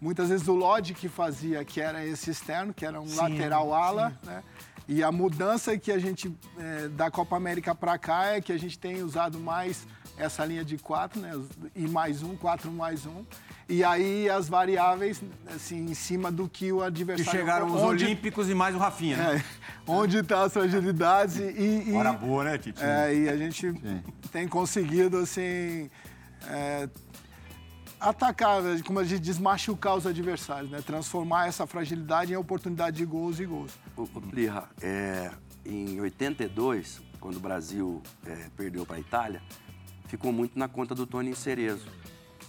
Muitas 0.00 0.28
vezes 0.28 0.46
o 0.46 0.54
Lodge 0.54 0.94
que 0.94 1.08
fazia, 1.08 1.64
que 1.64 1.80
era 1.80 2.04
esse 2.06 2.30
externo, 2.30 2.72
que 2.72 2.86
era 2.86 3.00
um 3.00 3.08
Sim, 3.08 3.16
lateral 3.16 3.74
ala, 3.74 4.18
né? 4.24 4.42
E 4.86 5.02
a 5.02 5.12
mudança 5.12 5.76
que 5.76 5.92
a 5.92 5.98
gente, 5.98 6.34
é, 6.58 6.88
da 6.88 7.10
Copa 7.10 7.36
América 7.36 7.74
para 7.74 7.98
cá, 7.98 8.26
é 8.26 8.40
que 8.40 8.50
a 8.50 8.58
gente 8.58 8.78
tem 8.78 9.02
usado 9.02 9.38
mais 9.38 9.86
essa 10.16 10.44
linha 10.44 10.64
de 10.64 10.78
quatro, 10.78 11.20
né? 11.20 11.32
E 11.76 11.86
mais 11.86 12.22
um, 12.22 12.34
quatro 12.36 12.70
mais 12.70 13.04
um. 13.04 13.24
E 13.68 13.84
aí 13.84 14.30
as 14.30 14.48
variáveis, 14.48 15.20
assim, 15.54 15.84
em 15.84 15.94
cima 15.94 16.32
do 16.32 16.48
que 16.48 16.72
o 16.72 16.78
Que 16.78 16.84
adversário... 16.84 17.30
chegaram 17.30 17.66
os 17.66 17.82
onde, 17.82 18.06
Olímpicos 18.06 18.48
e 18.48 18.54
mais 18.54 18.74
o 18.74 18.78
Rafinha, 18.78 19.16
né? 19.18 19.36
É, 19.36 19.42
onde 19.86 20.18
estão 20.18 20.40
as 20.40 20.52
fragilidades 20.54 21.36
e... 21.36 21.90
e 21.90 21.92
Hora 21.92 22.14
boa, 22.14 22.44
né, 22.44 22.56
Tite? 22.56 22.82
é, 22.82 23.14
e 23.14 23.28
a 23.28 23.36
gente 23.36 23.74
tem 24.32 24.48
conseguido, 24.48 25.18
assim, 25.18 25.90
é, 26.46 26.88
atacar, 28.00 28.62
né, 28.62 28.80
como 28.84 28.98
a 28.98 29.04
gente 29.04 29.20
diz, 29.20 29.38
machucar 29.38 29.96
os 29.96 30.06
adversários, 30.06 30.70
né? 30.70 30.80
Transformar 30.82 31.48
essa 31.48 31.66
fragilidade 31.66 32.32
em 32.32 32.36
oportunidade 32.36 32.96
de 32.96 33.04
gols 33.04 33.40
e 33.40 33.46
gols. 33.46 33.72
Ô, 33.96 34.02
ô, 34.02 34.20
Plirra, 34.20 34.68
é, 34.80 35.30
em 35.64 36.00
82, 36.00 37.00
quando 37.20 37.36
o 37.36 37.40
Brasil 37.40 38.02
é, 38.24 38.46
perdeu 38.56 38.86
para 38.86 38.96
a 38.96 39.00
Itália, 39.00 39.42
ficou 40.06 40.32
muito 40.32 40.58
na 40.58 40.68
conta 40.68 40.94
do 40.94 41.06
Tony 41.06 41.34
Cerezo, 41.34 41.86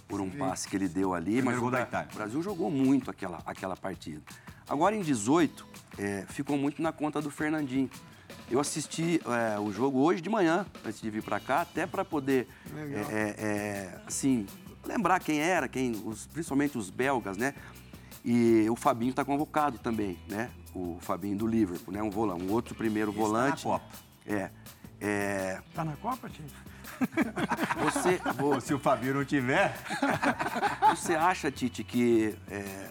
por 0.08 0.20
um 0.20 0.28
passe 0.28 0.68
que 0.68 0.76
ele 0.76 0.88
deu 0.88 1.14
ali. 1.14 1.36
Primeiro 1.36 1.46
mas 1.46 1.58
gol 1.58 1.68
o, 1.68 1.70
da 1.70 1.82
Itália. 1.82 2.08
o 2.12 2.16
Brasil 2.16 2.42
jogou 2.42 2.70
muito 2.70 3.10
aquela, 3.10 3.38
aquela 3.46 3.76
partida. 3.76 4.20
Agora, 4.68 4.94
em 4.94 5.02
18, 5.02 5.66
é, 5.98 6.24
ficou 6.28 6.56
muito 6.56 6.82
na 6.82 6.92
conta 6.92 7.20
do 7.20 7.30
Fernandinho. 7.30 7.88
Eu 8.50 8.58
assisti 8.58 9.20
é, 9.24 9.58
o 9.60 9.72
jogo 9.72 10.00
hoje 10.00 10.20
de 10.20 10.28
manhã, 10.28 10.66
antes 10.84 11.00
de 11.00 11.08
vir 11.10 11.22
para 11.22 11.38
cá, 11.38 11.60
até 11.60 11.86
para 11.86 12.04
poder, 12.04 12.48
Legal. 12.74 13.10
é, 13.10 13.14
é, 13.14 13.34
é, 13.38 14.00
assim, 14.06 14.46
lembrar 14.84 15.20
quem 15.20 15.38
era, 15.40 15.68
quem, 15.68 15.92
os- 16.04 16.26
principalmente 16.26 16.76
os 16.78 16.90
belgas, 16.90 17.36
né? 17.36 17.54
E 18.24 18.66
o 18.70 18.76
Fabinho 18.76 19.10
está 19.10 19.24
convocado 19.24 19.78
também, 19.78 20.18
né? 20.28 20.50
O 20.74 20.98
Fabinho 21.00 21.36
do 21.36 21.46
Liverpool, 21.46 21.92
né? 21.92 22.02
Um 22.02 22.10
volante, 22.10 22.44
um 22.44 22.52
outro 22.52 22.74
primeiro 22.74 23.10
Esse 23.10 23.18
tá 23.18 23.22
na 23.22 23.28
volante. 23.28 23.62
Copa. 23.62 23.84
É. 24.26 24.50
é 25.00 25.62
Tá 25.74 25.84
na 25.84 25.96
Copa, 25.96 26.28
Tite? 26.28 26.54
você, 27.82 28.20
Pô, 28.36 28.60
se 28.60 28.74
o 28.74 28.78
Fabio 28.78 29.14
não 29.14 29.24
tiver, 29.24 29.74
você 30.94 31.14
acha, 31.14 31.50
Tite, 31.50 31.82
que 31.82 32.36
é, 32.48 32.90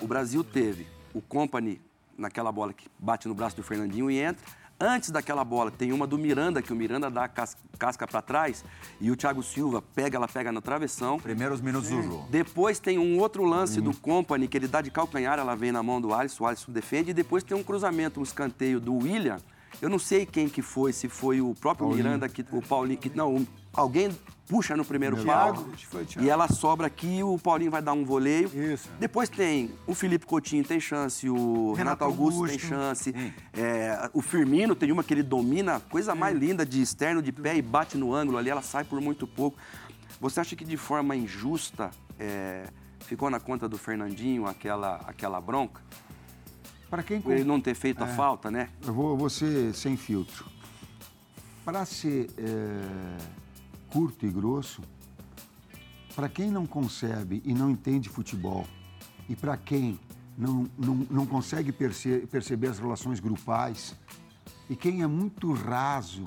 o 0.00 0.06
Brasil 0.06 0.44
teve 0.44 0.86
o 1.14 1.20
Company 1.22 1.80
naquela 2.18 2.52
bola 2.52 2.72
que 2.72 2.86
bate 2.98 3.26
no 3.26 3.34
braço 3.34 3.56
do 3.56 3.62
Fernandinho 3.62 4.10
e 4.10 4.18
entra. 4.20 4.44
Antes 4.86 5.10
daquela 5.10 5.42
bola, 5.42 5.70
tem 5.70 5.92
uma 5.94 6.06
do 6.06 6.18
Miranda, 6.18 6.60
que 6.60 6.70
o 6.70 6.76
Miranda 6.76 7.10
dá 7.10 7.24
a 7.24 7.28
cas- 7.28 7.56
casca 7.78 8.06
para 8.06 8.20
trás 8.20 8.62
e 9.00 9.10
o 9.10 9.16
Thiago 9.16 9.42
Silva 9.42 9.80
pega, 9.80 10.18
ela 10.18 10.28
pega 10.28 10.52
na 10.52 10.60
travessão. 10.60 11.18
primeiros 11.18 11.58
minutos 11.62 11.88
do 11.88 12.02
jogo. 12.02 12.26
Depois 12.30 12.78
tem 12.78 12.98
um 12.98 13.18
outro 13.18 13.44
lance 13.44 13.80
do 13.80 13.94
Company, 13.96 14.46
que 14.46 14.58
ele 14.58 14.68
dá 14.68 14.82
de 14.82 14.90
calcanhar, 14.90 15.38
ela 15.38 15.54
vem 15.56 15.72
na 15.72 15.82
mão 15.82 16.02
do 16.02 16.12
Alisson, 16.12 16.44
o 16.44 16.46
Alisson 16.46 16.70
defende. 16.70 17.12
E 17.12 17.14
depois 17.14 17.42
tem 17.42 17.56
um 17.56 17.62
cruzamento, 17.62 18.20
um 18.20 18.22
escanteio 18.22 18.78
do 18.78 18.94
William. 18.98 19.38
Eu 19.80 19.88
não 19.88 19.98
sei 19.98 20.26
quem 20.26 20.50
que 20.50 20.60
foi, 20.60 20.92
se 20.92 21.08
foi 21.08 21.40
o 21.40 21.54
próprio 21.54 21.88
Miranda, 21.96 22.28
que, 22.28 22.44
o 22.52 22.60
Paulinho, 22.60 22.98
que 23.00 23.08
não, 23.16 23.36
um- 23.36 23.46
alguém 23.72 24.10
puxa 24.46 24.76
no 24.76 24.84
primeiro 24.84 25.16
pau. 25.24 25.52
Thiago, 25.52 25.76
foi 25.88 26.02
o 26.02 26.06
Thiago. 26.06 26.26
E 26.26 26.30
ela 26.30 26.48
sobra 26.48 26.86
aqui, 26.86 27.22
o 27.22 27.38
Paulinho 27.38 27.70
vai 27.70 27.82
dar 27.82 27.92
um 27.92 28.04
voleio. 28.04 28.50
Isso. 28.54 28.88
Depois 28.98 29.28
tem 29.28 29.70
o 29.86 29.94
Felipe 29.94 30.26
Coutinho 30.26 30.64
tem 30.64 30.78
chance, 30.80 31.28
o 31.28 31.72
Renato, 31.72 31.76
Renato 31.76 32.04
Augusto, 32.04 32.46
tem 32.46 32.50
Augusto. 32.50 32.68
chance. 32.68 33.14
É, 33.52 34.10
o 34.12 34.20
Firmino 34.20 34.74
tem 34.74 34.92
uma 34.92 35.02
que 35.02 35.14
ele 35.14 35.22
domina, 35.22 35.80
coisa 35.80 36.14
mais 36.14 36.36
linda 36.36 36.64
de 36.64 36.80
externo 36.80 37.22
de 37.22 37.32
pé 37.32 37.56
e 37.56 37.62
bate 37.62 37.96
no 37.96 38.14
ângulo 38.14 38.38
ali, 38.38 38.50
ela 38.50 38.62
sai 38.62 38.84
por 38.84 39.00
muito 39.00 39.26
pouco. 39.26 39.56
Você 40.20 40.40
acha 40.40 40.54
que 40.56 40.64
de 40.64 40.76
forma 40.76 41.16
injusta 41.16 41.90
é, 42.18 42.64
ficou 43.00 43.30
na 43.30 43.40
conta 43.40 43.68
do 43.68 43.76
Fernandinho 43.78 44.46
aquela, 44.46 44.96
aquela 45.06 45.40
bronca? 45.40 45.82
Para 46.88 47.02
quem 47.02 47.20
Por 47.20 47.32
ele 47.32 47.44
não 47.44 47.60
ter 47.60 47.74
feito 47.74 48.04
a 48.04 48.06
falta, 48.06 48.50
né? 48.50 48.68
Eu 48.86 48.94
vou, 48.94 49.10
eu 49.10 49.16
vou 49.16 49.28
ser 49.28 49.74
sem 49.74 49.96
filtro. 49.96 50.46
Para 51.64 51.84
ser 51.84 52.30
é, 52.38 52.82
curto 53.94 54.26
e 54.26 54.28
grosso, 54.28 54.82
para 56.16 56.28
quem 56.28 56.50
não 56.50 56.66
concebe 56.66 57.40
e 57.44 57.54
não 57.54 57.70
entende 57.70 58.08
futebol, 58.08 58.66
e 59.28 59.36
para 59.36 59.56
quem 59.56 60.00
não, 60.36 60.68
não, 60.76 60.96
não 61.08 61.24
consegue 61.24 61.70
perce- 61.70 62.26
perceber 62.28 62.66
as 62.66 62.80
relações 62.80 63.20
grupais, 63.20 63.94
e 64.68 64.74
quem 64.74 65.02
é 65.02 65.06
muito 65.06 65.52
raso 65.52 66.24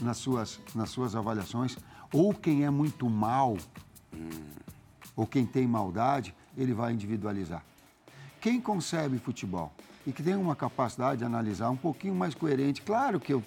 nas 0.00 0.16
suas, 0.16 0.58
nas 0.74 0.88
suas 0.88 1.14
avaliações, 1.14 1.76
ou 2.10 2.32
quem 2.32 2.64
é 2.64 2.70
muito 2.70 3.06
mal, 3.10 3.58
ou 5.14 5.26
quem 5.26 5.44
tem 5.44 5.66
maldade, 5.66 6.34
ele 6.56 6.72
vai 6.72 6.94
individualizar. 6.94 7.62
Quem 8.40 8.58
concebe 8.62 9.18
futebol 9.18 9.74
e 10.06 10.12
que 10.12 10.22
tem 10.22 10.36
uma 10.36 10.56
capacidade 10.56 11.18
de 11.18 11.24
analisar 11.26 11.68
um 11.68 11.76
pouquinho 11.76 12.14
mais 12.14 12.34
coerente, 12.34 12.80
claro 12.80 13.20
que 13.20 13.30
eu 13.30 13.44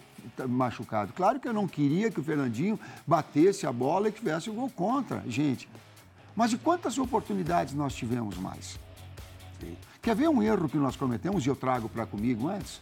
machucado, 0.48 1.14
claro 1.14 1.40
que 1.40 1.48
eu 1.48 1.54
não 1.54 1.68
queria 1.68 2.12
que 2.12 2.20
o 2.20 2.24
Fernandinho 2.24 2.80
batesse 3.06 3.66
a 3.66 3.72
bola 3.72 4.10
e 4.10 4.12
tivesse 4.12 4.50
o 4.50 4.54
gol 4.54 4.70
contra, 4.70 5.24
gente. 5.28 5.68
Mas 6.36 6.50
de 6.50 6.58
quantas 6.58 6.98
oportunidades 6.98 7.74
nós 7.74 7.94
tivemos 7.94 8.38
mais? 8.38 8.80
Quer 10.02 10.16
ver 10.16 10.30
um 10.30 10.42
erro 10.42 10.68
que 10.68 10.78
nós 10.78 10.96
cometemos 10.96 11.46
e 11.46 11.50
eu 11.50 11.56
trago 11.56 11.88
para 11.88 12.06
comigo 12.06 12.48
antes? 12.48 12.82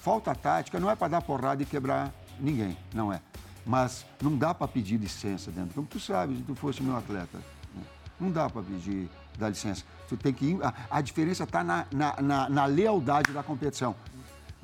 Falta 0.00 0.34
tática 0.34 0.78
não 0.78 0.90
é 0.90 0.94
para 0.94 1.08
dar 1.08 1.22
porrada 1.22 1.62
e 1.62 1.66
quebrar 1.66 2.12
ninguém, 2.38 2.76
não 2.94 3.12
é. 3.12 3.20
Mas 3.64 4.06
não 4.22 4.36
dá 4.36 4.54
para 4.54 4.68
pedir 4.68 4.96
licença 4.96 5.50
dentro. 5.50 5.74
Como 5.74 5.86
tu 5.86 5.98
sabe, 5.98 6.36
se 6.36 6.42
tu 6.42 6.54
fosse 6.54 6.82
meu 6.82 6.96
atleta, 6.96 7.38
né? 7.74 7.82
não 8.20 8.30
dá 8.30 8.48
para 8.48 8.62
pedir 8.62 9.08
dar 9.36 9.48
licença. 9.48 9.84
Tu 10.08 10.16
tem 10.16 10.32
que 10.32 10.46
ir, 10.46 10.64
a, 10.64 10.72
a 10.88 11.00
diferença 11.00 11.42
está 11.42 11.64
na, 11.64 11.86
na, 11.90 12.22
na, 12.22 12.48
na 12.48 12.66
lealdade 12.66 13.32
da 13.32 13.42
competição 13.42 13.96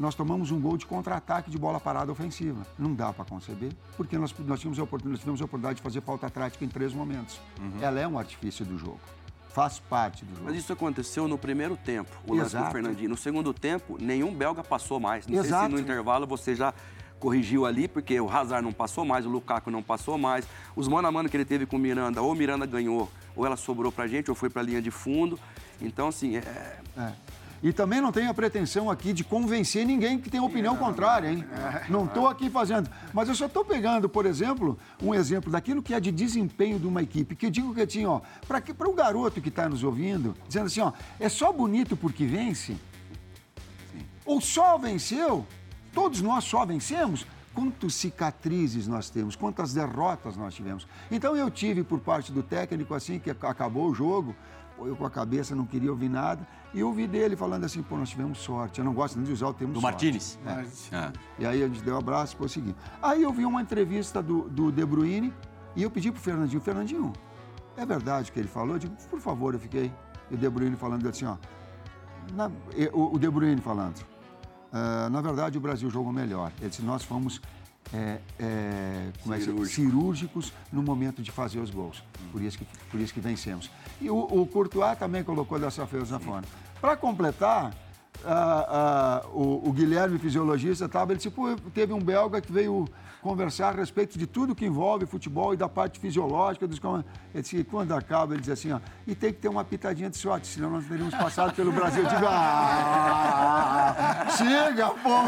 nós 0.02 0.16
tomamos 0.16 0.50
um 0.50 0.60
gol 0.60 0.76
de 0.76 0.84
contra-ataque 0.84 1.48
de 1.48 1.56
bola 1.56 1.78
parada 1.78 2.10
ofensiva. 2.10 2.66
Não 2.76 2.92
dá 2.92 3.12
para 3.12 3.24
conceber, 3.24 3.72
porque 3.96 4.18
nós, 4.18 4.34
nós, 4.40 4.58
tínhamos 4.58 4.80
a 4.80 4.82
oportunidade, 4.82 5.20
tivemos 5.20 5.40
a 5.40 5.44
oportunidade 5.44 5.76
de 5.76 5.82
fazer 5.82 6.00
falta 6.00 6.28
tática 6.28 6.64
em 6.64 6.68
três 6.68 6.92
momentos. 6.92 7.40
Uhum. 7.60 7.80
Ela 7.80 8.00
é 8.00 8.08
um 8.08 8.18
artifício 8.18 8.64
do 8.64 8.76
jogo. 8.76 8.98
Faz 9.50 9.78
parte 9.78 10.24
do 10.24 10.34
jogo. 10.34 10.46
Mas 10.46 10.56
isso 10.56 10.72
aconteceu 10.72 11.28
no 11.28 11.38
primeiro 11.38 11.76
tempo, 11.76 12.10
o 12.26 12.34
lance 12.34 12.56
do 12.56 12.64
Fernandinho. 12.72 13.10
No 13.10 13.16
segundo 13.16 13.54
tempo, 13.54 13.96
nenhum 14.00 14.34
belga 14.34 14.64
passou 14.64 14.98
mais. 14.98 15.24
Não 15.28 15.38
Exato. 15.38 15.70
sei 15.70 15.70
se 15.70 15.74
no 15.76 15.80
intervalo 15.80 16.26
você 16.26 16.56
já 16.56 16.74
corrigiu 17.20 17.64
ali, 17.64 17.86
porque 17.86 18.20
o 18.20 18.28
Hazard 18.28 18.64
não 18.64 18.72
passou 18.72 19.04
mais, 19.04 19.24
o 19.24 19.28
Lukaku 19.28 19.70
não 19.70 19.84
passou 19.84 20.18
mais. 20.18 20.44
Os 20.74 20.88
mano 20.88 21.06
a 21.06 21.12
mano 21.12 21.28
que 21.28 21.36
ele 21.36 21.44
teve 21.44 21.64
com 21.64 21.76
o 21.76 21.78
Miranda, 21.78 22.20
ou 22.20 22.32
o 22.32 22.34
Miranda 22.34 22.66
ganhou, 22.66 23.08
ou 23.36 23.46
ela 23.46 23.56
sobrou 23.56 23.92
pra 23.92 24.08
gente, 24.08 24.28
ou 24.28 24.34
foi 24.34 24.50
pra 24.50 24.62
linha 24.62 24.82
de 24.82 24.90
fundo. 24.90 25.38
Então, 25.80 26.08
assim, 26.08 26.38
é... 26.38 26.80
é. 26.96 27.12
E 27.62 27.72
também 27.72 28.00
não 28.00 28.10
tenho 28.10 28.28
a 28.28 28.34
pretensão 28.34 28.90
aqui 28.90 29.12
de 29.12 29.22
convencer 29.22 29.86
ninguém 29.86 30.18
que 30.18 30.28
tem 30.28 30.40
opinião 30.40 30.76
contrária, 30.76 31.30
hein? 31.30 31.44
Não 31.88 32.06
estou 32.06 32.26
aqui 32.26 32.50
fazendo. 32.50 32.90
Mas 33.12 33.28
eu 33.28 33.36
só 33.36 33.46
estou 33.46 33.64
pegando, 33.64 34.08
por 34.08 34.26
exemplo, 34.26 34.76
um 35.00 35.14
exemplo 35.14 35.50
daquilo 35.50 35.80
que 35.80 35.94
é 35.94 36.00
de 36.00 36.10
desempenho 36.10 36.80
de 36.80 36.86
uma 36.88 37.02
equipe. 37.02 37.36
Que 37.36 37.46
eu 37.46 37.50
digo 37.50 37.72
que 37.72 37.86
tinha, 37.86 38.10
ó, 38.10 38.20
para 38.48 38.90
o 38.90 38.92
garoto 38.92 39.40
que 39.40 39.48
está 39.48 39.68
nos 39.68 39.84
ouvindo, 39.84 40.34
dizendo 40.48 40.66
assim, 40.66 40.80
ó, 40.80 40.92
é 41.20 41.28
só 41.28 41.52
bonito 41.52 41.96
porque 41.96 42.26
vence? 42.26 42.76
Sim. 43.92 44.06
Ou 44.26 44.40
só 44.40 44.76
venceu? 44.76 45.46
Todos 45.94 46.20
nós 46.20 46.42
só 46.42 46.66
vencemos? 46.66 47.24
Quantas 47.54 47.94
cicatrizes 47.94 48.88
nós 48.88 49.08
temos, 49.08 49.36
quantas 49.36 49.72
derrotas 49.72 50.36
nós 50.36 50.54
tivemos. 50.54 50.88
Então 51.10 51.36
eu 51.36 51.48
tive 51.50 51.84
por 51.84 52.00
parte 52.00 52.32
do 52.32 52.42
técnico 52.42 52.92
assim 52.94 53.20
que 53.20 53.30
acabou 53.30 53.88
o 53.88 53.94
jogo, 53.94 54.34
eu 54.78 54.96
com 54.96 55.06
a 55.06 55.10
cabeça, 55.10 55.54
não 55.54 55.66
queria 55.66 55.90
ouvir 55.90 56.08
nada. 56.08 56.44
E 56.74 56.80
eu 56.80 56.86
ouvi 56.86 57.06
dele 57.06 57.36
falando 57.36 57.64
assim, 57.64 57.82
pô, 57.82 57.96
nós 57.96 58.08
tivemos 58.08 58.38
sorte. 58.38 58.78
Eu 58.78 58.84
não 58.84 58.94
gosto 58.94 59.16
nem 59.16 59.26
de 59.26 59.32
usar 59.32 59.48
o 59.48 59.54
termo 59.54 59.74
do 59.74 59.80
sorte. 59.80 60.10
Do 60.10 60.12
Martinez? 60.14 60.38
É. 60.46 60.96
Ah. 60.96 61.12
E 61.38 61.46
aí 61.46 61.62
a 61.62 61.68
gente 61.68 61.82
deu 61.82 61.94
um 61.94 61.98
abraço 61.98 62.34
e 62.34 62.36
foi 62.38 62.46
o 62.46 62.48
seguinte. 62.48 62.76
Aí 63.02 63.22
eu 63.22 63.32
vi 63.32 63.44
uma 63.44 63.60
entrevista 63.60 64.22
do, 64.22 64.48
do 64.48 64.72
De 64.72 64.84
Bruyne 64.84 65.32
e 65.76 65.82
eu 65.82 65.90
pedi 65.90 66.10
pro 66.10 66.20
Fernandinho, 66.20 66.60
Fernandinho, 66.60 67.12
é 67.76 67.84
verdade 67.84 68.30
o 68.30 68.32
que 68.32 68.38
ele 68.38 68.48
falou? 68.48 68.76
Eu 68.76 68.78
digo, 68.78 68.94
por 69.10 69.20
favor, 69.20 69.54
eu 69.54 69.60
fiquei. 69.60 69.92
E 70.30 70.34
o 70.34 70.38
De 70.38 70.48
Bruyne 70.48 70.76
falando 70.76 71.06
assim, 71.08 71.26
ó. 71.26 71.36
Na, 72.32 72.50
o, 72.92 73.14
o 73.14 73.18
De 73.18 73.28
Bruyne 73.30 73.60
falando. 73.60 73.98
Uh, 74.72 75.10
na 75.10 75.20
verdade, 75.20 75.58
o 75.58 75.60
Brasil 75.60 75.90
jogou 75.90 76.12
melhor. 76.12 76.50
Ele 76.58 76.70
disse, 76.70 76.82
nós 76.82 77.02
fomos 77.02 77.40
é, 77.92 78.18
é, 78.38 79.10
como 79.22 79.34
Cirúrgico. 79.36 79.62
é 79.62 79.66
cirúrgicos 79.66 80.52
no 80.72 80.82
momento 80.82 81.22
de 81.22 81.30
fazer 81.30 81.58
os 81.58 81.70
gols. 81.70 82.02
Por 82.30 82.40
isso 82.40 82.56
que, 82.56 82.66
por 82.90 83.00
isso 83.00 83.12
que 83.12 83.20
vencemos. 83.20 83.70
E 84.00 84.08
o, 84.08 84.16
o 84.16 84.46
Courtois 84.46 84.98
também 84.98 85.22
colocou 85.22 85.58
dessa 85.58 85.82
na 85.82 86.18
forma. 86.18 86.44
Para 86.82 86.96
completar, 86.96 87.72
ah, 88.24 88.66
ah, 88.68 89.22
o, 89.32 89.68
o, 89.68 89.72
Guilherme, 89.72 90.18
fisiologista, 90.18 90.88
tava, 90.88 91.12
ele 91.12 91.20
tipo, 91.20 91.54
teve 91.70 91.92
um 91.92 92.00
belga 92.00 92.40
que 92.40 92.50
veio 92.50 92.88
conversar 93.20 93.68
a 93.68 93.76
respeito 93.76 94.18
de 94.18 94.26
tudo 94.26 94.52
que 94.52 94.66
envolve 94.66 95.06
futebol 95.06 95.54
e 95.54 95.56
da 95.56 95.68
parte 95.68 96.00
fisiológica 96.00 96.66
dos 96.66 96.80
ele 97.32 97.40
disse, 97.40 97.62
quando 97.62 97.92
acaba, 97.92 98.34
ele 98.34 98.40
diz 98.40 98.50
assim, 98.50 98.72
ó, 98.72 98.80
e 99.06 99.14
tem 99.14 99.32
que 99.32 99.38
ter 99.38 99.46
uma 99.46 99.64
pitadinha 99.64 100.10
de 100.10 100.18
sorte, 100.18 100.48
senão 100.48 100.70
nós 100.70 100.84
teríamos 100.84 101.14
passado 101.14 101.54
pelo 101.54 101.70
Brasil. 101.70 102.02
Eu 102.02 102.08
digo, 102.08 102.26
ah, 102.26 104.26
chega, 104.36 104.88
pô! 104.88 105.20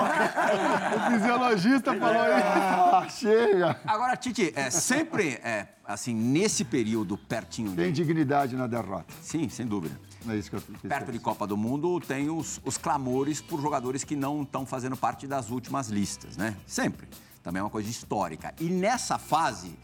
O 0.96 1.11
fisiologista 1.12 1.94
falou 1.94 2.20
aí. 2.20 2.42
Ah, 2.42 3.07
chega! 3.09 3.80
Agora, 3.86 4.16
Titi, 4.16 4.52
é, 4.57 4.70
sempre, 4.70 5.34
é, 5.34 5.68
assim, 5.86 6.16
nesse 6.16 6.64
período 6.64 7.16
pertinho... 7.16 7.76
Tem 7.76 7.92
dignidade 7.92 8.57
na 8.57 8.66
derrota. 8.66 9.14
Sim, 9.22 9.48
sem 9.48 9.64
dúvida. 9.64 9.94
É 10.29 10.37
isso 10.37 10.51
que 10.51 10.57
eu 10.57 10.62
Perto 10.89 11.12
de 11.12 11.18
Copa 11.18 11.47
do 11.47 11.57
Mundo, 11.57 12.01
tem 12.01 12.31
os, 12.31 12.61
os 12.64 12.79
clamores 12.79 13.41
por 13.41 13.61
jogadores 13.61 14.05
que 14.05 14.16
não 14.16 14.43
estão 14.43 14.64
fazendo 14.64 14.97
parte 14.97 15.27
das 15.27 15.51
últimas 15.51 15.89
listas, 15.89 16.37
né? 16.37 16.57
Sempre. 16.66 17.09
Também 17.43 17.61
é 17.61 17.62
uma 17.62 17.70
coisa 17.70 17.91
histórica. 17.91 18.55
E 18.59 18.64
nessa 18.64 19.18
fase 19.18 19.77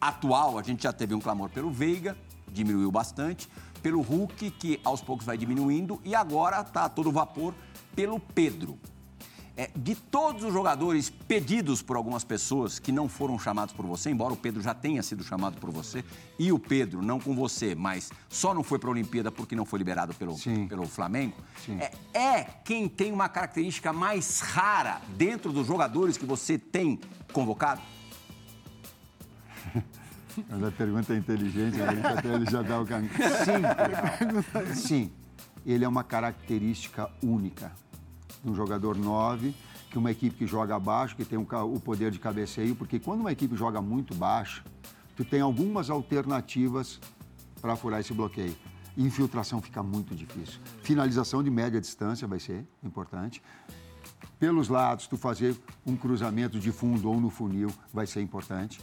atual, 0.00 0.58
a 0.58 0.62
gente 0.62 0.82
já 0.82 0.92
teve 0.92 1.14
um 1.14 1.20
clamor 1.20 1.48
pelo 1.48 1.70
Veiga, 1.70 2.16
diminuiu 2.52 2.90
bastante, 2.90 3.48
pelo 3.82 4.00
Hulk, 4.00 4.50
que 4.50 4.80
aos 4.84 5.00
poucos 5.00 5.24
vai 5.24 5.38
diminuindo, 5.38 6.00
e 6.04 6.14
agora 6.14 6.60
está 6.60 6.88
todo 6.88 7.10
vapor 7.10 7.54
pelo 7.94 8.20
Pedro. 8.20 8.78
É, 9.58 9.70
de 9.74 9.94
todos 9.94 10.44
os 10.44 10.52
jogadores 10.52 11.08
pedidos 11.08 11.80
por 11.80 11.96
algumas 11.96 12.22
pessoas 12.22 12.78
que 12.78 12.92
não 12.92 13.08
foram 13.08 13.38
chamados 13.38 13.72
por 13.72 13.86
você, 13.86 14.10
embora 14.10 14.34
o 14.34 14.36
Pedro 14.36 14.60
já 14.60 14.74
tenha 14.74 15.02
sido 15.02 15.24
chamado 15.24 15.58
por 15.58 15.70
você, 15.70 16.04
e 16.38 16.52
o 16.52 16.58
Pedro, 16.58 17.00
não 17.00 17.18
com 17.18 17.34
você, 17.34 17.74
mas 17.74 18.12
só 18.28 18.52
não 18.52 18.62
foi 18.62 18.78
para 18.78 18.90
a 18.90 18.92
Olimpíada 18.92 19.32
porque 19.32 19.56
não 19.56 19.64
foi 19.64 19.78
liberado 19.78 20.12
pelo, 20.12 20.36
pelo 20.68 20.86
Flamengo, 20.86 21.34
é, 21.80 21.90
é, 22.18 22.44
quem 22.64 22.86
tem 22.86 23.10
uma 23.10 23.30
característica 23.30 23.94
mais 23.94 24.40
rara 24.40 25.00
dentro 25.16 25.50
dos 25.50 25.66
jogadores 25.66 26.18
que 26.18 26.26
você 26.26 26.58
tem 26.58 27.00
convocado? 27.32 27.80
Mas 30.50 30.64
a 30.64 30.70
pergunta 30.70 31.14
é 31.14 31.16
inteligente, 31.16 31.78
até 31.80 32.34
ele 32.34 32.44
já 32.44 32.60
dá 32.60 32.78
o 32.78 32.84
caminho. 32.84 33.10
Sim, 33.14 34.74
sim, 34.76 35.12
ele 35.64 35.82
é 35.82 35.88
uma 35.88 36.04
característica 36.04 37.10
única 37.22 37.72
um 38.50 38.54
jogador 38.54 38.96
9, 38.96 39.54
que 39.90 39.98
uma 39.98 40.10
equipe 40.10 40.36
que 40.36 40.46
joga 40.46 40.78
baixo, 40.78 41.16
que 41.16 41.24
tem 41.24 41.38
um, 41.38 41.46
o 41.72 41.80
poder 41.80 42.10
de 42.10 42.18
cabeceio, 42.18 42.74
porque 42.74 42.98
quando 42.98 43.20
uma 43.20 43.32
equipe 43.32 43.56
joga 43.56 43.80
muito 43.80 44.14
baixo, 44.14 44.64
tu 45.16 45.24
tem 45.24 45.40
algumas 45.40 45.90
alternativas 45.90 47.00
para 47.60 47.76
furar 47.76 48.00
esse 48.00 48.12
bloqueio. 48.12 48.54
Infiltração 48.96 49.60
fica 49.60 49.82
muito 49.82 50.14
difícil. 50.14 50.60
Finalização 50.82 51.42
de 51.42 51.50
média 51.50 51.80
distância 51.80 52.26
vai 52.26 52.38
ser 52.38 52.64
importante. 52.82 53.42
Pelos 54.38 54.68
lados, 54.68 55.06
tu 55.06 55.16
fazer 55.16 55.56
um 55.86 55.96
cruzamento 55.96 56.58
de 56.58 56.72
fundo 56.72 57.08
ou 57.08 57.20
no 57.20 57.30
funil 57.30 57.70
vai 57.92 58.06
ser 58.06 58.20
importante. 58.20 58.80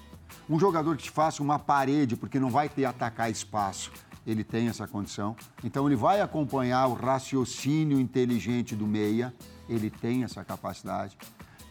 Um 0.49 0.59
jogador 0.59 0.97
que 0.97 1.03
te 1.03 1.11
faça 1.11 1.41
uma 1.41 1.59
parede, 1.59 2.15
porque 2.15 2.39
não 2.39 2.49
vai 2.49 2.67
ter 2.69 2.85
atacar 2.85 3.29
espaço, 3.29 3.91
ele 4.25 4.43
tem 4.43 4.67
essa 4.67 4.87
condição. 4.87 5.35
Então 5.63 5.87
ele 5.87 5.95
vai 5.95 6.21
acompanhar 6.21 6.87
o 6.87 6.93
raciocínio 6.93 7.99
inteligente 7.99 8.75
do 8.75 8.87
meia 8.87 9.33
ele 9.67 9.89
tem 9.89 10.23
essa 10.23 10.43
capacidade. 10.43 11.17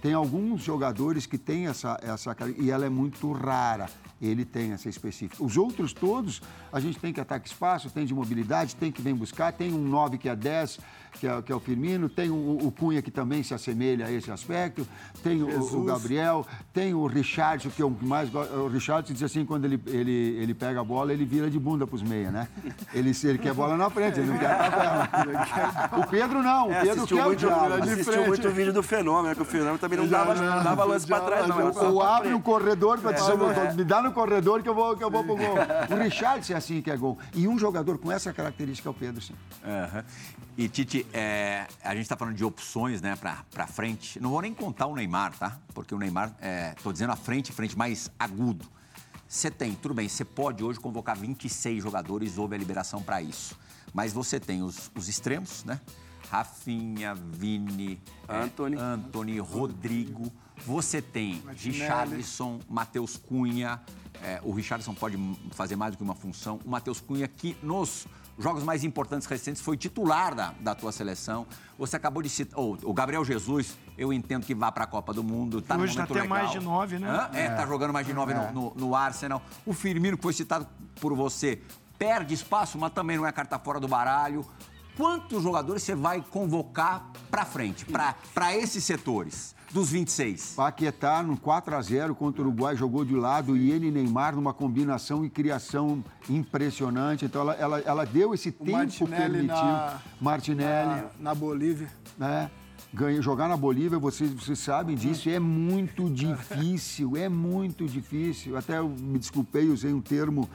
Tem 0.01 0.13
alguns 0.15 0.63
jogadores 0.63 1.27
que 1.27 1.39
têm 1.39 1.69
essa, 1.69 1.99
essa 2.03 2.37
e 2.59 2.71
ela 2.71 2.85
é 2.85 2.89
muito 2.89 3.31
rara. 3.33 3.89
Ele 4.23 4.45
tem 4.45 4.73
essa 4.73 4.89
específica. 4.89 5.43
Os 5.43 5.57
outros 5.57 5.93
todos, 5.93 6.41
a 6.73 6.79
gente 6.79 6.99
tem 6.99 7.13
que 7.13 7.21
ataque 7.21 7.49
espaço, 7.49 7.91
tem 7.91 8.07
de 8.07 8.15
mobilidade, 8.15 8.77
tem 8.77 8.93
que 8.93 9.03
vem 9.03 9.15
buscar, 9.15 9.53
tem 9.53 9.75
um 9.75 9.83
9 9.83 10.17
que 10.17 10.29
é 10.29 10.37
10, 10.37 10.79
que 11.19 11.27
é, 11.27 11.43
que 11.43 11.53
é 11.53 11.55
o 11.55 11.61
Firmino, 11.61 12.09
tem 12.09 12.31
o, 12.31 12.59
o, 12.67 12.73
Cunha 12.73 13.03
que 13.03 13.11
também 13.11 13.43
se 13.43 13.53
assemelha 13.53 14.07
a 14.07 14.13
esse 14.13 14.31
aspecto, 14.31 14.87
tem 15.23 15.43
o, 15.43 15.61
o, 15.61 15.85
Gabriel, 15.85 16.47
tem 16.73 16.95
o 16.95 17.07
Richardson, 17.07 17.71
que 17.71 17.83
é 17.83 17.85
o 17.85 17.91
mais 17.91 18.31
gosto. 18.31 18.53
O 18.55 18.69
Richardson 18.69 19.13
diz 19.13 19.23
assim, 19.23 19.45
quando 19.45 19.65
ele, 19.65 19.81
ele, 19.87 20.37
ele 20.41 20.55
pega 20.55 20.81
a 20.81 20.85
bola, 20.85 21.13
ele 21.13 21.25
vira 21.25 21.51
de 21.51 21.59
bunda 21.59 21.87
pros 21.87 22.03
meia, 22.03 22.31
né? 22.31 22.49
Ele, 22.95 23.13
ele 23.25 23.39
quer 23.39 23.53
bola 23.53 23.77
na 23.77 23.91
frente, 23.91 24.21
ele 24.21 24.31
não 24.31 24.39
quer 24.39 24.51
a 24.51 25.99
O 25.99 26.07
Pedro 26.07 26.43
não, 26.43 26.69
o 26.69 26.73
é, 26.73 26.83
Pedro 26.83 27.07
quer 27.07 27.25
muito, 27.25 27.33
o 27.33 27.37
diabo. 27.37 27.75
Assistiu 27.75 28.27
muito 28.27 28.49
o 28.49 28.51
vídeo 28.51 28.73
do 28.73 28.83
Fenômeno, 28.83 29.35
que 29.35 29.43
o 29.43 29.45
Fenômeno 29.45 29.79
também 29.79 29.99
não 29.99 30.07
dava, 30.09 30.35
não 30.35 30.65
dava 30.65 30.85
lance 30.85 31.07
pra 31.07 31.21
trás, 31.21 31.47
não. 31.47 31.93
Ou 31.93 32.03
abre 32.03 32.33
um 32.33 32.41
corredor 32.41 32.99
pra 32.99 33.13
dizer, 33.13 33.33
é. 33.33 33.75
me 33.75 33.85
dá 33.85 34.03
no 34.03 34.12
corredor 34.13 34.63
que 34.63 34.69
eu 34.69 34.75
vou, 34.75 34.97
que 34.97 35.03
eu 35.03 35.11
vou 35.11 35.25
pro 35.25 35.37
gol. 35.37 35.55
O 35.91 36.03
Richardson 36.03 36.53
é 36.53 36.57
assim 36.57 36.81
que 36.83 36.91
é 36.91 36.97
gol. 36.97 37.19
E 37.35 37.49
um 37.49 37.59
jogador 37.59 37.99
com 37.99 38.11
essa 38.11 38.33
característica 38.33 38.89
é 38.89 38.91
o 38.91 38.95
Pedro, 38.95 39.21
sim. 39.21 39.35
Uhum. 39.65 40.03
E, 40.57 40.69
Tite, 40.69 41.07
é, 41.13 41.67
a 41.83 41.95
gente 41.95 42.03
está 42.03 42.17
falando 42.17 42.35
de 42.35 42.45
opções, 42.45 43.01
né, 43.01 43.17
para 43.17 43.67
frente. 43.67 44.21
Não 44.21 44.31
vou 44.31 44.43
nem 44.43 44.53
contar 44.53 44.87
o 44.87 44.95
Neymar, 44.95 45.37
tá? 45.39 45.59
Porque 45.75 45.95
o 45.95 45.99
Neymar, 45.99 46.35
estou 46.77 46.91
é, 46.91 46.93
dizendo 46.93 47.13
a 47.13 47.17
frente, 47.17 47.53
frente 47.53 47.77
mais 47.77 48.11
agudo. 48.19 48.67
Você 49.27 49.51
tem, 49.51 49.75
tudo 49.75 49.95
bem, 49.95 50.09
você 50.09 50.27
pode 50.27 50.63
hoje 50.63 50.79
convocar 50.79 51.17
26 51.17 51.83
jogadores, 51.83 52.37
houve 52.37 52.55
a 52.55 52.59
liberação 52.59 53.03
para 53.03 53.23
isso. 53.23 53.59
Mas 53.95 54.13
você 54.13 54.39
tem 54.39 54.63
os, 54.63 54.91
os 54.95 55.09
extremos, 55.09 55.65
né? 55.65 55.81
Rafinha, 56.31 57.15
Vini, 57.15 58.01
é, 58.29 58.37
Anthony. 58.37 58.77
Anthony, 58.77 59.39
Rodrigo. 59.39 60.31
Você 60.67 61.03
tem 61.03 61.43
Richarlison, 61.57 62.61
Matheus 62.69 63.17
Cunha. 63.17 63.81
É, 64.23 64.41
o 64.45 64.53
Richarlison 64.53 64.95
pode 64.95 65.19
fazer 65.53 65.75
mais 65.77 65.93
do 65.93 65.97
que 65.99 66.05
uma 66.05 66.15
função. 66.15 66.61
O 66.65 66.71
Matheus 66.71 67.01
Cunha, 67.01 67.27
que 67.27 67.57
nos 67.63 68.07
jogos 68.39 68.63
mais 68.63 68.85
importantes 68.85 69.27
recentes 69.27 69.61
foi 69.61 69.77
titular 69.77 70.35
da, 70.35 70.55
da 70.61 70.75
tua 70.75 70.93
seleção. 70.93 71.47
Você 71.77 71.97
acabou 71.97 72.23
de 72.23 72.29
citar. 72.29 72.59
Oh, 72.59 72.77
o 72.83 72.93
Gabriel 72.95 73.25
Jesus, 73.25 73.77
eu 73.99 74.13
entendo 74.13 74.47
que 74.47 74.55
vá 74.55 74.71
para 74.71 74.85
a 74.85 74.87
Copa 74.87 75.13
do 75.13 75.25
Mundo. 75.25 75.61
Tá 75.61 75.77
Hoje 75.77 75.95
tá 75.97 76.03
momento 76.03 76.13
até 76.13 76.23
legal. 76.23 76.39
mais 76.39 76.51
de 76.53 76.61
nove, 76.61 76.99
né? 77.01 77.09
Hã? 77.11 77.37
É, 77.37 77.49
tá 77.51 77.67
jogando 77.67 77.93
mais 77.93 78.07
de 78.07 78.13
nove 78.15 78.33
no, 78.35 78.53
no- 78.53 78.75
no 78.77 78.95
Arsenal. 78.95 79.43
O 79.67 79.73
Firmino, 79.73 80.17
que 80.17 80.23
foi 80.23 80.33
citado 80.33 80.67
por 81.01 81.15
você, 81.17 81.61
perde 81.99 82.35
espaço, 82.35 82.79
mas 82.79 82.93
também 82.93 83.17
não 83.17 83.27
é 83.27 83.33
carta 83.33 83.59
fora 83.59 83.81
do 83.81 83.89
baralho. 83.89 84.47
Quantos 84.97 85.43
jogadores 85.43 85.83
você 85.83 85.95
vai 85.95 86.23
convocar 86.31 87.11
para 87.31 87.45
frente, 87.47 87.87
para 88.35 88.57
esses 88.57 88.85
setores, 88.85 89.55
dos 89.73 89.91
26? 89.91 90.53
Paquetá 90.55 91.23
no 91.23 91.37
4 91.39 91.75
a 91.75 91.81
0 91.81 92.15
contra 92.15 92.43
o 92.43 92.45
Uruguai 92.47 92.77
jogou 92.77 93.03
de 93.05 93.15
lado 93.15 93.57
e 93.57 93.71
ele 93.71 93.87
e 93.89 93.91
Neymar 93.91 94.37
numa 94.37 94.53
combinação 94.53 95.25
e 95.25 95.31
criação 95.31 96.05
impressionante. 96.29 97.25
Então 97.25 97.41
ela, 97.41 97.55
ela, 97.55 97.79
ela 97.81 98.05
deu 98.05 98.35
esse 98.35 98.53
tempo 98.53 98.73
Martinelli 98.73 99.33
permitiu. 99.33 99.55
na- 99.57 99.99
Martinelli, 100.21 100.91
Na, 101.03 101.11
na 101.21 101.35
Bolívia. 101.35 101.89
né? 102.19 102.51
Ganha, 102.95 103.23
jogar 103.23 103.49
na 103.49 103.57
Bolívia, 103.57 103.99
vocês, 103.99 104.31
vocês 104.31 104.59
sabem 104.59 104.95
disso, 104.95 105.31
é 105.31 105.39
muito 105.39 106.11
difícil, 106.11 107.17
é 107.17 107.27
muito 107.27 107.87
difícil. 107.87 108.55
Até 108.55 108.79
eu 108.79 108.89
me 108.89 109.19
desculpei, 109.19 109.69
usei 109.71 109.95
um 109.95 110.01
termo 110.01 110.47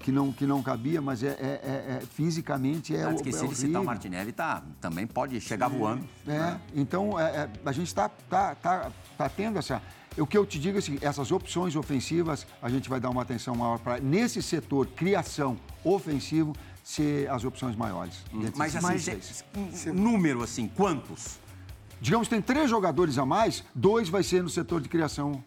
que 0.00 0.12
não, 0.12 0.30
que 0.30 0.44
não 0.46 0.62
cabia, 0.62 1.00
mas 1.00 1.22
é, 1.22 1.28
é- 1.28 1.32
é- 1.32 1.96
é- 1.96 2.00
fisicamente 2.06 2.94
é, 2.94 3.04
Eu 3.04 3.08
o- 3.10 3.14
esqueci 3.14 3.44
é 3.44 3.48
de 3.48 3.54
citar 3.54 3.62
horrível. 3.68 3.80
o 3.80 3.84
Martinelli, 3.86 4.30
tá, 4.30 4.62
também 4.78 5.06
pode 5.06 5.40
chegar 5.40 5.68
voando. 5.68 6.04
É, 6.28 6.56
então 6.74 7.18
é, 7.18 7.24
é, 7.24 7.50
a 7.64 7.72
gente 7.72 7.86
está 7.86 8.10
tá, 8.10 8.54
tá, 8.54 8.92
tá 9.16 9.28
tendo 9.30 9.58
essa. 9.58 9.80
O 10.18 10.26
que 10.26 10.36
eu 10.36 10.44
te 10.44 10.58
digo 10.58 10.76
é 10.76 10.80
assim, 10.80 10.98
essas 11.00 11.32
opções 11.32 11.76
ofensivas, 11.76 12.46
a 12.60 12.68
gente 12.68 12.90
vai 12.90 13.00
dar 13.00 13.08
uma 13.08 13.22
atenção 13.22 13.54
maior 13.54 13.78
para, 13.78 13.98
nesse 14.00 14.42
setor, 14.42 14.86
criação 14.88 15.56
ofensivo, 15.82 16.54
ser 16.84 17.28
as 17.30 17.42
opções 17.44 17.74
maiores. 17.74 18.22
dentre 18.32 18.58
Mas 18.58 18.76
assim, 18.76 18.86
16. 18.86 19.44
cê- 19.72 19.90
um 19.90 19.94
número 19.94 20.42
assim, 20.42 20.68
quantos? 20.68 21.38
Digamos 22.00 22.28
que 22.28 22.34
tem 22.34 22.42
três 22.42 22.68
jogadores 22.68 23.18
a 23.18 23.24
mais, 23.24 23.64
dois 23.74 24.08
vai 24.08 24.22
ser 24.22 24.42
no 24.42 24.48
setor 24.48 24.80
de 24.80 24.88
criação 24.88 25.42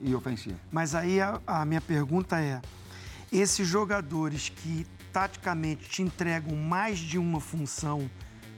e 0.00 0.14
ofensiva. 0.14 0.58
Mas 0.70 0.94
aí 0.94 1.20
a, 1.20 1.40
a 1.46 1.64
minha 1.64 1.80
pergunta 1.80 2.40
é: 2.40 2.60
esses 3.30 3.66
jogadores 3.66 4.48
que 4.48 4.86
taticamente 5.12 5.88
te 5.88 6.02
entregam 6.02 6.56
mais 6.56 6.98
de 6.98 7.18
uma 7.18 7.40
função 7.40 8.10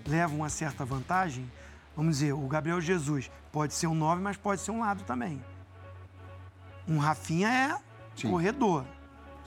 levam 0.07 0.39
uma 0.39 0.49
certa 0.49 0.85
vantagem? 0.85 1.51
Vamos 1.97 2.19
dizer, 2.19 2.33
o 2.33 2.47
Gabriel 2.49 2.81
Jesus 2.81 3.31
pode 3.53 3.75
ser 3.75 3.87
um 3.87 3.95
9, 3.95 4.21
mas 4.21 4.37
pode 4.37 4.61
ser 4.61 4.71
um 4.73 4.81
lado 4.81 5.05
também. 5.05 5.41
Um 6.89 6.99
Rafinha 6.99 7.49
é 7.49 7.77
Sim. 8.17 8.31
corredor. 8.31 8.85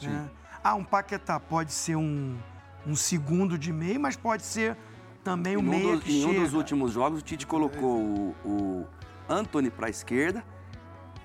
né? 0.01 0.29
Ah, 0.63 0.75
um 0.75 0.83
Paquetá 0.83 1.39
pode 1.39 1.73
ser 1.73 1.95
um, 1.95 2.37
um 2.85 2.95
segundo 2.95 3.57
de 3.57 3.71
meio, 3.73 3.99
mas 3.99 4.15
pode 4.15 4.43
ser 4.43 4.77
também 5.27 5.53
Em 5.55 5.57
o 5.57 5.59
um, 5.59 5.63
meia 5.63 5.97
dos, 5.97 6.07
em 6.07 6.23
um 6.25 6.33
dos 6.33 6.53
últimos 6.53 6.93
jogos, 6.93 7.19
o 7.19 7.21
Tite 7.21 7.45
colocou 7.45 7.99
o, 7.99 8.35
o 8.45 8.85
Anthony 9.27 9.69
para 9.69 9.87
a 9.87 9.89
esquerda 9.89 10.41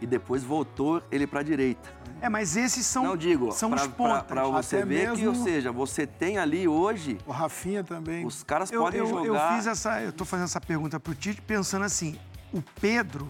e 0.00 0.06
depois 0.08 0.42
voltou 0.42 1.00
ele 1.08 1.24
para 1.24 1.38
a 1.38 1.42
direita. 1.44 1.88
É, 2.20 2.28
mas 2.28 2.56
esses 2.56 2.84
são, 2.84 3.04
Não 3.04 3.16
digo, 3.16 3.52
são 3.52 3.72
os 3.72 3.86
pontas. 3.86 4.24
para 4.24 4.42
você 4.44 4.78
Até 4.78 4.86
ver 4.86 5.12
que, 5.12 5.24
ou 5.24 5.32
mesmo- 5.32 5.44
seja, 5.44 5.70
você 5.70 6.04
tem 6.04 6.36
ali 6.36 6.66
hoje, 6.66 7.16
O 7.24 7.30
Rafinha 7.30 7.84
também. 7.84 8.26
os 8.26 8.42
caras 8.42 8.72
Eu, 8.72 8.80
podem 8.82 8.98
eu, 8.98 9.06
eu 9.08 9.24
jogar. 9.26 9.54
fiz 9.56 9.68
essa, 9.68 10.00
eu 10.02 10.12
tô 10.12 10.24
fazendo 10.24 10.46
essa 10.46 10.60
pergunta 10.60 10.98
pro 10.98 11.14
Tite 11.14 11.40
pensando 11.40 11.84
assim, 11.84 12.18
o 12.52 12.60
Pedro, 12.80 13.28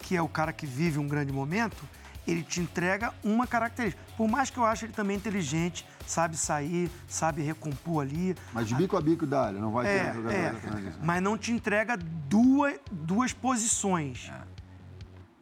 que 0.00 0.16
é 0.16 0.22
o 0.22 0.28
cara 0.28 0.52
que 0.52 0.66
vive 0.66 0.98
um 0.98 1.06
grande 1.06 1.32
momento, 1.32 1.84
ele 2.26 2.42
te 2.42 2.60
entrega 2.60 3.14
uma 3.22 3.46
característica. 3.46 4.02
Por 4.16 4.26
mais 4.28 4.50
que 4.50 4.58
eu 4.58 4.64
ache 4.64 4.86
ele 4.86 4.92
também 4.92 5.16
inteligente, 5.16 5.86
sabe 6.06 6.36
sair, 6.36 6.90
sabe 7.08 7.42
recompor 7.42 8.02
ali. 8.02 8.34
Mas 8.52 8.68
de 8.68 8.74
bico 8.74 8.96
a 8.96 9.00
bico 9.00 9.26
da 9.26 9.46
área, 9.46 9.60
não 9.60 9.70
vai 9.72 9.86
ter 9.86 9.90
É, 10.06 10.10
um 10.10 10.14
jogador 10.14 10.34
é, 10.36 10.50
transição. 10.50 11.00
mas 11.02 11.22
não 11.22 11.36
te 11.38 11.52
entrega 11.52 11.96
duas, 11.96 12.74
duas 12.90 13.32
posições. 13.32 14.30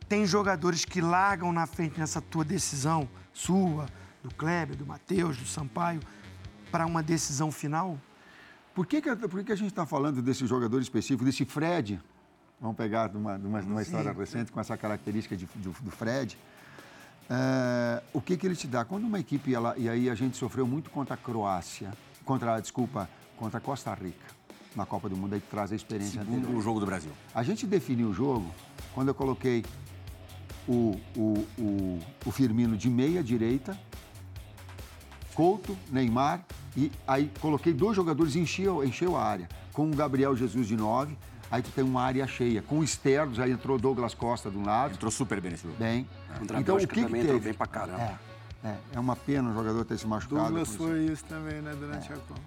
Tem 0.09 0.27
jogadores 0.27 0.85
que 0.85 1.01
largam 1.01 1.53
na 1.53 1.67
frente 1.67 1.99
nessa 1.99 2.21
tua 2.21 2.45
decisão, 2.45 3.09
sua, 3.33 3.87
do 4.23 4.33
Kleber, 4.35 4.77
do 4.77 4.85
Matheus, 4.87 5.37
do 5.37 5.47
Sampaio, 5.47 6.01
para 6.71 6.85
uma 6.87 7.03
decisão 7.03 7.51
final? 7.51 7.99
Por 8.75 8.87
que, 8.87 9.01
que, 9.03 9.15
por 9.17 9.39
que, 9.41 9.45
que 9.45 9.53
a 9.53 9.57
gente 9.57 9.71
está 9.71 9.85
falando 9.87 10.23
desse 10.23 10.47
jogador 10.47 10.81
específico, 10.81 11.25
desse 11.25 11.45
Fred? 11.45 12.01
Vamos 12.61 12.77
pegar 12.77 13.09
de 13.09 13.17
uma, 13.17 13.39
de 13.39 13.47
uma, 13.47 13.61
de 13.63 13.67
uma 13.69 13.83
história 13.83 14.13
recente 14.13 14.53
com 14.53 14.61
essa 14.61 14.77
característica 14.77 15.37
de- 15.37 15.47
do, 15.57 15.71
do 15.81 15.91
Fred. 15.91 16.39
É, 17.35 18.03
o 18.13 18.21
que, 18.21 18.37
que 18.37 18.47
ele 18.47 18.55
te 18.55 18.67
dá? 18.67 18.85
Quando 18.85 19.05
uma 19.05 19.19
equipe, 19.19 19.55
ela, 19.55 19.75
e 19.79 19.89
aí 19.89 20.11
a 20.11 20.15
gente 20.15 20.37
sofreu 20.37 20.67
muito 20.67 20.91
contra 20.91 21.15
a 21.15 21.17
Croácia, 21.17 21.91
contra, 22.27 22.61
desculpa, 22.61 23.09
contra 23.39 23.57
a 23.57 23.61
Costa 23.61 23.95
Rica, 23.95 24.27
na 24.77 24.85
Copa 24.85 25.09
do 25.09 25.17
Mundo, 25.17 25.33
aí 25.35 25.41
que 25.41 25.49
traz 25.49 25.73
a 25.73 25.75
experiência 25.75 26.21
anterior. 26.21 26.43
Segundo 26.43 26.59
o 26.59 26.61
jogo 26.61 26.79
do 26.79 26.85
Brasil. 26.85 27.11
A 27.35 27.43
gente 27.43 27.67
definiu 27.67 28.09
o 28.09 28.13
jogo 28.13 28.53
quando 28.95 29.09
eu 29.09 29.15
coloquei 29.15 29.65
o, 30.69 31.01
o, 31.17 31.47
o, 31.59 31.99
o 32.27 32.31
Firmino 32.31 32.77
de 32.77 32.91
meia 32.91 33.23
direita, 33.23 33.79
Couto, 35.35 35.75
Neymar, 35.91 36.45
e 36.77 36.93
aí 37.07 37.31
coloquei 37.41 37.73
dois 37.73 37.97
jogadores 37.97 38.35
e 38.35 38.41
encheu, 38.41 38.85
encheu 38.85 39.17
a 39.17 39.25
área. 39.25 39.49
Com 39.73 39.91
o 39.91 39.97
Gabriel 39.97 40.37
Jesus 40.37 40.69
de 40.69 40.77
nove, 40.77 41.17
aí 41.53 41.63
tu 41.63 41.71
tem 41.71 41.85
uma 41.85 42.03
área 42.03 42.27
cheia. 42.27 42.63
Com 42.63 42.79
o 42.79 42.85
externos, 42.85 43.39
aí 43.39 43.53
entrou 43.53 43.79
Douglas 43.79 44.15
Costa 44.15 44.51
de 44.51 44.57
um 44.57 44.65
lado. 44.65 44.95
Entrou 44.95 45.11
super 45.11 45.39
bem 45.39 45.51
nesse 45.51 45.65
jogo. 45.65 45.77
Bem. 45.79 46.09
A 46.31 46.59
Então, 46.59 46.77
o 46.77 46.79
que, 46.81 46.87
que 46.87 47.03
também 47.03 47.21
entrou 47.21 47.35
teve? 47.37 47.51
bem 47.51 47.55
pra 47.55 47.67
caramba. 47.67 48.19
É, 48.65 48.69
é, 48.69 48.77
é 48.95 48.99
uma 48.99 49.15
pena 49.15 49.51
o 49.51 49.55
jogador 49.55 49.85
ter 49.85 49.99
se 49.99 50.07
machucado. 50.07 50.45
Douglas 50.45 50.75
foi 50.75 51.05
isso 51.05 51.25
também, 51.27 51.61
né, 51.61 51.75
durante 51.79 52.11
a 52.11 52.17
Copa. 52.17 52.41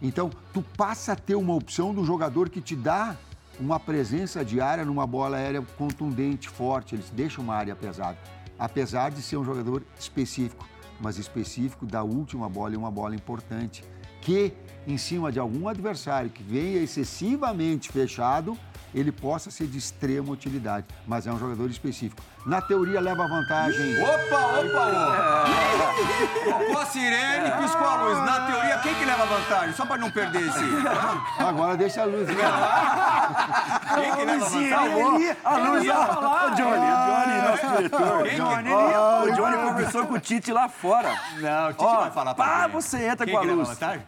Então, 0.00 0.30
tu 0.52 0.62
passa 0.76 1.12
a 1.12 1.16
ter 1.16 1.34
uma 1.34 1.54
opção 1.54 1.92
do 1.92 2.04
jogador 2.04 2.48
que 2.48 2.60
te 2.60 2.76
dá 2.76 3.16
uma 3.58 3.80
presença 3.80 4.44
diária 4.44 4.84
numa 4.84 5.06
bola 5.06 5.36
aérea 5.36 5.60
contundente, 5.76 6.48
forte. 6.48 6.94
Ele 6.94 7.02
te 7.02 7.12
deixa 7.12 7.40
uma 7.40 7.54
área 7.54 7.74
pesada. 7.74 8.16
Apesar 8.58 9.10
de 9.10 9.22
ser 9.22 9.36
um 9.36 9.44
jogador 9.44 9.82
específico, 9.98 10.66
mas 11.00 11.18
específico 11.18 11.84
da 11.84 12.02
última 12.04 12.48
bola 12.48 12.74
e 12.74 12.76
uma 12.76 12.90
bola 12.90 13.14
importante. 13.14 13.82
Que, 14.20 14.52
em 14.86 14.96
cima 14.98 15.30
de 15.32 15.38
algum 15.38 15.68
adversário 15.68 16.30
que 16.30 16.42
venha 16.42 16.78
excessivamente 16.82 17.90
fechado, 17.90 18.58
ele 18.94 19.10
possa 19.10 19.50
ser 19.50 19.66
de 19.66 19.78
extrema 19.78 20.30
utilidade. 20.32 20.84
Mas 21.06 21.26
é 21.26 21.32
um 21.32 21.38
jogador 21.38 21.70
específico. 21.70 22.22
Na 22.44 22.60
teoria, 22.60 23.00
leva 23.00 23.26
vantagem. 23.26 23.96
Opa, 24.02 24.36
opa, 24.58 24.86
opa! 24.88 25.44
Tocou 26.44 26.78
a 26.78 26.86
sirene, 26.86 27.50
piscou 27.62 27.86
a 27.86 28.02
luz. 28.02 28.18
Na 28.18 28.46
teoria, 28.46 28.78
quem 28.78 28.94
que 28.96 29.04
leva 29.04 29.24
vantagem? 29.24 29.72
Só 29.74 29.86
pra 29.86 29.96
não 29.96 30.10
perder 30.10 30.42
esse. 30.48 30.60
Agora 31.38 31.76
deixa 31.76 32.02
a 32.02 32.04
luz. 32.04 32.26
Né? 32.28 32.34
Quem 33.94 34.12
que 34.16 34.24
leva 34.24 34.44
vantagem? 34.48 35.00
ele 35.16 35.24
ia- 35.24 35.36
A 35.44 35.56
luz, 35.58 35.84
ia 35.84 35.94
falar. 36.06 36.46
o 36.52 36.54
Johnny, 36.54 36.70
o 36.70 36.96
Johnny, 37.06 37.48
nosso 37.48 37.76
diretor. 37.76 38.22
Quem 38.24 38.36
que- 38.36 38.72
Ó, 38.72 39.22
o 39.24 39.32
Johnny 39.32 39.56
conversou 39.68 40.06
com 40.06 40.14
o 40.14 40.20
Tite 40.20 40.52
lá 40.52 40.68
fora. 40.68 41.14
Não, 41.38 41.68
o 41.68 41.72
Tite 41.72 41.84
Ó, 41.84 42.00
vai 42.00 42.10
falar 42.10 42.34
pra 42.34 42.44
pá, 42.44 42.66
você 42.68 43.06
entra 43.06 43.24
Quem 43.26 43.34
com 43.34 43.38
a 43.38 43.42
que 43.42 43.46
leva 43.48 43.58
luz. 43.58 43.68
vantagem? 43.68 44.02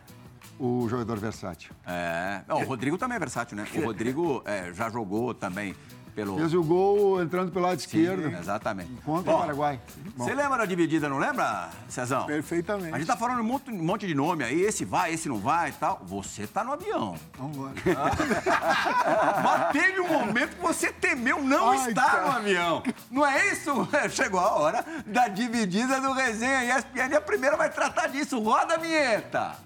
O 0.59 0.89
jogador 0.89 1.19
versátil. 1.19 1.73
É. 1.87 2.43
Não, 2.47 2.59
o 2.59 2.65
Rodrigo 2.65 2.97
também 2.97 3.17
é 3.17 3.19
versátil, 3.19 3.57
né? 3.57 3.67
O 3.75 3.81
Rodrigo 3.85 4.43
é, 4.45 4.73
já 4.73 4.89
jogou 4.89 5.35
também 5.35 5.75
pelo. 6.15 6.37
Fez 6.39 6.55
o 6.55 6.63
gol 6.63 7.21
entrando 7.21 7.51
pelo 7.51 7.67
lado 7.67 7.79
esquerdo. 7.79 8.29
Exatamente. 8.29 8.91
Contra 9.05 9.33
Bom, 9.33 9.39
o 9.39 9.41
Paraguai. 9.41 9.81
Bom, 10.17 10.25
Você 10.25 10.33
lembra 10.35 10.59
da 10.59 10.65
dividida, 10.65 11.09
não 11.09 11.19
lembra, 11.19 11.71
Cezão? 11.89 12.25
Perfeitamente. 12.27 12.95
A 12.95 12.99
gente 12.99 13.07
tá 13.07 13.17
falando 13.17 13.41
um 13.41 13.45
monte, 13.45 13.71
um 13.71 13.83
monte 13.83 14.07
de 14.07 14.15
nome 14.15 14.45
aí, 14.45 14.63
esse 14.63 14.85
vai, 14.85 15.13
esse 15.13 15.29
não 15.29 15.39
vai 15.39 15.71
e 15.71 15.73
tal. 15.73 16.01
Você 16.05 16.47
tá 16.47 16.63
no 16.63 16.73
avião. 16.73 17.17
Vamos 17.37 17.57
embora. 17.57 17.75
Mas 19.43 19.73
teve 19.73 20.01
um 20.01 20.09
momento 20.09 20.57
que 20.57 20.63
você 20.63 20.93
temeu 20.93 21.43
não 21.43 21.71
Ai, 21.71 21.89
estar 21.89 22.11
cara. 22.11 22.23
no 22.23 22.33
avião. 22.37 22.83
Não 23.11 23.27
é 23.27 23.53
isso? 23.53 23.73
Chegou 24.11 24.41
a 24.41 24.55
hora 24.55 24.85
da 25.07 25.29
dividida 25.29 26.01
do 26.01 26.13
resenha 26.13 26.79
ESPN. 26.79 27.11
E 27.11 27.17
a 27.17 27.21
primeira 27.21 27.57
vai 27.57 27.71
tratar 27.71 28.07
disso. 28.07 28.39
Roda 28.39 28.75
a 28.75 28.79
vinheta. 28.79 29.57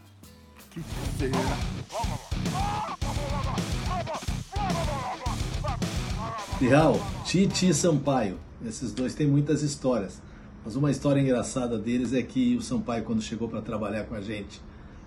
Real, 6.61 7.01
Tite 7.24 7.68
e 7.68 7.74
Sampaio. 7.74 8.39
Esses 8.66 8.93
dois 8.93 9.14
têm 9.14 9.26
muitas 9.26 9.62
histórias. 9.62 10.20
Mas 10.64 10.76
uma 10.76 10.91
história 10.91 11.20
engraçada 11.20 11.79
deles 11.79 12.12
é 12.12 12.22
que 12.22 12.57
o 12.57 12.62
Sampaio, 12.62 13.05
quando 13.05 13.22
chegou 13.22 13.49
para 13.49 13.62
trabalhar 13.62 14.05
com 14.05 14.14
a 14.14 14.20
gente 14.20 14.61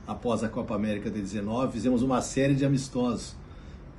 após 0.08 0.44
a 0.44 0.50
Copa 0.50 0.76
América 0.76 1.10
de 1.10 1.22
19, 1.22 1.74
fizemos 1.74 2.02
uma 2.02 2.22
série 2.22 2.56
de 2.56 2.66
amistosos. 2.66 3.36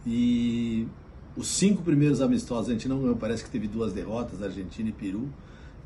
E 0.06 0.88
os 1.36 1.46
cinco 1.46 1.82
primeiros 1.82 2.20
amistosos 2.20 2.70
a 2.70 2.72
gente 2.72 2.88
não 2.88 3.00
ganhou, 3.00 3.16
parece 3.16 3.44
que 3.44 3.50
teve 3.50 3.68
duas 3.68 3.92
derrotas, 3.92 4.42
Argentina 4.42 4.88
e 4.88 4.92
Peru. 4.92 5.28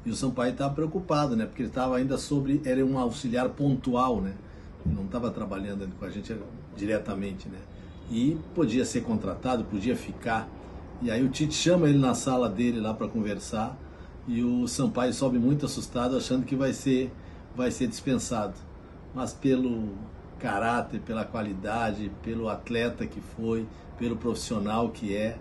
E 0.04 0.10
o 0.10 0.14
Sampaio 0.14 0.52
estava 0.52 0.72
preocupado, 0.72 1.36
né? 1.36 1.46
Porque 1.46 1.62
ele 1.62 1.68
estava 1.68 1.96
ainda 1.96 2.16
sobre. 2.16 2.62
Era 2.64 2.84
um 2.84 2.98
auxiliar 2.98 3.48
pontual, 3.50 4.20
né? 4.20 4.34
Não 4.94 5.04
estava 5.04 5.30
trabalhando 5.30 5.88
com 5.98 6.04
a 6.04 6.10
gente 6.10 6.36
diretamente, 6.76 7.48
né? 7.48 7.58
e 8.10 8.38
podia 8.54 8.84
ser 8.84 9.02
contratado, 9.02 9.64
podia 9.64 9.96
ficar. 9.96 10.48
E 11.02 11.10
aí 11.10 11.22
o 11.22 11.28
Tite 11.28 11.54
chama 11.54 11.88
ele 11.88 11.98
na 11.98 12.14
sala 12.14 12.48
dele 12.48 12.80
lá 12.80 12.94
para 12.94 13.08
conversar 13.08 13.76
e 14.26 14.42
o 14.42 14.66
Sampaio 14.66 15.12
sobe 15.12 15.38
muito 15.38 15.66
assustado, 15.66 16.16
achando 16.16 16.44
que 16.44 16.56
vai 16.56 16.72
ser, 16.72 17.12
vai 17.54 17.70
ser 17.70 17.86
dispensado. 17.86 18.54
Mas 19.14 19.32
pelo 19.32 19.94
caráter, 20.38 21.00
pela 21.00 21.24
qualidade, 21.24 22.10
pelo 22.22 22.48
atleta 22.48 23.06
que 23.06 23.20
foi, 23.20 23.66
pelo 23.98 24.16
profissional 24.16 24.90
que 24.90 25.14
é, 25.16 25.38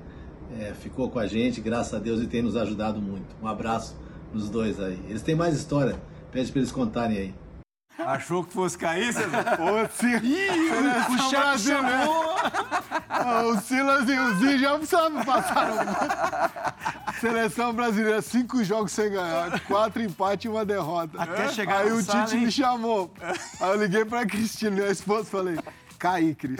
é, 0.59 0.73
ficou 0.73 1.09
com 1.09 1.19
a 1.19 1.27
gente, 1.27 1.61
graças 1.61 1.93
a 1.93 1.99
Deus, 1.99 2.21
e 2.21 2.27
tem 2.27 2.41
nos 2.41 2.55
ajudado 2.55 3.01
muito. 3.01 3.35
Um 3.41 3.47
abraço 3.47 3.95
nos 4.33 4.49
dois 4.49 4.79
aí. 4.79 4.99
Eles 5.09 5.21
têm 5.21 5.35
mais 5.35 5.55
história, 5.55 5.99
pede 6.31 6.51
para 6.51 6.59
eles 6.59 6.71
contarem 6.71 7.17
aí. 7.17 7.44
Achou 7.97 8.43
que 8.43 8.53
fosse 8.53 8.77
cair, 8.77 9.13
César? 9.13 9.57
Ô, 9.59 9.87
Sil... 9.95 10.19
Ih, 10.21 10.69
o 11.25 11.29
Brasil, 11.29 11.81
né? 11.81 12.07
O 13.45 13.57
Silas 13.61 14.09
e 14.09 14.19
o 14.19 14.35
Zinho 14.35 14.59
já 14.59 14.85
sabem, 14.85 15.23
passaram. 15.23 15.75
Seleção 17.19 17.73
brasileira, 17.73 18.21
cinco 18.21 18.63
jogos 18.63 18.91
sem 18.91 19.09
ganhar, 19.09 19.59
quatro 19.61 20.01
empates 20.01 20.45
e 20.45 20.49
uma 20.49 20.65
derrota. 20.65 21.21
Até 21.21 21.47
chegar 21.49 21.79
Aí 21.79 21.91
o 21.91 22.03
Tite 22.03 22.35
me 22.35 22.51
chamou. 22.51 23.11
Aí 23.59 23.69
eu 23.69 23.81
liguei 23.81 24.03
pra 24.05 24.25
Cristina, 24.25 24.71
minha 24.71 24.89
esposa, 24.89 25.23
e 25.23 25.31
falei, 25.31 25.59
caí, 25.97 26.35
Cris. 26.35 26.59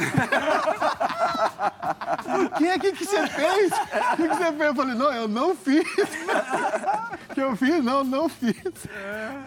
O 2.25 2.49
que 2.57 2.67
é 2.67 2.79
que, 2.79 2.91
que 2.91 3.05
você 3.05 3.27
fez? 3.27 3.71
O 3.71 4.15
que, 4.15 4.27
você 4.27 4.51
fez? 4.51 4.61
Eu 4.61 4.75
falei, 4.75 4.95
não, 4.95 5.13
eu 5.13 5.27
não 5.27 5.55
fiz. 5.55 5.87
que 7.33 7.41
eu 7.41 7.55
fiz? 7.55 7.83
Não, 7.83 8.03
não 8.03 8.27
fiz. 8.27 8.87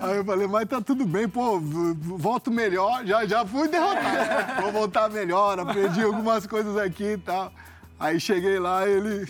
Aí 0.00 0.16
eu 0.16 0.24
falei, 0.24 0.46
mas 0.46 0.68
tá 0.68 0.80
tudo 0.80 1.04
bem, 1.04 1.28
pô, 1.28 1.58
volto 1.60 2.50
melhor. 2.50 3.04
Já, 3.04 3.26
já 3.26 3.44
fui 3.44 3.68
derrotado. 3.68 4.62
Vou 4.62 4.72
voltar 4.72 5.10
melhor, 5.10 5.58
aprendi 5.58 6.02
algumas 6.02 6.46
coisas 6.46 6.76
aqui 6.76 7.12
e 7.12 7.18
tal. 7.18 7.52
Aí 7.98 8.20
cheguei 8.20 8.58
lá, 8.58 8.86
ele. 8.86 9.28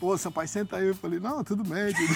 Pô, 0.00 0.16
Sampaio, 0.16 0.46
senta 0.48 0.76
aí. 0.76 0.86
Eu 0.86 0.94
falei, 0.94 1.18
não, 1.18 1.42
tudo 1.42 1.64
bem. 1.64 1.92
Tudo... 1.92 2.14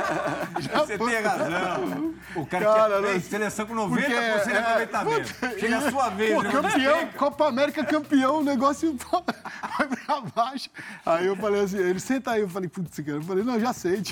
Já 0.62 0.78
Você 0.78 0.96
foi. 0.96 1.12
tem 1.12 1.22
razão. 1.22 2.14
O 2.34 2.46
cara, 2.46 2.64
Cara, 2.64 2.86
tinha 2.86 3.00
não- 3.00 3.08
feito 3.10 3.26
seleção 3.28 3.66
com 3.66 3.74
90% 3.74 3.88
Porque, 3.90 4.06
de 4.06 4.14
é, 4.14 4.58
aproveitamento. 4.60 5.34
Chega 5.60 5.76
a 5.78 5.90
sua 5.90 6.08
vez, 6.08 6.34
Pô, 6.34 6.42
né? 6.42 6.50
campeão, 6.50 7.06
Copa 7.18 7.48
América 7.48 7.84
campeão, 7.84 8.38
o 8.38 8.42
negócio 8.44 8.96
vai 9.78 9.88
pra 9.88 10.20
baixo. 10.34 10.70
Aí 11.04 11.26
eu 11.26 11.36
falei 11.36 11.60
assim, 11.64 11.76
ele 11.76 12.00
senta 12.00 12.30
aí. 12.30 12.40
Eu 12.40 12.48
falei, 12.48 12.68
putz, 12.68 12.96
cara. 12.98 13.18
Eu 13.18 13.22
falei, 13.22 13.44
não, 13.44 13.60
já 13.60 13.74
sei. 13.74 14.02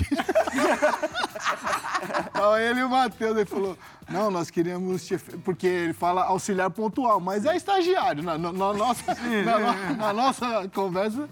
Aí 2.33 2.63
ele 2.69 2.79
e 2.81 2.83
o 2.83 2.89
Matheus, 2.89 3.35
ele 3.35 3.45
falou, 3.45 3.77
não, 4.07 4.29
nós 4.29 4.49
queríamos 4.51 5.05
te... 5.05 5.15
efe-" 5.15 5.37
Porque 5.37 5.65
ele 5.65 5.93
fala 5.93 6.23
auxiliar 6.23 6.69
pontual, 6.69 7.19
mas 7.19 7.45
é 7.45 7.55
estagiário. 7.55 8.23
Na, 8.23 8.37
na- 8.37 8.53
na 8.53 8.73
nossa, 8.73 9.03
na, 9.43 9.59
no- 9.59 9.95
na 9.97 10.13
nossa 10.13 10.67
conversa, 10.73 11.27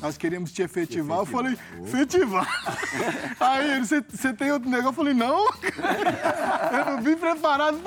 nós 0.00 0.16
queríamos 0.18 0.52
te 0.52 0.62
efetivar. 0.62 1.18
Eu 1.18 1.26
falei, 1.26 1.56
efetivar? 1.82 2.46
Aí 3.40 3.70
ele, 3.72 3.84
você 3.84 4.32
tem 4.32 4.50
outro 4.52 4.68
negócio? 4.68 4.90
Eu 4.90 4.92
falei, 4.94 5.14
não, 5.14 5.46
eu 6.72 6.84
não 6.96 7.02
vim 7.02 7.16
preparado 7.16 7.78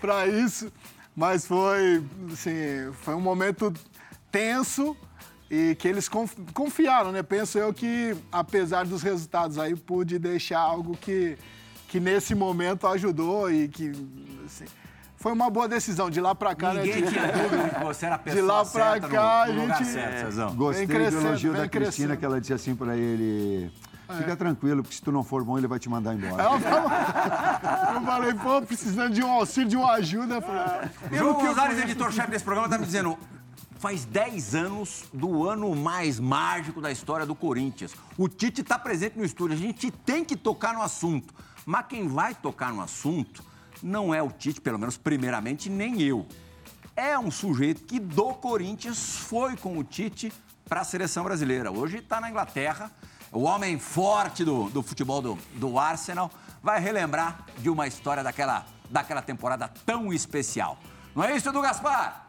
para 0.00 0.26
isso. 0.26 0.72
Mas 1.14 1.46
foi, 1.46 2.04
assim, 2.32 2.92
foi 3.02 3.14
um 3.14 3.20
momento 3.20 3.72
tenso 4.30 4.96
e 5.50 5.74
que 5.76 5.88
eles 5.88 6.08
conf- 6.08 6.36
confiaram, 6.52 7.10
né? 7.10 7.22
Penso 7.22 7.58
eu 7.58 7.72
que, 7.72 8.14
apesar 8.30 8.84
dos 8.84 9.02
resultados 9.02 9.58
aí, 9.58 9.74
pude 9.74 10.18
deixar 10.18 10.58
algo 10.60 10.96
que, 10.96 11.38
que 11.88 11.98
nesse 11.98 12.34
momento 12.34 12.86
ajudou 12.86 13.50
e 13.50 13.66
que, 13.66 13.92
assim, 14.44 14.66
foi 15.16 15.32
uma 15.32 15.48
boa 15.50 15.68
decisão. 15.68 16.08
De 16.10 16.20
lá 16.20 16.34
para 16.34 16.54
cá, 16.54 16.74
Ninguém 16.74 17.02
né? 17.02 17.10
tinha 17.10 17.26
dúvida 17.32 17.64
de 17.64 17.70
que 17.74 17.84
você 17.84 18.06
era 18.06 18.14
a 18.14 18.18
pessoa 18.20 18.42
De 18.42 18.46
lá 18.46 18.64
pra 18.64 18.64
certa 18.92 19.08
cá, 19.08 19.44
no, 19.48 19.52
no 19.54 19.60
lugar 19.62 19.74
a 19.74 19.78
gente- 19.82 19.92
certo, 19.92 20.24
Cezão. 20.26 20.54
Gostei 20.56 20.86
do 20.86 20.92
elogio 20.94 21.52
da 21.52 21.68
Cristina, 21.68 21.68
crescendo. 21.68 22.16
que 22.16 22.24
ela 22.24 22.40
disse 22.40 22.52
assim 22.52 22.74
pra 22.76 22.96
ele: 22.96 23.70
fica 24.18 24.36
tranquilo, 24.36 24.82
porque 24.82 24.94
se 24.96 25.02
tu 25.02 25.10
não 25.10 25.24
for 25.24 25.42
bom, 25.44 25.58
ele 25.58 25.66
vai 25.66 25.78
te 25.78 25.88
mandar 25.88 26.14
embora. 26.14 26.42
Falou- 26.60 26.90
eu 27.94 28.00
falei, 28.02 28.34
pô, 28.34 28.62
precisando 28.62 29.12
de 29.12 29.22
um 29.22 29.30
auxílio, 29.30 29.68
de 29.68 29.76
uma 29.76 29.92
ajuda. 29.94 30.42
Eu 31.10 31.18
João 31.18 31.34
Gonzalez, 31.34 31.78
editor-chefe 31.80 32.30
desse 32.30 32.44
programa, 32.44 32.68
tá 32.68 32.78
me 32.78 32.84
dizendo. 32.86 33.18
Faz 33.78 34.06
10 34.06 34.54
anos 34.54 35.04
do 35.12 35.46
ano 35.46 35.74
mais 35.76 36.18
mágico 36.18 36.80
da 36.80 36.90
história 36.90 37.26
do 37.26 37.34
Corinthians. 37.34 37.94
O 38.16 38.26
Tite 38.26 38.62
está 38.62 38.78
presente 38.78 39.18
no 39.18 39.24
estúdio. 39.24 39.54
A 39.54 39.58
gente 39.60 39.90
tem 39.90 40.24
que 40.24 40.34
tocar 40.34 40.72
no 40.72 40.80
assunto. 40.80 41.34
Mas 41.66 41.84
quem 41.86 42.08
vai 42.08 42.34
tocar 42.34 42.72
no 42.72 42.80
assunto 42.80 43.44
não 43.82 44.14
é 44.14 44.22
o 44.22 44.30
Tite, 44.30 44.60
pelo 44.60 44.78
menos 44.78 44.96
primeiramente, 44.96 45.68
nem 45.68 46.02
eu. 46.02 46.26
É 46.94 47.18
um 47.18 47.30
sujeito 47.30 47.84
que 47.84 47.98
do 48.00 48.34
Corinthians 48.34 49.16
foi 49.16 49.56
com 49.56 49.78
o 49.78 49.84
Tite 49.84 50.32
para 50.68 50.80
a 50.80 50.84
seleção 50.84 51.24
brasileira. 51.24 51.70
Hoje 51.70 51.98
está 51.98 52.20
na 52.20 52.30
Inglaterra. 52.30 52.90
O 53.32 53.42
homem 53.42 53.78
forte 53.78 54.44
do, 54.44 54.70
do 54.70 54.82
futebol 54.82 55.20
do, 55.20 55.38
do 55.54 55.78
Arsenal 55.78 56.30
vai 56.62 56.80
relembrar 56.80 57.44
de 57.58 57.68
uma 57.68 57.86
história 57.86 58.22
daquela, 58.22 58.66
daquela 58.90 59.22
temporada 59.22 59.68
tão 59.84 60.12
especial. 60.12 60.78
Não 61.14 61.22
é 61.22 61.36
isso, 61.36 61.48
Edu 61.48 61.60
Gaspar? 61.60 62.28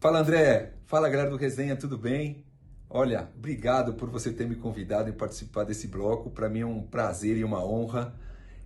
Fala 0.00 0.20
André, 0.20 0.74
fala 0.86 1.08
galera 1.08 1.30
do 1.30 1.36
Resenha, 1.36 1.76
tudo 1.76 1.98
bem? 1.98 2.44
Olha, 2.88 3.28
obrigado 3.36 3.94
por 3.94 4.10
você 4.10 4.32
ter 4.32 4.48
me 4.48 4.56
convidado 4.56 5.08
em 5.08 5.12
participar 5.12 5.64
desse 5.64 5.86
bloco. 5.86 6.30
Para 6.30 6.48
mim 6.48 6.60
é 6.60 6.66
um 6.66 6.82
prazer 6.82 7.36
e 7.36 7.44
uma 7.44 7.64
honra. 7.64 8.14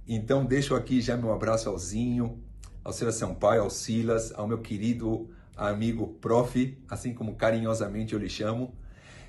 Então 0.07 0.45
deixo 0.45 0.75
aqui 0.75 1.01
já 1.01 1.17
meu 1.17 1.33
abraço 1.33 1.69
ao 1.69 1.79
Zinho, 1.79 2.39
ao 2.83 2.93
Cira 2.93 3.11
Sampaio, 3.11 3.63
ao 3.63 3.71
Silas, 3.71 4.33
ao 4.35 4.47
meu 4.47 4.59
querido 4.59 5.31
amigo 5.57 6.09
Prof, 6.21 6.77
assim 6.89 7.15
como 7.15 7.37
carinhosamente 7.37 8.13
eu 8.13 8.19
lhe 8.19 8.29
chamo. 8.29 8.75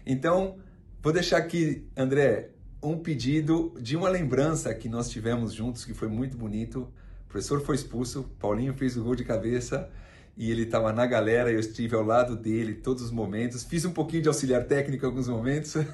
Então, 0.05 0.57
vou 1.01 1.13
deixar 1.13 1.37
aqui, 1.37 1.87
André, 1.95 2.49
um 2.83 2.97
pedido 2.97 3.73
de 3.79 3.95
uma 3.95 4.09
lembrança 4.09 4.73
que 4.73 4.89
nós 4.89 5.09
tivemos 5.09 5.53
juntos, 5.53 5.85
que 5.85 5.93
foi 5.93 6.07
muito 6.07 6.37
bonito. 6.37 6.91
O 7.25 7.29
professor 7.29 7.61
foi 7.61 7.75
expulso, 7.75 8.23
Paulinho 8.39 8.73
fez 8.73 8.97
o 8.97 9.03
gol 9.03 9.15
de 9.15 9.23
cabeça 9.23 9.89
e 10.37 10.51
ele 10.51 10.63
estava 10.63 10.91
na 10.91 11.05
galera, 11.05 11.51
eu 11.51 11.59
estive 11.59 11.95
ao 11.95 12.03
lado 12.03 12.35
dele 12.35 12.75
todos 12.75 13.03
os 13.03 13.11
momentos. 13.11 13.63
Fiz 13.63 13.85
um 13.85 13.91
pouquinho 13.91 14.21
de 14.21 14.27
auxiliar 14.27 14.65
técnico 14.65 15.05
em 15.05 15.07
alguns 15.07 15.27
momentos. 15.27 15.75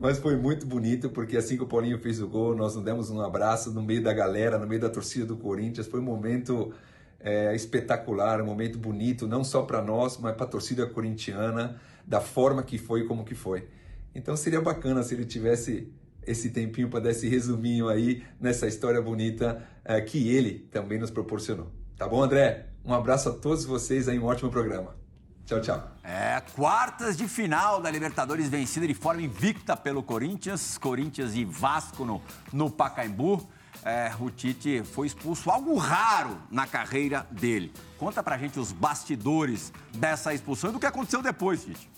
Mas 0.00 0.18
foi 0.18 0.36
muito 0.36 0.64
bonito, 0.64 1.10
porque 1.10 1.36
assim 1.36 1.56
que 1.56 1.62
o 1.62 1.66
Paulinho 1.66 1.98
fez 1.98 2.20
o 2.20 2.28
gol, 2.28 2.54
nós 2.54 2.76
nos 2.76 2.84
demos 2.84 3.10
um 3.10 3.20
abraço 3.20 3.72
no 3.72 3.82
meio 3.82 4.02
da 4.02 4.12
galera, 4.12 4.56
no 4.56 4.66
meio 4.66 4.80
da 4.80 4.88
torcida 4.88 5.26
do 5.26 5.36
Corinthians. 5.36 5.88
Foi 5.88 5.98
um 5.98 6.04
momento 6.04 6.72
é, 7.18 7.54
espetacular, 7.54 8.40
um 8.40 8.46
momento 8.46 8.78
bonito, 8.78 9.26
não 9.26 9.42
só 9.42 9.62
para 9.62 9.82
nós, 9.82 10.16
mas 10.18 10.36
para 10.36 10.46
a 10.46 10.48
torcida 10.48 10.86
corintiana, 10.86 11.80
da 12.06 12.20
forma 12.20 12.62
que 12.62 12.78
foi 12.78 13.06
como 13.06 13.24
que 13.24 13.34
foi. 13.34 13.66
Então 14.14 14.36
seria 14.36 14.60
bacana 14.60 15.02
se 15.02 15.14
ele 15.14 15.24
tivesse 15.24 15.92
esse 16.24 16.50
tempinho 16.50 16.88
para 16.88 17.00
dar 17.00 17.10
esse 17.10 17.28
resuminho 17.28 17.88
aí 17.88 18.22
nessa 18.40 18.66
história 18.66 19.00
bonita 19.02 19.66
é, 19.84 20.00
que 20.00 20.28
ele 20.28 20.68
também 20.70 20.98
nos 20.98 21.10
proporcionou. 21.10 21.72
Tá 21.96 22.06
bom, 22.06 22.22
André? 22.22 22.66
Um 22.84 22.94
abraço 22.94 23.30
a 23.30 23.32
todos 23.32 23.64
vocês 23.64 24.08
aí, 24.08 24.18
um 24.18 24.26
ótimo 24.26 24.50
programa. 24.50 25.07
Tchau, 25.48 25.62
tchau. 25.62 25.82
É, 26.04 26.42
quartas 26.54 27.16
de 27.16 27.26
final 27.26 27.80
da 27.80 27.90
Libertadores 27.90 28.50
vencida 28.50 28.86
de 28.86 28.92
forma 28.92 29.22
invicta 29.22 29.74
pelo 29.74 30.02
Corinthians. 30.02 30.76
Corinthians 30.76 31.34
e 31.34 31.42
Vasco 31.42 32.04
no, 32.04 32.20
no 32.52 32.70
Pacaembu. 32.70 33.48
É, 33.82 34.12
o 34.20 34.28
Tite 34.28 34.82
foi 34.84 35.06
expulso, 35.06 35.50
algo 35.50 35.74
raro 35.78 36.36
na 36.50 36.66
carreira 36.66 37.26
dele. 37.30 37.72
Conta 37.96 38.22
pra 38.22 38.36
gente 38.36 38.60
os 38.60 38.72
bastidores 38.72 39.72
dessa 39.94 40.34
expulsão 40.34 40.68
e 40.68 40.72
do 40.74 40.78
que 40.78 40.84
aconteceu 40.84 41.22
depois, 41.22 41.64
Tite. 41.64 41.90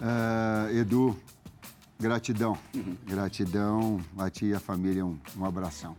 Ah, 0.00 0.68
Edu, 0.70 1.18
gratidão. 1.98 2.56
Gratidão 3.04 4.00
a 4.16 4.30
ti 4.30 4.46
e 4.46 4.54
a 4.54 4.60
família, 4.60 5.04
um, 5.04 5.18
um 5.36 5.44
abração. 5.44 5.96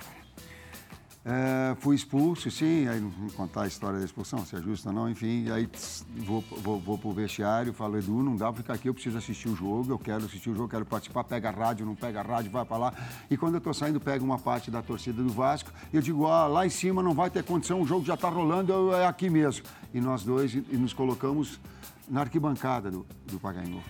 É, 1.29 1.75
fui 1.81 1.93
expulso, 1.93 2.49
sim, 2.49 2.87
aí 2.87 3.01
não 3.01 3.09
vou 3.09 3.29
contar 3.31 3.63
a 3.63 3.67
história 3.67 3.99
da 3.99 4.05
expulsão, 4.05 4.45
se 4.45 4.55
é 4.55 4.61
justo 4.61 4.87
ou 4.87 4.95
não, 4.95 5.09
enfim, 5.09 5.49
aí 5.51 5.67
tss, 5.67 6.05
vou, 6.19 6.41
vou, 6.63 6.79
vou 6.79 6.97
pro 6.97 7.11
vestiário, 7.11 7.73
falo, 7.73 7.97
Edu, 7.97 8.23
não 8.23 8.37
dá 8.37 8.45
pra 8.45 8.61
ficar 8.61 8.73
aqui, 8.75 8.87
eu 8.87 8.93
preciso 8.93 9.17
assistir 9.17 9.49
o 9.49 9.55
jogo, 9.55 9.91
eu 9.91 9.99
quero 9.99 10.23
assistir 10.23 10.49
o 10.51 10.55
jogo, 10.55 10.69
quero 10.69 10.85
participar, 10.85 11.25
pega 11.25 11.49
a 11.49 11.51
rádio, 11.51 11.85
não 11.85 11.95
pega 11.95 12.21
a 12.21 12.23
rádio, 12.23 12.49
vai 12.49 12.63
pra 12.63 12.77
lá. 12.77 12.93
E 13.29 13.35
quando 13.35 13.55
eu 13.55 13.61
tô 13.61 13.73
saindo, 13.73 13.99
pega 13.99 14.23
uma 14.23 14.39
parte 14.39 14.71
da 14.71 14.81
torcida 14.81 15.21
do 15.21 15.27
Vasco, 15.29 15.69
e 15.91 15.97
eu 15.97 16.01
digo, 16.01 16.27
ah, 16.27 16.47
lá 16.47 16.65
em 16.65 16.69
cima 16.69 17.03
não 17.03 17.13
vai 17.13 17.29
ter 17.29 17.43
condição, 17.43 17.81
o 17.81 17.85
jogo 17.85 18.05
já 18.05 18.15
tá 18.15 18.29
rolando, 18.29 18.71
eu- 18.71 18.95
é 18.95 19.05
aqui 19.05 19.29
mesmo. 19.29 19.65
E 19.93 19.99
nós 19.99 20.23
dois, 20.23 20.53
e, 20.55 20.63
e 20.71 20.77
nos 20.77 20.93
colocamos 20.93 21.59
na 22.07 22.21
arquibancada 22.21 22.89
do, 22.89 23.05
do 23.29 23.37
Pacaembu. 23.37 23.81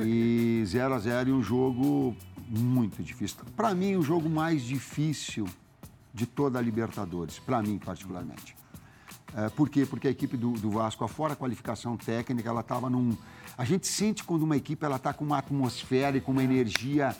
E 0.00 0.64
0 0.66 0.94
a 0.94 0.98
0 0.98 1.30
e 1.30 1.32
um 1.32 1.42
jogo 1.44 2.16
muito 2.48 3.04
difícil. 3.04 3.38
Para 3.56 3.72
mim, 3.72 3.94
o 3.94 4.02
jogo 4.02 4.28
mais 4.28 4.62
difícil 4.64 5.46
de 6.18 6.26
toda 6.26 6.58
a 6.58 6.62
Libertadores, 6.62 7.38
para 7.38 7.62
mim 7.62 7.78
particularmente. 7.78 8.56
É, 9.36 9.48
por 9.50 9.68
quê? 9.68 9.86
Porque 9.86 10.08
a 10.08 10.10
equipe 10.10 10.36
do, 10.36 10.52
do 10.52 10.68
Vasco, 10.70 11.04
afora 11.04 11.34
a 11.34 11.36
qualificação 11.36 11.96
técnica, 11.96 12.48
ela 12.48 12.60
estava 12.60 12.90
num. 12.90 13.16
A 13.56 13.64
gente 13.64 13.86
sente 13.86 14.24
quando 14.24 14.42
uma 14.42 14.56
equipe 14.56 14.84
ela 14.84 14.96
está 14.96 15.12
com 15.12 15.24
uma 15.24 15.38
atmosfera 15.38 16.16
e 16.16 16.20
com 16.20 16.32
uma 16.32 16.42
energia 16.42 17.14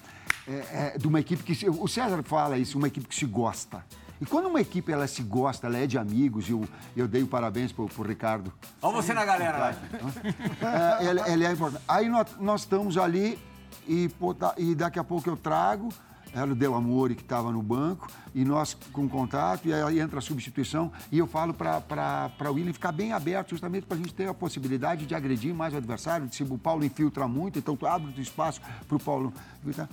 é, 0.49 0.53
é, 0.95 0.99
de 0.99 1.07
uma 1.07 1.21
equipe 1.21 1.43
que. 1.45 1.55
se- 1.55 1.69
O 1.69 1.87
César 1.87 2.21
fala 2.25 2.59
isso, 2.59 2.77
uma 2.77 2.89
equipe 2.89 3.07
que 3.07 3.15
se 3.15 3.27
gosta. 3.27 3.85
E 4.21 4.27
quando 4.27 4.47
uma 4.47 4.61
equipe 4.61 4.91
ela 4.91 5.07
se 5.07 5.23
gosta, 5.23 5.69
ela 5.69 5.79
é 5.79 5.87
de 5.87 5.97
amigos, 5.97 6.49
e 6.49 6.53
eu, 6.53 6.67
eu 6.97 7.07
dei 7.07 7.23
o 7.23 7.29
parabéns 7.29 7.71
pro, 7.71 7.87
pro 7.87 8.03
Ricardo. 8.03 8.53
Olha 8.83 8.97
você 8.97 9.15
na 9.15 9.25
galera 9.25 9.59
lá. 9.59 9.75
É, 11.01 11.07
ele, 11.07 11.21
ele 11.33 11.45
é 11.45 11.53
importante. 11.53 11.85
Aí 11.87 12.09
nós, 12.09 12.27
nós 12.41 12.63
estamos 12.63 12.99
ali 12.99 13.39
e, 13.87 14.09
pô, 14.19 14.35
tá- 14.35 14.55
e 14.59 14.75
daqui 14.75 14.99
a 14.99 15.05
pouco 15.05 15.29
eu 15.31 15.37
trago. 15.37 15.89
Era 16.33 16.53
o 16.53 16.55
Del 16.55 16.75
Amore 16.75 17.15
que 17.15 17.23
estava 17.23 17.51
no 17.51 17.63
banco, 17.63 18.09
e 18.35 18.45
nós 18.45 18.77
com 18.93 19.09
contato, 19.09 19.67
e 19.67 19.73
aí 19.73 19.99
entra 19.99 20.19
a 20.19 20.23
substituição, 20.23 20.93
e 21.11 21.19
eu 21.19 21.27
falo 21.27 21.55
para 21.55 22.33
o 22.51 22.53
William 22.53 22.73
ficar 22.73 22.93
bem 22.93 23.13
aberto, 23.13 23.51
justamente 23.51 23.87
para 23.87 23.97
a 23.97 24.01
gente 24.01 24.15
ter 24.15 24.29
a 24.29 24.35
possibilidade 24.35 25.07
de 25.07 25.15
agredir 25.15 25.55
mais 25.55 25.73
o 25.75 25.79
adversário, 25.79 26.29
se 26.31 26.43
o 26.43 26.59
Paulo 26.59 26.85
infiltra 26.85 27.27
muito, 27.27 27.59
então 27.59 27.77
tu 27.77 27.87
abre 27.87 28.13
o 28.17 28.21
espaço 28.21 28.61
para 28.87 28.97
o 28.97 29.01
Paulo 29.01 29.33
infiltrar 29.63 29.89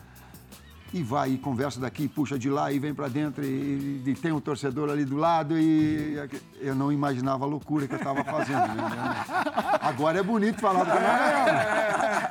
e 0.96 1.04
vai 1.04 1.32
e 1.32 1.38
conversa 1.38 1.78
daqui, 1.78 2.08
puxa 2.08 2.40
de 2.40 2.50
lá 2.50 2.72
e 2.72 2.80
vem 2.80 2.94
para 2.94 3.10
dentro 3.10 3.44
e, 3.44 4.02
e 4.06 4.16
tem 4.16 4.32
um 4.32 4.40
torcedor 4.40 4.90
ali 4.90 5.04
do 5.04 5.18
lado 5.18 5.58
e 5.60 6.18
eu 6.62 6.74
não 6.74 6.90
imaginava 6.90 7.44
a 7.44 7.48
loucura 7.48 7.86
que 7.86 7.94
eu 7.96 7.98
estava 7.98 8.24
fazendo. 8.24 8.66
né? 8.66 9.16
Agora 9.82 10.20
é 10.20 10.24
bonito 10.24 10.62
falar 10.62 10.86
do 10.86 10.92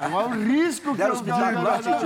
Agora 0.01 0.25
é 0.25 0.29
um 0.29 0.45
risco 0.47 0.93
que 0.93 0.97
Deram 0.97 1.11
eu 1.11 1.15
os 1.17 1.21
pitacos 1.21 1.63
lá, 1.63 1.77
Tite? 1.77 2.05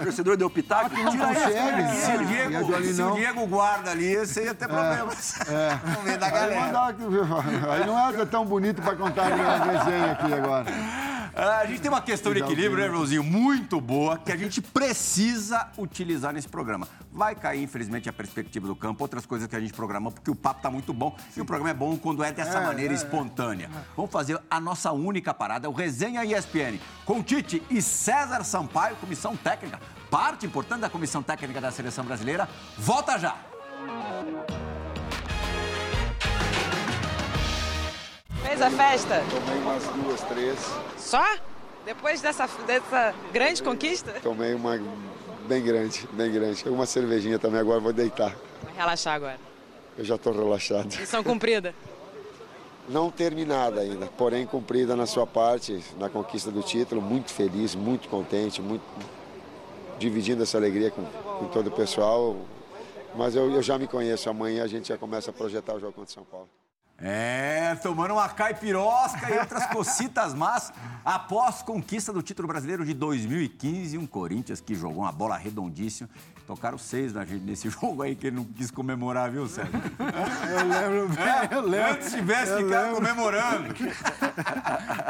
O 0.00 0.04
torcedor 0.04 0.36
deu 0.36 0.48
pitaco? 0.48 0.96
não 0.96 1.10
Tira 1.10 1.26
consegue. 1.26 1.96
Se 1.96 2.10
o 2.12 2.14
E 2.14 2.14
a 2.14 2.16
do 2.18 2.26
Diego, 2.26 2.74
ali 2.76 2.94
se 2.94 3.02
o. 3.02 3.10
Diego 3.14 3.46
guarda 3.48 3.90
ali, 3.90 4.16
você 4.16 4.44
ia 4.44 4.54
ter 4.54 4.68
problemas. 4.68 5.38
No 5.96 6.02
meio 6.04 6.18
da 6.18 6.26
Aí, 6.26 6.32
galera. 6.32 6.60
mandar- 6.60 6.94
aí 7.74 7.86
não 7.86 7.98
é 7.98 8.24
tão 8.26 8.46
bonito 8.46 8.80
para 8.82 8.94
contar 8.94 9.32
a 9.32 9.64
resenha 9.64 10.12
aqui 10.12 10.32
agora. 10.32 10.66
Ah, 11.40 11.58
a 11.58 11.66
gente 11.66 11.80
tem 11.80 11.88
uma 11.88 12.02
questão 12.02 12.34
de 12.34 12.40
equilíbrio, 12.40 12.78
né, 12.78 12.82
tempo. 12.82 12.96
Joãozinho, 12.96 13.22
muito 13.22 13.80
boa, 13.80 14.18
que 14.18 14.32
a 14.32 14.36
gente 14.36 14.60
precisa 14.60 15.68
utilizar 15.78 16.32
nesse 16.32 16.48
programa. 16.48 16.88
Vai 17.12 17.36
cair, 17.36 17.62
infelizmente, 17.62 18.08
a 18.08 18.12
perspectiva 18.12 18.66
do 18.66 18.74
campo, 18.74 19.04
outras 19.04 19.24
coisas 19.24 19.46
que 19.46 19.54
a 19.54 19.60
gente 19.60 19.72
programou, 19.72 20.10
porque 20.10 20.32
o 20.32 20.34
papo 20.34 20.60
tá 20.60 20.68
muito 20.68 20.92
bom. 20.92 21.16
E 21.36 21.40
o 21.40 21.44
programa 21.44 21.70
é 21.70 21.74
bom 21.74 21.96
quando 21.96 22.24
é 22.24 22.32
dessa 22.32 22.60
maneira 22.60 22.92
espontânea. 22.92 23.70
Vamos 23.96 24.10
fazer 24.10 24.40
a 24.50 24.58
nossa 24.58 24.90
única 24.90 25.32
parada, 25.32 25.70
o 25.70 25.72
Resenha 25.72 26.24
ESPN, 26.24 26.80
com 27.04 27.22
Tite 27.22 27.62
e 27.70 27.80
César 27.80 28.42
Sampaio, 28.42 28.96
comissão 28.96 29.36
técnica, 29.36 29.80
parte 30.10 30.44
importante 30.44 30.80
da 30.80 30.90
comissão 30.90 31.22
técnica 31.22 31.60
da 31.60 31.70
seleção 31.70 32.04
brasileira. 32.04 32.48
Volta 32.76 33.16
já! 33.16 33.36
Fez 38.48 38.62
a 38.62 38.70
festa? 38.70 39.22
Tomei 39.30 39.60
umas 39.60 39.84
duas, 39.88 40.20
três. 40.22 40.58
Só? 40.96 41.22
Depois 41.84 42.22
dessa, 42.22 42.48
dessa 42.66 43.14
grande 43.30 43.62
conquista? 43.62 44.12
Tomei 44.22 44.54
uma 44.54 44.80
bem 45.46 45.62
grande, 45.62 46.08
bem 46.12 46.32
grande. 46.32 46.66
Uma 46.66 46.86
cervejinha 46.86 47.38
também, 47.38 47.60
agora 47.60 47.78
vou 47.78 47.92
deitar. 47.92 48.34
Vai 48.62 48.72
relaxar 48.74 49.16
agora. 49.16 49.38
Eu 49.98 50.04
já 50.04 50.14
estou 50.14 50.32
relaxado. 50.32 50.96
Missão 50.98 51.22
cumprida. 51.22 51.74
Não 52.88 53.10
terminada 53.10 53.82
ainda, 53.82 54.06
porém 54.06 54.46
cumprida 54.46 54.96
na 54.96 55.04
sua 55.04 55.26
parte, 55.26 55.84
na 55.98 56.08
conquista 56.08 56.50
do 56.50 56.62
título. 56.62 57.02
Muito 57.02 57.30
feliz, 57.30 57.74
muito 57.74 58.08
contente, 58.08 58.62
muito 58.62 58.82
dividindo 59.98 60.42
essa 60.42 60.56
alegria 60.56 60.90
com, 60.90 61.04
com 61.04 61.48
todo 61.48 61.66
o 61.66 61.70
pessoal. 61.70 62.34
Mas 63.14 63.36
eu, 63.36 63.50
eu 63.52 63.62
já 63.62 63.76
me 63.76 63.86
conheço, 63.86 64.30
amanhã 64.30 64.64
a 64.64 64.66
gente 64.66 64.88
já 64.88 64.96
começa 64.96 65.30
a 65.30 65.34
projetar 65.34 65.74
o 65.74 65.80
jogo 65.80 65.92
contra 65.92 66.14
São 66.14 66.24
Paulo. 66.24 66.48
É, 67.00 67.76
tomando 67.76 68.14
uma 68.14 68.28
caipirosca 68.28 69.32
e 69.32 69.38
outras 69.38 69.66
cocitas 69.70 70.34
más 70.34 70.72
após 71.04 71.62
conquista 71.62 72.12
do 72.12 72.20
título 72.20 72.48
brasileiro 72.48 72.84
de 72.84 72.92
2015, 72.92 73.96
um 73.96 74.06
Corinthians 74.06 74.60
que 74.60 74.74
jogou 74.74 75.04
uma 75.04 75.12
bola 75.12 75.36
redondíssima. 75.36 76.10
Tocaram 76.44 76.76
seis 76.76 77.12
na 77.12 77.24
gente 77.24 77.44
nesse 77.44 77.70
jogo 77.70 78.02
aí 78.02 78.16
que 78.16 78.26
ele 78.26 78.36
não 78.36 78.44
quis 78.44 78.70
comemorar, 78.72 79.30
viu, 79.30 79.46
Sérgio? 79.46 79.72
Eu 80.50 80.66
lembro 80.66 81.08
bem, 81.14 81.48
eu 81.50 81.60
lembro. 81.60 81.92
Antes 81.92 82.12
tivesse 82.12 82.56
ficado 82.56 82.94
comemorando. 82.94 83.74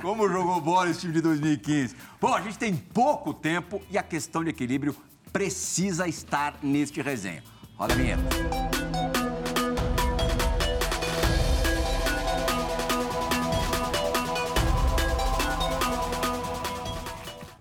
Como 0.02 0.28
jogou 0.28 0.60
bola 0.60 0.90
esse 0.90 1.00
time 1.00 1.14
de 1.14 1.20
2015. 1.22 1.96
Bom, 2.20 2.34
a 2.34 2.40
gente 2.42 2.58
tem 2.58 2.74
pouco 2.76 3.32
tempo 3.32 3.80
e 3.90 3.96
a 3.96 4.02
questão 4.02 4.44
de 4.44 4.50
equilíbrio 4.50 4.94
precisa 5.32 6.06
estar 6.06 6.54
neste 6.62 7.00
resenha. 7.00 7.42
Roda 7.76 7.94
a 7.94 7.96
vinheta. 7.96 8.87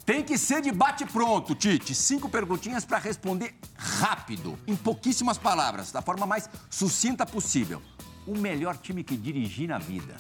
Tem 0.08 0.24
que 0.24 0.38
ser 0.38 0.62
de 0.62 0.72
bate-pronto, 0.72 1.54
Tite. 1.54 1.94
Cinco 1.94 2.30
perguntinhas 2.30 2.86
para 2.86 2.98
responder 2.98 3.54
rápido, 3.76 4.58
em 4.66 4.74
pouquíssimas 4.74 5.38
palavras, 5.38 5.92
da 5.92 6.02
forma 6.02 6.26
mais 6.26 6.50
sucinta 6.70 7.26
possível. 7.26 7.82
O 8.26 8.34
melhor 8.38 8.78
time 8.78 9.04
que 9.04 9.18
dirigi 9.18 9.68
na 9.68 9.78
vida. 9.78 10.16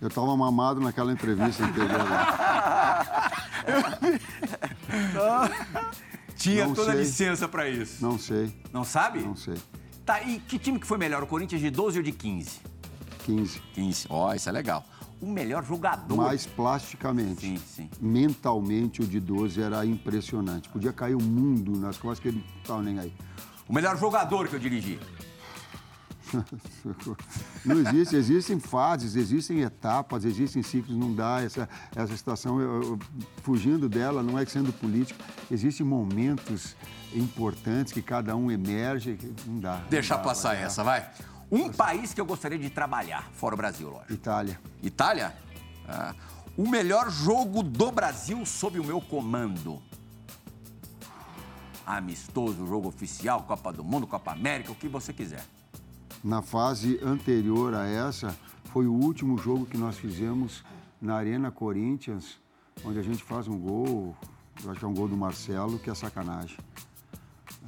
Eu 0.00 0.08
estava 0.08 0.36
mamado 0.36 0.80
naquela 0.80 1.12
entrevista 1.12 1.64
anterior. 1.64 2.00
Tinha 6.34 6.66
Não 6.66 6.74
toda 6.74 6.90
a 6.90 6.94
sei. 6.94 7.02
licença 7.04 7.46
para 7.46 7.68
isso. 7.68 8.02
Não 8.04 8.18
sei, 8.18 8.52
Não 8.72 8.82
sabe? 8.82 9.20
não 9.20 9.36
sei. 9.36 9.54
Tá, 10.04 10.20
e 10.22 10.40
que 10.40 10.58
time 10.58 10.80
que 10.80 10.86
foi 10.88 10.98
melhor, 10.98 11.22
o 11.22 11.26
Corinthians 11.28 11.60
de 11.60 11.70
12 11.70 11.98
ou 11.98 12.02
de 12.02 12.10
15? 12.10 12.50
15. 13.24 13.60
15. 13.74 14.06
Ó, 14.10 14.34
isso 14.34 14.48
é 14.48 14.52
legal. 14.52 14.84
O 15.20 15.26
melhor 15.26 15.64
jogador. 15.64 16.16
Mais 16.16 16.46
plasticamente. 16.46 17.40
Sim, 17.40 17.56
sim. 17.58 17.90
Mentalmente, 18.00 19.02
o 19.02 19.06
de 19.06 19.18
12 19.18 19.60
era 19.60 19.84
impressionante. 19.84 20.68
Podia 20.68 20.92
cair 20.92 21.14
o 21.16 21.22
mundo 21.22 21.72
nas 21.78 21.96
costas 21.98 22.20
que 22.20 22.28
ele 22.28 22.38
não 22.38 22.60
estava 22.62 22.82
nem 22.82 22.98
aí. 22.98 23.12
O 23.68 23.72
melhor 23.74 23.98
jogador 23.98 24.46
que 24.48 24.54
eu 24.54 24.60
dirigi. 24.60 24.98
Não 27.64 27.78
existe, 27.80 28.14
existem 28.14 28.60
fases, 28.60 29.16
existem 29.16 29.60
etapas, 29.62 30.26
existem 30.26 30.62
ciclos, 30.62 30.94
não 30.96 31.14
dá 31.14 31.40
essa, 31.42 31.66
essa 31.96 32.14
situação, 32.14 32.60
eu- 32.60 32.82
eu- 32.82 32.98
fugindo 33.42 33.88
dela, 33.88 34.22
não 34.22 34.38
é 34.38 34.44
que 34.44 34.50
sendo 34.52 34.70
político, 34.72 35.18
existem 35.50 35.86
momentos 35.86 36.76
importantes 37.14 37.94
que 37.94 38.02
cada 38.02 38.36
um 38.36 38.50
emerge, 38.50 39.18
não 39.46 39.58
dá. 39.58 39.78
não 39.78 39.88
Deixa 39.88 40.16
dá, 40.16 40.22
passar 40.22 40.54
vai, 40.54 40.62
essa, 40.64 40.84
vai. 40.84 41.10
Um 41.50 41.70
país 41.70 42.12
que 42.12 42.20
eu 42.20 42.26
gostaria 42.26 42.58
de 42.58 42.68
trabalhar, 42.70 43.28
fora 43.32 43.54
o 43.54 43.56
Brasil, 43.56 43.88
lógico. 43.88 44.12
Itália, 44.12 44.60
Itália? 44.82 45.34
Ah. 45.88 46.14
O 46.56 46.68
melhor 46.68 47.10
jogo 47.10 47.62
do 47.62 47.90
Brasil 47.90 48.44
sob 48.44 48.78
o 48.78 48.84
meu 48.84 49.00
comando. 49.00 49.80
Amistoso, 51.86 52.66
jogo 52.66 52.88
oficial, 52.88 53.44
Copa 53.44 53.72
do 53.72 53.82
Mundo, 53.82 54.06
Copa 54.06 54.32
América, 54.32 54.72
o 54.72 54.74
que 54.74 54.88
você 54.88 55.12
quiser. 55.12 55.42
na 56.22 56.42
fase 56.42 56.98
anterior 57.02 57.74
a 57.74 57.86
essa, 57.86 58.36
foi 58.72 58.86
o 58.86 58.92
último 58.92 59.38
jogo 59.38 59.64
que 59.64 59.78
nós 59.78 59.96
fizemos 59.96 60.62
na 61.00 61.14
Arena 61.14 61.50
Corinthians, 61.50 62.38
onde 62.84 62.98
a 62.98 63.02
gente 63.02 63.22
faz 63.22 63.46
um 63.48 63.56
gol, 63.58 64.14
eu 64.62 64.70
acho 64.70 64.80
que 64.80 64.84
é 64.84 64.88
um 64.88 64.92
gol 64.94 65.08
do 65.08 65.16
Marcelo, 65.16 65.78
que 65.78 65.88
é 65.88 65.94
sacanagem. 65.94 66.58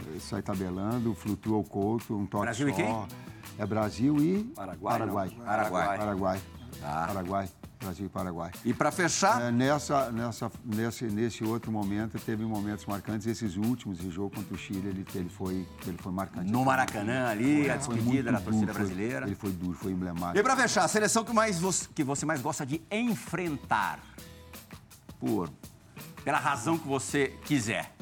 Ele 0.06 0.20
sai 0.20 0.42
tabelando, 0.42 1.14
flutua 1.14 1.56
o 1.58 1.64
couto, 1.64 2.14
um 2.14 2.26
toque 2.26 2.44
Brasil 2.44 2.68
e 2.68 2.72
só. 2.72 2.76
quem? 2.76 3.29
É 3.60 3.66
Brasil 3.66 4.16
e 4.18 4.44
Paraguai, 4.54 4.98
não. 4.98 5.06
Paraguai. 5.06 5.30
Paraguai. 5.44 5.98
Paraguai. 5.98 6.40
Tá. 6.80 7.06
Paraguai. 7.08 7.48
Brasil 7.78 8.06
e 8.06 8.08
Paraguai. 8.08 8.50
E 8.64 8.72
para 8.74 8.90
fechar, 8.90 9.40
É, 9.42 9.50
nessa, 9.50 10.10
nessa, 10.12 10.50
nesse, 10.64 11.04
nesse 11.06 11.44
outro 11.44 11.70
momento, 11.70 12.18
teve 12.18 12.42
momentos 12.44 12.84
marcantes. 12.86 13.26
Esses 13.26 13.56
últimos, 13.56 13.98
esse 14.00 14.10
jogo 14.10 14.34
contra 14.34 14.54
o 14.54 14.58
Chile, 14.58 14.88
ele, 14.88 15.06
ele, 15.14 15.28
foi, 15.28 15.66
ele 15.86 15.98
foi 15.98 16.12
marcante. 16.12 16.50
no 16.50 16.64
Maracanã 16.64 17.28
ali, 17.28 17.70
a 17.70 17.78
Foi 17.78 17.94
despedida 17.96 18.32
da 18.32 18.40
torcida 18.40 18.66
duro, 18.66 18.72
foi- 18.74 18.84
brasileira. 18.84 19.26
ele 19.26 19.34
foi 19.34 19.50
duro, 19.52 19.74
foi 19.74 19.92
emblemático. 19.92 20.38
E 20.38 20.42
para 20.42 20.56
fechar, 20.56 20.84
a 20.84 20.88
seleção 20.88 21.22
que, 21.24 21.32
mais 21.32 21.58
você, 21.58 21.86
que 21.94 22.02
você 22.04 22.24
mais 22.24 22.40
gosta 22.40 22.64
de 22.64 22.80
enfrentar. 22.90 23.98
Por. 25.18 25.50
Pela 26.24 26.38
razão 26.38 26.78
que 26.78 26.86
você 26.88 27.28
quiser. 27.44 27.94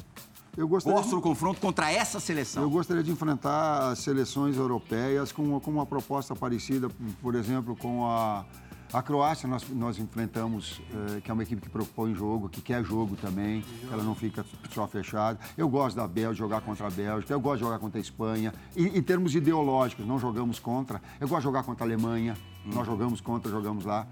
Eu 0.57 0.67
gostaria, 0.67 1.01
do 1.01 1.07
de, 1.07 1.21
confronto 1.21 1.61
contra 1.61 1.91
essa 1.91 2.19
seleção. 2.19 2.63
eu 2.63 2.69
gostaria 2.69 3.03
de 3.03 3.11
enfrentar 3.11 3.91
as 3.91 3.99
seleções 3.99 4.57
europeias 4.57 5.31
com, 5.31 5.59
com 5.59 5.71
uma 5.71 5.85
proposta 5.85 6.35
parecida, 6.35 6.89
por 7.21 7.35
exemplo, 7.35 7.75
com 7.75 8.05
a, 8.05 8.45
a 8.91 9.01
Croácia. 9.01 9.47
Nós, 9.47 9.67
nós 9.69 9.99
enfrentamos, 9.99 10.81
eh, 10.91 11.21
que 11.21 11.29
é 11.29 11.33
uma 11.33 11.43
equipe 11.43 11.61
que 11.61 11.69
propõe 11.69 12.13
jogo, 12.13 12.49
que 12.49 12.61
quer 12.61 12.83
jogo 12.83 13.15
também, 13.15 13.63
ela 13.91 14.03
não 14.03 14.15
fica 14.15 14.45
só 14.73 14.87
fechada. 14.87 15.39
Eu 15.57 15.69
gosto 15.69 15.95
da 15.95 16.07
Bélgica, 16.07 16.35
jogar 16.35 16.61
contra 16.61 16.87
a 16.87 16.89
Bélgica, 16.89 17.33
eu 17.33 17.39
gosto 17.39 17.57
de 17.57 17.65
jogar 17.65 17.79
contra 17.79 17.99
a 17.99 18.01
Espanha. 18.01 18.53
E, 18.75 18.87
em 18.87 19.01
termos 19.01 19.35
ideológicos, 19.35 20.05
não 20.05 20.19
jogamos 20.19 20.59
contra. 20.59 21.01
Eu 21.19 21.27
gosto 21.27 21.41
de 21.41 21.45
jogar 21.45 21.63
contra 21.63 21.85
a 21.85 21.87
Alemanha, 21.87 22.35
nós 22.65 22.85
jogamos 22.85 23.21
contra, 23.21 23.51
jogamos 23.51 23.85
lá. 23.85 24.07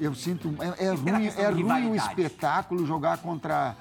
Eu 0.00 0.14
sinto. 0.14 0.54
É, 0.78 0.86
é 0.86 0.94
ruim, 0.94 1.26
é 1.26 1.48
ruim 1.48 1.90
o 1.90 1.96
espetáculo 1.96 2.86
jogar 2.86 3.18
contra. 3.18 3.76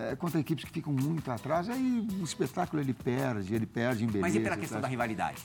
É, 0.00 0.16
contra 0.16 0.40
equipes 0.40 0.64
que 0.64 0.70
ficam 0.70 0.92
muito 0.92 1.30
atrás, 1.30 1.68
aí 1.68 2.08
o 2.20 2.24
espetáculo 2.24 2.82
ele 2.82 2.94
perde, 2.94 3.54
ele 3.54 3.66
perde 3.66 4.04
em 4.04 4.06
beleza. 4.06 4.26
Mas 4.26 4.34
e 4.34 4.40
pela 4.40 4.56
questão 4.56 4.80
da 4.80 4.88
rivalidade? 4.88 5.42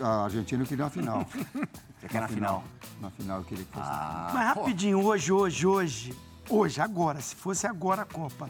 A 0.00 0.24
Argentina 0.24 0.62
eu 0.62 0.66
queria 0.66 0.84
na 0.84 0.90
final. 0.90 1.26
Você 1.98 2.08
quer 2.08 2.20
na 2.20 2.28
final? 2.28 2.64
Na 3.00 3.10
final 3.10 3.38
eu 3.38 3.44
queria 3.44 3.64
que 3.64 3.72
fosse. 3.72 3.88
Ah, 3.90 4.30
Mas 4.32 4.54
pô, 4.54 4.60
rapidinho, 4.60 5.04
hoje, 5.04 5.32
hoje, 5.32 5.66
hoje, 5.66 6.14
hoje, 6.48 6.80
agora, 6.80 7.20
se 7.20 7.34
fosse 7.34 7.66
agora 7.66 8.02
a 8.02 8.04
Copa, 8.04 8.48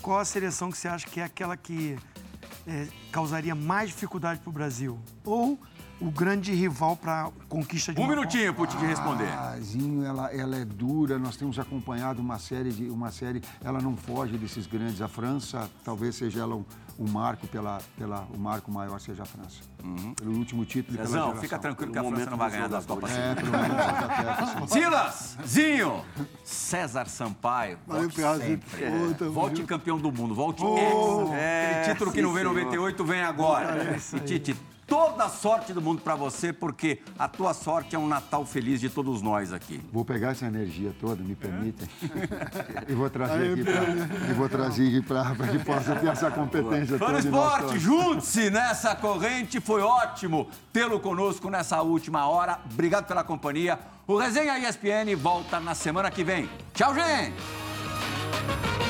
qual 0.00 0.20
a 0.20 0.24
seleção 0.24 0.70
que 0.70 0.78
você 0.78 0.86
acha 0.86 1.06
que 1.08 1.18
é 1.18 1.24
aquela 1.24 1.56
que 1.56 1.98
é, 2.66 2.86
causaria 3.10 3.54
mais 3.54 3.90
dificuldade 3.90 4.38
para 4.38 4.50
o 4.50 4.52
Brasil? 4.52 5.00
Ou 5.24 5.58
o 6.04 6.10
grande 6.10 6.52
rival 6.52 6.96
para 6.96 7.30
conquista 7.48 7.92
de 7.92 7.98
Um 8.00 8.04
uma 8.04 8.14
minutinho 8.14 8.52
pro 8.52 8.66
Tite 8.66 8.84
responder. 8.84 9.28
Ah, 9.28 9.56
Zinho, 9.58 10.04
ela, 10.04 10.30
ela 10.30 10.56
é 10.56 10.64
dura. 10.64 11.18
Nós 11.18 11.36
temos 11.36 11.58
acompanhado 11.58 12.20
uma 12.20 12.38
série 12.38 12.70
de 12.70 12.90
uma 12.90 13.10
série. 13.10 13.40
Ela 13.62 13.80
não 13.80 13.96
foge 13.96 14.36
desses 14.36 14.66
grandes. 14.66 15.00
A 15.00 15.08
França, 15.08 15.70
talvez 15.82 16.14
seja 16.14 16.40
ela 16.42 16.56
um, 16.56 16.64
um 16.98 17.10
marco 17.10 17.46
pela, 17.46 17.80
pela 17.96 18.26
o 18.34 18.38
marco 18.38 18.70
maior 18.70 19.00
seja 19.00 19.22
a 19.22 19.26
França. 19.26 19.60
Pelo 20.16 20.36
último 20.36 20.64
título. 20.66 20.94
e 20.94 20.98
pela 20.98 21.08
geração. 21.08 21.40
fica 21.40 21.58
tranquilo 21.58 21.90
que 21.92 21.98
a 21.98 22.04
França 22.04 22.30
não 22.30 22.36
vai 22.38 22.50
ganhar 22.50 22.68
das 22.68 22.84
Copas. 22.84 23.10
É, 23.10 23.34
pelo 23.34 23.50
menos. 23.50 24.70
Silas, 24.70 25.38
Zinho, 25.46 26.04
César 26.44 27.06
Sampaio, 27.06 27.78
Valeu, 27.86 28.10
sempre. 28.10 29.14
Tamo 29.18 29.32
Volte 29.32 29.62
campeão 29.64 29.98
do 29.98 30.12
mundo, 30.12 30.34
volte 30.34 30.62
Ô, 30.62 30.76
ex. 30.76 31.32
é, 31.32 31.80
Aquele 31.80 31.92
título 31.94 32.12
que 32.12 32.22
não 32.22 32.32
veio 32.32 32.48
em 32.50 32.54
senhor. 32.54 32.64
98 32.64 33.04
vem 33.04 33.22
agora. 33.22 33.96
E 34.14 34.20
Tite, 34.20 34.56
toda 34.86 35.24
a 35.24 35.28
sorte 35.28 35.72
do 35.72 35.80
mundo 35.80 36.02
pra 36.02 36.14
você, 36.14 36.52
porque 36.52 37.00
a 37.18 37.28
tua 37.28 37.54
sorte 37.54 37.96
é 37.96 37.98
um 37.98 38.06
Natal 38.06 38.44
feliz 38.44 38.80
de 38.80 38.88
todos 38.88 39.22
nós 39.22 39.52
aqui. 39.52 39.80
Vou 39.92 40.04
pegar 40.04 40.30
essa 40.30 40.46
energia 40.46 40.94
toda, 41.00 41.22
me 41.22 41.34
permitem. 41.34 41.88
e 42.88 42.94
vou 42.94 43.10
trazer 43.10 43.52
aqui 43.52 43.64
para 43.64 44.30
e 44.30 44.34
vou 44.34 44.48
trazer 44.48 44.88
aqui 44.88 45.02
para 45.02 45.48
que 45.48 45.58
possa 45.64 45.96
ter 45.96 46.08
essa 46.08 46.30
competência 46.30 46.98
do 46.98 47.04
toda. 47.04 47.18
Esporte, 47.18 47.78
junte-se 47.78 48.50
nessa 48.50 48.94
corrente. 48.94 49.60
Foi 49.60 49.82
ótimo 49.82 50.48
tê-lo 50.72 51.00
conosco 51.00 51.50
nessa 51.50 51.82
última 51.82 52.26
hora. 52.26 52.58
Obrigado 52.70 53.06
pela 53.06 53.24
companhia. 53.24 53.78
O 54.06 54.16
Resenha 54.16 54.58
ESPN 54.58 55.16
volta 55.16 55.58
na 55.58 55.74
semana 55.74 56.10
que 56.10 56.22
vem. 56.22 56.48
Tchau, 56.74 56.94
gente! 56.94 58.83